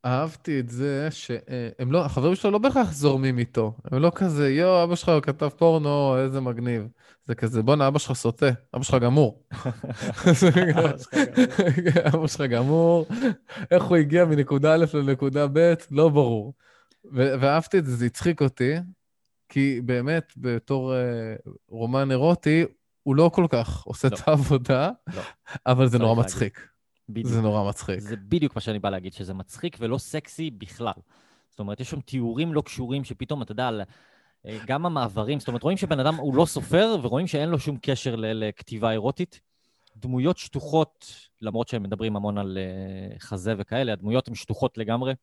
אהבתי 0.05 0.59
את 0.59 0.69
זה 0.69 1.07
שהם 1.11 1.91
לא, 1.91 2.05
החברים 2.05 2.35
שלו 2.35 2.51
לא 2.51 2.57
בהכרח 2.57 2.91
זורמים 2.91 3.39
איתו. 3.39 3.73
הם 3.91 4.01
לא 4.01 4.11
כזה, 4.15 4.49
יואו, 4.49 4.83
אבא 4.83 4.95
שלך 4.95 5.11
כתב 5.21 5.49
פורנו, 5.49 6.17
איזה 6.17 6.41
מגניב. 6.41 6.87
זה 7.25 7.35
כזה, 7.35 7.61
בואנה, 7.61 7.87
אבא 7.87 7.99
שלך 7.99 8.13
סוטה, 8.13 8.49
אבא 8.75 8.83
שלך 8.83 9.01
גמור. 9.01 9.43
אבא 12.13 12.27
שלך 12.27 12.41
גמור, 12.41 13.05
איך 13.71 13.83
הוא 13.83 13.97
הגיע 13.97 14.25
מנקודה 14.25 14.73
א' 14.73 14.85
לנקודה 14.93 15.47
ב', 15.53 15.73
לא 15.91 16.09
ברור. 16.09 16.53
ואהבתי 17.13 17.77
את 17.77 17.85
זה, 17.85 17.95
זה 17.95 18.05
הצחיק 18.05 18.41
אותי, 18.41 18.73
כי 19.49 19.81
באמת, 19.85 20.33
בתור 20.37 20.95
אה, 20.95 21.35
רומן 21.69 22.11
אירוטי, 22.11 22.65
הוא 23.03 23.15
לא 23.15 23.31
כל 23.33 23.45
כך 23.49 23.83
עושה 23.83 24.07
לא. 24.11 24.15
את 24.15 24.27
העבודה, 24.27 24.89
לא. 25.15 25.21
אבל 25.65 25.87
זה 25.87 25.99
נורא. 25.99 26.15
מצחיק. 26.15 26.72
בדיוק. 27.09 27.27
זה 27.27 27.41
נורא 27.41 27.69
מצחיק. 27.69 27.99
זה 27.99 28.15
בדיוק 28.15 28.55
מה 28.55 28.61
שאני 28.61 28.79
בא 28.79 28.89
להגיד, 28.89 29.13
שזה 29.13 29.33
מצחיק 29.33 29.77
ולא 29.79 29.97
סקסי 29.97 30.51
בכלל. 30.51 30.93
זאת 31.49 31.59
אומרת, 31.59 31.79
יש 31.79 31.89
שם 31.89 31.99
תיאורים 32.01 32.53
לא 32.53 32.61
קשורים 32.61 33.03
שפתאום, 33.03 33.41
אתה 33.41 33.51
יודע, 33.51 33.67
על- 33.67 33.81
אה, 34.45 34.59
גם 34.67 34.85
המעברים, 34.85 35.39
זאת 35.39 35.47
אומרת, 35.47 35.63
רואים 35.63 35.77
שבן 35.77 35.99
אדם 35.99 36.15
הוא 36.15 36.35
לא 36.35 36.45
סופר, 36.45 36.95
ורואים 37.03 37.27
שאין 37.27 37.49
לו 37.49 37.59
שום 37.59 37.77
קשר 37.81 38.15
לכתיבה 38.17 38.91
אירוטית. 38.91 39.41
דמויות 39.97 40.37
שטוחות, 40.37 41.15
למרות 41.41 41.67
שהם 41.67 41.83
מדברים 41.83 42.15
המון 42.15 42.37
על 42.37 42.57
אה, 42.57 43.19
חזה 43.19 43.53
וכאלה, 43.57 43.93
הדמויות 43.93 44.27
הן 44.27 44.35
שטוחות 44.35 44.77
לגמרי. 44.77 45.13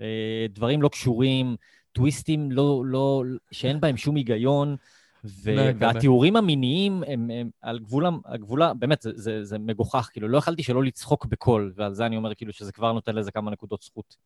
אה, 0.00 0.46
דברים 0.50 0.82
לא 0.82 0.88
קשורים, 0.88 1.56
טוויסטים 1.92 2.52
לא, 2.52 2.82
לא, 2.86 3.22
שאין 3.52 3.80
בהם 3.80 3.96
שום 3.96 4.16
היגיון. 4.16 4.76
ו- 5.24 5.70
והתיאורים 5.78 6.36
המיניים 6.36 7.02
הם, 7.06 7.30
הם 7.30 7.50
על 7.60 7.78
גבול, 7.78 8.06
הגבול, 8.24 8.62
באמת, 8.72 9.02
זה, 9.02 9.10
זה, 9.14 9.44
זה 9.44 9.58
מגוחך, 9.58 10.08
כאילו, 10.12 10.28
לא 10.28 10.38
יכלתי 10.38 10.62
שלא 10.62 10.84
לצחוק 10.84 11.26
בקול, 11.26 11.72
ועל 11.76 11.94
זה 11.94 12.06
אני 12.06 12.16
אומר, 12.16 12.34
כאילו, 12.34 12.52
שזה 12.52 12.72
כבר 12.72 12.92
נותן 12.92 13.14
לזה 13.14 13.30
כמה 13.30 13.50
נקודות 13.50 13.82
זכות. 13.82 14.16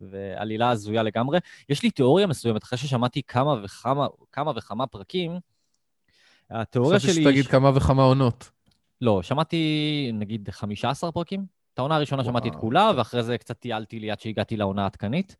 ועלילה 0.00 0.70
הזויה 0.70 1.02
לגמרי. 1.02 1.38
יש 1.68 1.82
לי 1.82 1.90
תיאוריה 1.90 2.26
מסוימת, 2.26 2.62
אחרי 2.62 2.78
ששמעתי 2.78 3.22
כמה 3.22 3.64
וכמה, 3.64 4.06
כמה 4.32 4.52
וכמה 4.56 4.86
פרקים, 4.86 5.38
התיאוריה 6.50 6.98
חשבתי 6.98 7.14
שלי... 7.14 7.22
שתגיד 7.22 7.44
ש- 7.44 7.48
כמה 7.48 7.70
וכמה 7.74 8.02
עונות. 8.02 8.50
לא, 9.00 9.22
שמעתי 9.22 10.10
נגיד 10.14 10.50
15 10.50 11.12
פרקים. 11.12 11.46
את 11.74 11.78
העונה 11.78 11.96
הראשונה 11.96 12.24
שמעתי 12.24 12.48
את 12.48 12.52
וואו. 12.52 12.60
כולה, 12.60 12.90
ואחרי 12.96 13.22
זה 13.22 13.38
קצת 13.38 13.58
טיילתי 13.58 14.00
לי 14.00 14.10
עד 14.10 14.20
שהגעתי 14.20 14.56
לעונה 14.56 14.82
העדכנית. 14.82 15.36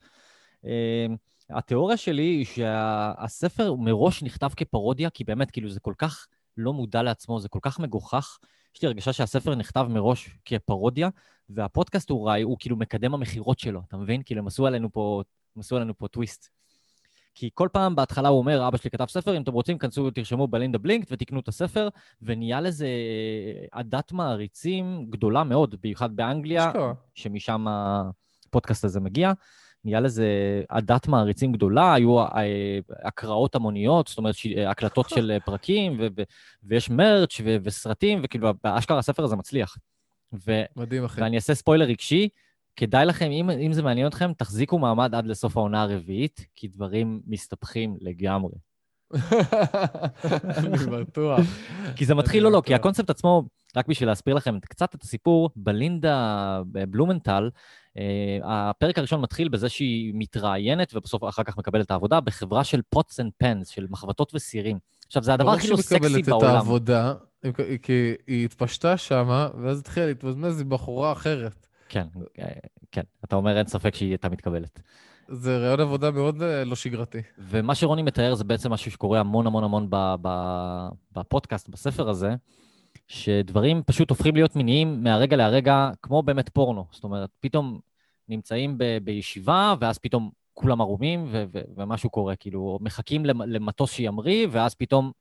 התיאוריה 1.55 1.97
שלי 1.97 2.23
היא 2.23 2.45
שהספר 2.45 3.75
מראש 3.75 4.23
נכתב 4.23 4.51
כפרודיה, 4.57 5.11
כי 5.11 5.25
באמת, 5.25 5.51
כאילו, 5.51 5.71
זה 5.71 5.81
כל 5.81 5.95
כך 5.99 6.27
לא 6.57 6.73
מודע 6.73 7.03
לעצמו, 7.03 7.40
זה 7.40 7.49
כל 7.49 7.59
כך 7.62 7.81
מגוחך. 7.81 8.38
יש 8.77 8.83
לי 8.83 8.88
הרגשה 8.88 9.13
שהספר 9.13 9.55
נכתב 9.55 9.87
מראש 9.90 10.31
כפרודיה, 10.44 11.09
והפודקאסט 11.50 12.11
הוא, 12.11 12.29
ראי, 12.29 12.42
הוא 12.42 12.57
כאילו 12.61 12.77
מקדם 12.77 13.15
המכירות 13.15 13.59
שלו, 13.59 13.81
אתה 13.88 13.96
מבין? 13.96 14.23
כאילו, 14.25 14.40
הם 14.40 14.46
עשו 14.46 14.67
עלינו 14.67 14.92
פה, 14.92 15.23
הם 15.57 15.61
עשו 15.61 15.77
עלינו 15.77 15.98
פה 15.98 16.09
טוויסט. 16.09 16.48
כי 17.35 17.50
כל 17.55 17.69
פעם 17.73 17.96
בהתחלה 17.96 18.29
הוא 18.29 18.38
אומר, 18.38 18.69
אבא 18.69 18.77
שלי 18.77 18.90
כתב 18.90 19.05
ספר, 19.09 19.37
אם 19.37 19.42
אתם 19.42 19.52
רוצים, 19.52 19.79
כנסו, 19.79 20.11
תרשמו 20.11 20.46
בלינדה 20.46 20.79
בלינקט 20.79 21.13
ותקנו 21.13 21.40
את 21.40 21.48
הספר, 21.48 21.88
ונהיה 22.23 22.61
לזה 22.61 22.88
עדת 23.73 24.13
מעריצים 24.13 25.07
גדולה 25.11 25.44
מאוד, 25.44 25.75
במיוחד 25.83 26.17
באנגליה. 26.17 26.73
שמשם 27.15 27.67
הפודקאסט 27.69 28.85
הזה 28.85 29.00
מגיע. 29.00 29.33
נהיה 29.85 30.01
לזה 30.01 30.27
עדת 30.69 31.09
מעריצים 31.09 31.53
גדולה, 31.53 31.95
היו 31.95 32.21
אה, 32.21 32.29
הקראות 33.05 33.55
המוניות, 33.55 34.09
זאת 34.09 34.19
אומרת, 34.19 34.35
ש- 34.35 34.47
הקלטות 34.47 35.09
של 35.09 35.31
אה, 35.31 35.41
פרקים, 35.41 35.97
ו- 36.01 36.07
ו- 36.17 36.23
ויש 36.63 36.91
מרץ' 36.91 37.41
ו- 37.45 37.57
וסרטים, 37.63 38.21
וכאילו, 38.25 38.49
באשכרה 38.65 38.99
הספר 38.99 39.25
הזה 39.25 39.37
מצליח. 39.37 39.77
ו- 40.47 40.63
מדהים, 40.77 41.05
אחי. 41.05 41.21
ואני 41.21 41.37
אעשה 41.37 41.55
ספוילר 41.55 41.85
רגשי, 41.85 42.29
כדאי 42.77 43.07
לכם, 43.07 43.31
אם, 43.31 43.51
אם 43.51 43.73
זה 43.73 43.83
מעניין 43.83 44.07
אתכם, 44.07 44.33
תחזיקו 44.33 44.79
מעמד 44.79 45.15
עד 45.15 45.27
לסוף 45.27 45.57
העונה 45.57 45.83
הרביעית, 45.83 46.47
כי 46.55 46.69
דברים 46.69 47.21
מסתבכים 47.27 47.97
לגמרי. 48.01 48.55
אני 50.25 50.87
בטוח. 50.91 51.41
כי 51.97 52.05
זה 52.05 52.15
מתחיל, 52.15 52.43
לא, 52.43 52.53
לא, 52.53 52.63
כי. 52.67 52.75
הקונספט 52.75 53.11
עצמו, 53.11 53.43
רק 53.77 53.89
בשביל 53.89 54.09
להסביר 54.09 54.35
לכם 54.35 54.59
קצת 54.61 54.95
את 54.95 55.03
הסיפור, 55.03 55.51
בלינדה 55.57 56.61
בלומנטל, 56.67 57.45
אה, 57.45 57.49
הפרק 58.45 58.99
הראשון 58.99 59.21
מתחיל 59.21 59.49
בזה 59.49 59.69
שהיא 59.69 60.13
מתראיינת, 60.15 60.95
ובסוף 60.95 61.25
אחר 61.25 61.42
כך 61.42 61.59
מקבלת 61.59 61.87
את 61.87 61.90
העבודה, 61.90 62.21
בחברה 62.21 62.65
של 62.65 62.81
pots 62.90 63.21
and 63.21 63.33
pans, 63.38 63.69
של 63.69 63.87
מחבטות 63.90 64.35
וסירים. 64.35 64.79
עכשיו, 65.07 65.23
זה 65.23 65.35
הדבר 65.35 65.51
לא 65.51 65.57
הכי 65.57 65.69
לא 65.69 65.77
שהיא 65.77 65.85
סקסי 65.85 65.97
מקבלת 65.97 66.25
את 66.25 66.29
בעולם. 66.29 66.55
העבודה, 66.55 67.15
כי 67.83 68.15
היא 68.27 68.45
התפשטה 68.45 68.97
שמה, 68.97 69.49
ואז 69.63 69.79
התחילה 69.79 70.07
להתמזמז 70.07 70.61
עם 70.61 70.69
בחורה 70.69 71.13
אחרת. 71.13 71.67
כן, 71.88 72.07
אה, 72.38 72.49
כן, 72.92 73.03
אתה 73.25 73.37
אומר, 73.37 73.59
אין 73.59 73.67
ספק 73.67 73.95
שהיא 73.95 74.09
הייתה 74.09 74.29
מתקבלת. 74.29 74.81
זה 75.29 75.59
רעיון 75.59 75.81
עבודה 75.81 76.11
מאוד 76.11 76.42
אה, 76.42 76.65
לא 76.65 76.77
שגרתי. 76.77 77.19
ומה 77.38 77.75
שרוני 77.75 78.03
מתאר 78.03 78.35
זה 78.35 78.45
בעצם 78.45 78.73
משהו 78.73 78.90
שקורה 78.90 79.21
המון 79.21 79.47
המון 79.47 79.65
המון 79.65 79.88
בפודקאסט, 81.13 81.69
בספר 81.69 82.09
הזה, 82.09 82.35
שדברים 83.09 83.83
פשוט 83.87 84.11
הופכים 84.11 84.35
להיות 84.35 84.57
מיניים 84.57 85.03
מהרגע 85.03 85.37
להרגע, 85.37 85.90
כמו 86.03 86.23
באמת 86.23 86.49
פורנו. 86.49 86.87
זאת 86.90 87.05
אומרת, 87.05 87.31
פתאום 87.40 87.81
נמצאים 88.29 88.79
ב- 88.79 88.99
בישיבה, 89.05 89.75
ואז 89.81 89.99
פתאום 89.99 90.31
כולם 90.53 90.81
ערומים, 90.81 91.25
ו- 91.33 91.45
ו- 91.53 91.61
ומשהו 91.77 92.11
קורה, 92.11 92.37
כאילו, 92.37 92.79
מחכים 92.81 93.25
למ- 93.27 93.42
למטוס 93.42 93.92
שימריא, 93.92 94.47
ואז 94.51 94.75
פתאום 94.75 95.13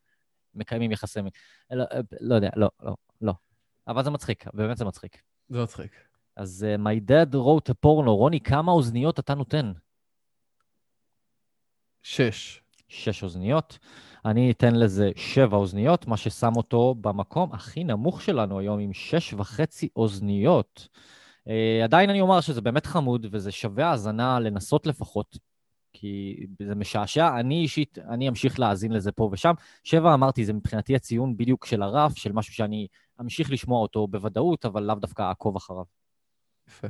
מקיימים 0.55 0.91
יחסי 0.91 1.21
מין. 1.21 1.31
לא, 1.71 1.85
לא 2.21 2.35
יודע, 2.35 2.49
לא, 2.55 2.69
לא, 2.83 2.95
לא. 3.21 3.33
אבל 3.87 4.03
זה 4.03 4.09
מצחיק, 4.09 4.45
באמת 4.53 4.77
זה 4.77 4.85
מצחיק. 4.85 5.21
זה 5.49 5.63
מצחיק. 5.63 5.91
אז 6.35 6.65
uh, 6.75 6.81
My 6.81 7.09
Dad 7.09 7.33
wrote 7.33 7.71
a 7.71 7.75
porno, 7.85 8.09
רוני, 8.09 8.39
כמה 8.39 8.71
אוזניות 8.71 9.19
אתה 9.19 9.35
נותן? 9.35 9.71
שש. 12.03 12.62
שש 12.93 13.23
אוזניות. 13.23 13.77
אני 14.25 14.51
אתן 14.51 14.75
לזה 14.75 15.11
שבע 15.15 15.57
אוזניות, 15.57 16.07
מה 16.07 16.17
ששם 16.17 16.51
אותו 16.55 16.95
במקום 17.01 17.53
הכי 17.53 17.83
נמוך 17.83 18.21
שלנו 18.21 18.59
היום, 18.59 18.79
עם 18.79 18.93
שש 18.93 19.33
וחצי 19.33 19.89
אוזניות. 19.95 20.87
Uh, 21.47 21.83
עדיין 21.83 22.09
אני 22.09 22.21
אומר 22.21 22.41
שזה 22.41 22.61
באמת 22.61 22.85
חמוד, 22.85 23.27
וזה 23.31 23.51
שווה 23.51 23.89
האזנה 23.89 24.39
לנסות 24.39 24.87
לפחות, 24.87 25.37
כי 25.93 26.45
זה 26.67 26.75
משעשע. 26.75 27.39
אני 27.39 27.61
אישית, 27.61 27.97
אני 27.97 28.29
אמשיך 28.29 28.59
להאזין 28.59 28.91
לזה 28.91 29.11
פה 29.11 29.29
ושם. 29.31 29.53
שבע, 29.83 30.13
אמרתי, 30.13 30.45
זה 30.45 30.53
מבחינתי 30.53 30.95
הציון 30.95 31.37
בדיוק 31.37 31.65
של 31.65 31.81
הרף, 31.81 32.17
של 32.17 32.31
משהו 32.31 32.53
שאני 32.53 32.87
אמשיך 33.21 33.51
לשמוע 33.51 33.81
אותו 33.81 34.07
בוודאות, 34.07 34.65
אבל 34.65 34.83
לאו 34.83 34.95
דווקא 34.95 35.21
אעקוב 35.21 35.55
אחריו. 35.55 35.85
יפה. 36.67 36.87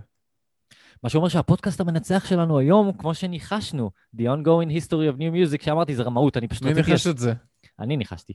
מה 1.03 1.09
שאומר 1.09 1.27
שהפודקאסט 1.27 1.79
המנצח 1.79 2.25
שלנו 2.25 2.59
היום, 2.59 2.91
כמו 2.97 3.13
שניחשנו, 3.13 3.91
The 4.17 4.19
Ongoing 4.19 4.69
History 4.69 5.13
of 5.13 5.17
New 5.17 5.53
Music, 5.59 5.65
שאמרתי, 5.65 5.95
זה 5.95 6.03
רמאות, 6.03 6.37
אני 6.37 6.47
פשוט 6.47 6.63
מי. 6.63 6.73
ניחש 6.73 7.07
את 7.07 7.17
זה? 7.17 7.33
אני 7.79 7.97
ניחשתי. 7.97 8.33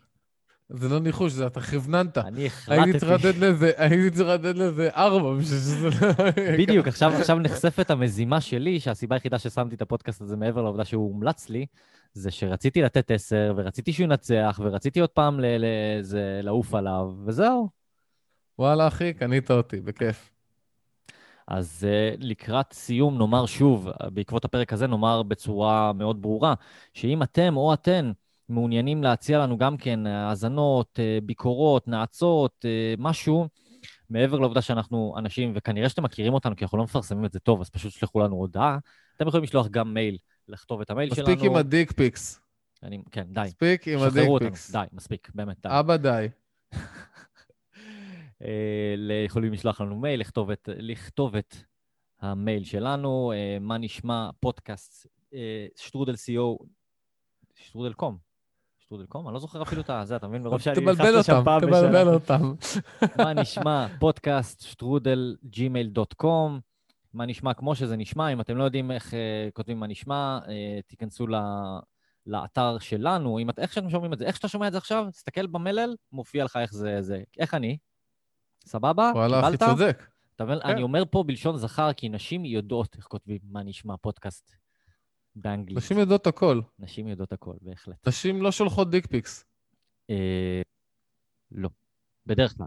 זה 0.70 0.88
לא 0.88 1.00
ניחוש, 1.00 1.32
זה 1.32 1.46
אתה 1.46 1.60
כיווננת. 1.60 2.18
אני 2.18 2.40
הייתי 2.40 2.46
החלטתי... 2.46 2.98
צריך 2.98 3.12
לתת 3.24 3.38
לזה, 3.38 3.72
הייתי 3.76 4.10
צריך 4.16 4.28
לתת 4.28 4.58
לזה 4.58 4.88
ארבע 4.96 5.30
בשביל 5.34 5.44
שזה 5.44 5.88
לא... 5.88 6.14
בדיוק, 6.58 6.88
עכשיו, 6.88 7.12
עכשיו 7.12 7.38
נחשפת 7.38 7.90
המזימה 7.90 8.40
שלי, 8.40 8.80
שהסיבה 8.80 9.16
היחידה 9.16 9.38
ששמתי 9.38 9.74
את 9.74 9.82
הפודקאסט 9.82 10.20
הזה 10.20 10.36
מעבר 10.36 10.62
לעובדה 10.62 10.84
שהוא 10.84 11.08
הומלץ 11.12 11.48
לי, 11.48 11.66
זה 12.12 12.30
שרציתי 12.30 12.82
לתת 12.82 13.10
עשר, 13.10 13.54
ורציתי 13.56 13.92
שהוא 13.92 14.04
ינצח, 14.04 14.60
ורציתי 14.62 15.00
עוד 15.00 15.10
פעם 15.10 15.40
ל- 15.40 15.56
ל- 15.58 16.02
זה- 16.02 16.40
לעוף 16.42 16.74
עליו, 16.74 17.10
וזהו. 17.26 17.68
וואלה, 18.58 18.88
אחי, 18.88 19.12
קנית 19.12 19.50
אותי, 19.50 19.80
בכיף. 19.80 20.30
אז 21.48 21.86
אה, 21.86 22.16
לקראת 22.20 22.72
סיום 22.72 23.18
נאמר 23.18 23.46
שוב, 23.46 23.88
בעקבות 24.12 24.44
הפרק 24.44 24.72
הזה 24.72 24.86
נאמר 24.86 25.22
בצורה 25.22 25.92
מאוד 25.92 26.22
ברורה, 26.22 26.54
שאם 26.94 27.22
אתם 27.22 27.56
או 27.56 27.74
אתן 27.74 28.12
מעוניינים 28.48 29.02
להציע 29.02 29.38
לנו 29.38 29.58
גם 29.58 29.76
כן 29.76 30.06
האזנות, 30.06 31.00
אה, 31.00 31.18
ביקורות, 31.22 31.88
נאצות, 31.88 32.64
אה, 32.64 32.94
משהו, 32.98 33.48
מעבר 34.10 34.38
לעובדה 34.38 34.62
שאנחנו 34.62 35.14
אנשים, 35.18 35.52
וכנראה 35.54 35.88
שאתם 35.88 36.02
מכירים 36.02 36.34
אותנו 36.34 36.56
כי 36.56 36.64
אנחנו 36.64 36.78
לא 36.78 36.84
מפרסמים 36.84 37.24
את 37.24 37.32
זה 37.32 37.40
טוב, 37.40 37.60
אז 37.60 37.70
פשוט 37.70 37.92
תשלחו 37.92 38.20
לנו 38.20 38.36
הודעה. 38.36 38.78
אתם 39.16 39.28
יכולים 39.28 39.44
לשלוח 39.44 39.66
גם 39.68 39.94
מייל, 39.94 40.16
לכתוב 40.48 40.80
את 40.80 40.90
המייל 40.90 41.14
שלנו. 41.14 41.28
מספיק 41.28 41.50
עם 41.50 41.56
ה 41.56 41.63
dick 41.63 41.92
pics. 41.92 42.40
אני, 42.82 43.02
כן, 43.10 43.24
די. 43.28 43.40
מספיק 43.44 43.88
עם 43.88 43.98
ה 43.98 44.01
dick 44.01 44.12
שחררו 44.12 44.34
אותנו. 44.34 44.50
די, 44.72 44.84
מספיק, 44.92 45.30
באמת, 45.34 45.56
די. 45.62 45.68
אבא 45.72 45.96
די. 45.96 46.28
אה, 48.42 49.24
יכולים 49.26 49.52
לשלוח 49.52 49.80
לנו 49.80 49.96
מייל, 49.96 50.20
לכתוב 50.20 50.50
את, 50.50 50.68
לכתוב 50.76 51.36
את 51.36 51.56
המייל 52.20 52.64
שלנו, 52.64 53.32
אה, 53.32 53.58
מה 53.60 53.78
נשמע, 53.78 54.30
פודקאסט, 54.40 55.06
אה, 55.34 55.66
שטרודל 55.76 56.14
co, 56.14 56.64
שטרודל 57.54 57.92
com. 57.92 58.18
שטרודל 58.78 59.06
com? 59.06 59.26
אני 59.26 59.34
לא 59.34 59.40
זוכר 59.40 59.62
אפילו 59.62 59.82
את 59.82 59.90
זה, 60.02 60.16
אתה 60.16 60.28
מבין? 60.28 60.42
מרוב 60.42 60.60
שאני 60.60 60.76
תבלבל 60.76 60.92
נכנס 60.92 61.14
לשם 61.14 61.42
פעם 61.44 61.60
תבלבל 61.60 61.78
בשנה. 61.78 62.14
אותם. 62.14 62.54
מה 63.24 63.32
נשמע, 63.32 63.86
פודקאסט, 64.00 64.60
שטרודל, 64.60 65.36
Gmail 65.44 65.88
dot 65.88 66.12
com. 66.12 66.60
מה 67.14 67.26
נשמע 67.26 67.54
כמו 67.54 67.74
שזה 67.74 67.96
נשמע, 67.96 68.32
אם 68.32 68.40
אתם 68.40 68.56
לא 68.56 68.64
יודעים 68.64 68.90
איך 68.90 69.14
אה, 69.14 69.48
כותבים 69.52 69.80
מה 69.80 69.86
נשמע, 69.86 70.38
אה, 70.48 70.80
תיכנסו 70.86 71.26
ל... 71.26 71.34
לאתר 72.26 72.78
שלנו, 72.78 73.38
אם 73.38 73.50
את, 73.50 73.58
איך 73.58 73.72
שאתם 73.72 73.90
שומעים 73.90 74.12
את 74.12 74.18
זה, 74.18 74.24
איך 74.24 74.36
שאתה 74.36 74.48
שומע 74.48 74.66
את 74.66 74.72
זה 74.72 74.78
עכשיו, 74.78 75.06
תסתכל 75.10 75.46
במלל, 75.46 75.94
מופיע 76.12 76.44
לך 76.44 76.56
איך 76.56 76.72
זה, 76.72 77.02
זה. 77.02 77.22
איך 77.38 77.54
אני? 77.54 77.78
סבבה? 78.68 79.10
וואלה, 79.14 79.42
קיבלת? 79.42 79.62
צודק. 79.62 80.06
אתה 80.36 80.44
מבין? 80.44 80.58
כן. 80.62 80.68
אני 80.68 80.82
אומר 80.82 81.02
פה 81.10 81.22
בלשון 81.26 81.56
זכר, 81.56 81.92
כי 81.92 82.08
נשים 82.08 82.44
יודעות 82.44 82.96
איך 82.96 83.04
כותבים 83.04 83.38
מה 83.50 83.62
נשמע 83.62 83.96
פודקאסט 83.96 84.52
באנגלית. 85.36 85.78
נשים 85.78 85.98
יודעות 85.98 86.26
הכל. 86.26 86.60
נשים 86.78 87.08
יודעות 87.08 87.32
הכל, 87.32 87.54
בהחלט. 87.60 88.08
נשים 88.08 88.42
לא 88.42 88.52
שולחות 88.52 88.90
dick 88.90 89.06
pics. 89.06 89.44
אה, 90.10 90.62
לא, 91.52 91.68
בדרך 92.26 92.56
כלל. 92.56 92.66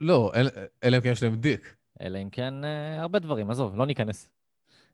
לא, 0.00 0.32
אל- 0.34 0.48
אלא 0.84 0.96
אם 0.96 1.02
כן 1.02 1.10
יש 1.12 1.22
להם 1.22 1.36
dick. 1.36 1.76
אלא 2.00 2.18
אם 2.22 2.30
כן, 2.30 2.64
אה, 2.64 3.00
הרבה 3.00 3.18
דברים, 3.18 3.50
עזוב, 3.50 3.76
לא 3.76 3.86
ניכנס. 3.86 4.30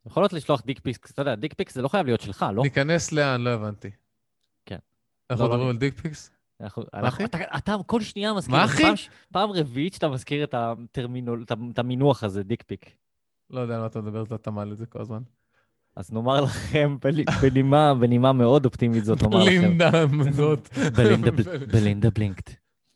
יכולות 0.07 0.33
לשלוח 0.33 0.63
dick 0.63 0.81
pics, 0.81 1.11
אתה 1.11 1.23
יודע, 1.23 1.35
dick 1.35 1.55
pics 1.55 1.75
זה 1.75 1.83
לא 1.83 1.89
חייב 1.89 2.07
להיות 2.07 2.21
שלך, 2.21 2.47
לא? 2.55 2.63
ניכנס 2.63 3.13
לאן? 3.13 3.41
לא 3.41 3.51
הבנתי. 3.51 3.91
כן. 4.67 4.79
אנחנו 5.31 5.45
לא, 5.45 5.51
לא, 5.51 5.57
מדברים 5.57 5.71
על 5.71 5.79
dick 5.79 6.01
pics? 6.01 6.31
אנחנו, 6.61 6.83
אנחנו? 6.95 7.25
אתה, 7.25 7.39
אתה 7.57 7.77
כל 7.87 8.01
שנייה 8.01 8.35
מזכיר, 8.35 8.57
מה. 8.57 8.65
אחי? 8.65 8.83
פעם, 9.33 9.51
רביעית 9.51 9.95
שאתה 9.95 10.09
מזכיר 10.09 10.45
את 10.45 10.55
הטרמינול, 10.55 11.45
את 11.73 11.79
המינוח 11.79 12.25
הזה, 12.25 12.43
dick 12.43 12.63
pic. 12.67 12.91
לא 13.51 13.61
יודע 13.61 13.75
על 13.75 13.81
מה 13.81 13.87
אתה 13.87 14.01
מדבר, 14.01 14.25
אתה 14.35 14.51
מעלה 14.51 14.73
את 14.73 14.79
זה 14.79 14.87
כל 14.87 15.01
הזמן. 15.01 15.23
אז 15.97 16.13
נאמר 16.13 16.41
לכם, 16.41 16.97
בנימה, 17.43 17.95
בנימה 17.95 18.33
מאוד 18.33 18.65
אופטימית 18.65 19.05
זאת, 19.05 19.23
נאמר 19.23 19.39
לכם. 19.45 19.51
לינדה 19.51 19.91
זאת. 20.31 20.69
בלינדה, 20.97 21.31
בל- 21.31 21.67
בלינדה 21.67 22.11
Blinked. 22.11 22.51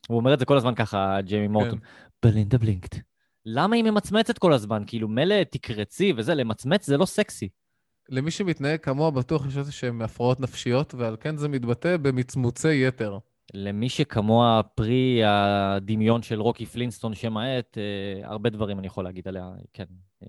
הוא 0.08 0.16
אומר 0.16 0.34
את 0.34 0.38
זה 0.38 0.44
כל 0.44 0.56
הזמן 0.56 0.74
ככה, 0.74 1.18
ג'יימי 1.20 1.48
מורטון. 1.48 1.78
בלינדה 2.22 2.58
בלינקט. 2.58 2.96
למה 3.46 3.76
היא 3.76 3.84
ממצמצת 3.84 4.38
כל 4.38 4.52
הזמן? 4.52 4.82
כאילו, 4.86 5.08
מילא 5.08 5.42
תקרצי 5.50 6.12
וזה, 6.16 6.34
למצמץ 6.34 6.86
זה 6.86 6.96
לא 6.96 7.06
סקסי. 7.06 7.48
למי 8.08 8.30
שמתנהג 8.30 8.80
כמוה, 8.80 9.10
בטוח 9.10 9.46
יש 9.46 9.56
איזה 9.56 9.72
שהם 9.72 10.02
הפרעות 10.02 10.40
נפשיות, 10.40 10.94
ועל 10.94 11.16
כן 11.20 11.36
זה 11.36 11.48
מתבטא 11.48 11.96
במצמוצי 11.96 12.86
יתר. 12.88 13.18
למי 13.54 13.88
שכמוה 13.88 14.60
פרי 14.74 15.22
הדמיון 15.24 16.22
של 16.22 16.40
רוקי 16.40 16.66
פלינסטון 16.66 17.14
שם 17.14 17.36
העט, 17.36 17.78
אה, 17.78 18.28
הרבה 18.28 18.50
דברים 18.50 18.78
אני 18.78 18.86
יכול 18.86 19.04
להגיד 19.04 19.28
עליה, 19.28 19.50
כן. 19.72 19.84
אה, 20.22 20.28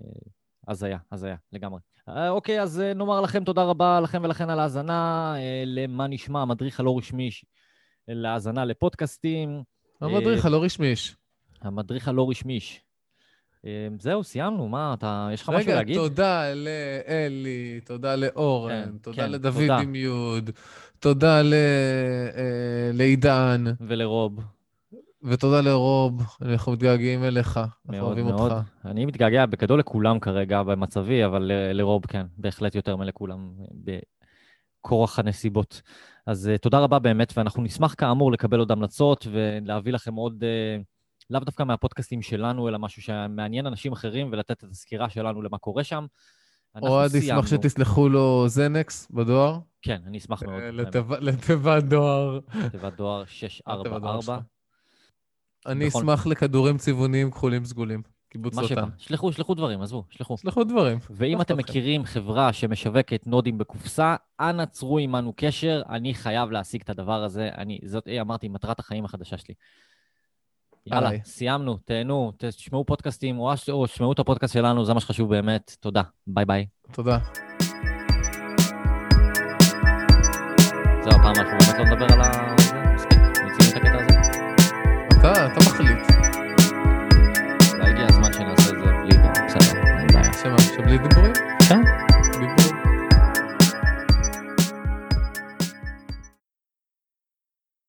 הזיה, 0.68 0.98
הזיה, 1.12 1.36
לגמרי. 1.52 1.80
אה, 2.08 2.28
אוקיי, 2.28 2.62
אז 2.62 2.82
נאמר 2.96 3.20
לכם 3.20 3.44
תודה 3.44 3.62
רבה 3.62 4.00
לכם 4.00 4.20
ולכן 4.24 4.50
על 4.50 4.58
ההאזנה, 4.60 5.34
למה 5.66 6.06
נשמע, 6.06 6.42
המדריך 6.42 6.80
הלא 6.80 6.98
רשמי 6.98 7.30
להאזנה 8.08 8.64
לפודקאסטים. 8.64 9.62
המדריך 10.00 10.44
הלא 10.46 10.64
רשמי. 10.64 10.92
המדריך 11.60 12.08
הלא 12.08 12.30
רשמי. 12.30 12.60
זהו, 13.98 14.24
סיימנו, 14.24 14.68
מה, 14.68 14.94
אתה, 14.98 15.28
יש 15.32 15.42
לך 15.42 15.48
משהו 15.48 15.60
רגע, 15.60 15.74
להגיד? 15.74 15.96
תודה 15.96 16.54
לאלי, 16.54 17.80
תודה 17.84 18.16
לאורן, 18.16 18.84
כן, 18.84 18.98
תודה 18.98 19.16
כן, 19.22 19.30
לדוד. 19.30 19.70
עם 19.70 19.94
יוד, 19.94 20.50
תודה 20.98 21.42
ל- 21.42 21.54
לעידן, 23.02 23.64
ולרוב, 23.80 24.40
ותודה 25.22 25.60
לרוב, 25.60 26.22
אנחנו 26.42 26.72
מתגעגעים 26.72 27.24
אליך, 27.24 27.60
אנחנו 27.88 28.06
אוהבים 28.06 28.26
מאוד. 28.26 28.52
אותך. 28.52 28.68
אני 28.84 29.06
מתגעגע 29.06 29.46
בגדול 29.46 29.78
לכולם 29.78 30.20
כרגע 30.20 30.62
במצבי, 30.62 31.24
אבל 31.24 31.42
ל- 31.42 31.72
לרוב 31.72 32.06
כן, 32.06 32.26
בהחלט 32.38 32.74
יותר 32.74 32.96
מלכולם, 32.96 33.50
בכורח 34.84 35.18
הנסיבות. 35.18 35.82
אז 36.26 36.48
אה, 36.48 36.58
תודה 36.58 36.78
רבה 36.78 36.98
באמת, 36.98 37.32
ואנחנו 37.36 37.62
נשמח 37.62 37.94
כאמור 37.98 38.32
לקבל 38.32 38.58
עוד 38.58 38.72
המלצות 38.72 39.26
ולהביא 39.32 39.92
לכם 39.92 40.14
עוד, 40.14 40.44
אה, 40.44 40.76
לאו 41.30 41.40
דווקא 41.40 41.62
מהפודקאסטים 41.62 42.22
שלנו, 42.22 42.68
אלא 42.68 42.78
משהו 42.78 43.02
שמעניין 43.02 43.66
אנשים 43.66 43.92
אחרים, 43.92 44.28
ולתת 44.32 44.64
את 44.64 44.70
הסקירה 44.70 45.10
שלנו 45.10 45.42
למה 45.42 45.58
קורה 45.58 45.84
שם. 45.84 46.06
אוהד. 46.82 47.14
ישמח 47.14 47.46
שתסלחו 47.46 48.08
לו 48.08 48.48
זנקס 48.48 49.08
בדואר, 49.10 49.58
כן, 49.82 50.00
אני 50.06 50.18
אשמח 50.18 50.42
מאוד. 50.42 50.62
אה. 50.62 50.70
לתיב- 50.70 51.12
לתיבת 51.12 51.82
דואר. 51.84 52.40
תיבת 52.40 52.52
דואר 52.52 52.66
התיבת 52.66 52.96
דואר 52.96 53.24
644. 53.26 54.20
שלך. 54.22 54.34
אני 55.66 55.86
בכל- 55.86 55.98
אשמח 55.98 56.26
לכדורים 56.26 56.78
צבעוניים 56.78 57.30
כחולים 57.30 57.64
סגולים. 57.64 58.02
קיבוץ 58.28 58.54
מה 58.54 58.64
שבא. 58.64 58.84
שלחו, 58.98 59.32
שלחו 59.32 59.54
דברים, 59.54 59.82
עזבו, 59.82 60.04
שלחו. 60.10 60.36
שלחו 60.38 60.64
דברים. 60.64 60.98
ואם 61.10 61.40
אתם. 61.40 61.56
מכירים 61.56 62.04
חברה 62.04 62.52
שמשווקת 62.52 63.26
נודים 63.26 63.58
בקופסה, 63.58 64.16
אנא 64.40 64.64
צרו 64.64 64.98
עמנו 64.98 65.32
קשר, 65.36 65.82
אני 65.88 66.14
חייב 66.14 66.50
להשיג 66.50 66.80
את 66.82 66.90
הדבר 66.90 67.24
הזה. 67.24 67.48
אני, 67.58 67.78
זאת, 67.84 68.08
אמרתי, 68.20 68.48
מטרת 68.48 68.78
החיים 68.80 69.04
החדשה 69.04 69.36
שלי. 69.38 69.54
יאללה, 70.86 71.06
עליי. 71.06 71.20
סיימנו, 71.24 71.76
תהנו, 71.84 72.32
תשמעו 72.36 72.84
פודקאסטים, 72.84 73.38
או 73.38 73.54
תשמעו 73.86 74.12
את 74.12 74.18
הפודקאסט 74.18 74.54
שלנו, 74.54 74.84
זה 74.84 74.94
מה 74.94 75.00
שחשוב 75.00 75.30
באמת. 75.30 75.76
תודה, 75.80 76.02
ביי 76.26 76.44
ביי. 76.44 76.66
תודה. 76.92 77.18
זהו, 81.02 81.12
הפעם 81.12 81.34
אנחנו 81.36 81.58
באמת 81.58 81.78
לא 81.78 81.84
נדבר 81.84 82.14
על 82.14 82.20
ה... 82.20 82.54
מספיק, 82.94 83.18
מיצינו 83.18 83.70
את 83.70 83.76
הקטע 83.76 84.04
הזה. 84.04 84.18
אתה, 85.20 85.46
אתה 85.46 85.60
מחליט. 85.60 85.98
אולי 87.74 87.90
הגיע 87.90 88.06
הזמן 88.08 88.32
שנעשה 88.32 88.70
את 88.70 88.78
זה 88.78 88.92
בלי... 89.02 89.18
בסדר, 89.46 89.80
אין 89.98 90.06
בעיה. 90.12 90.58
שבלי 90.58 90.98
דיבורים? 90.98 91.32
כן. 91.68 92.01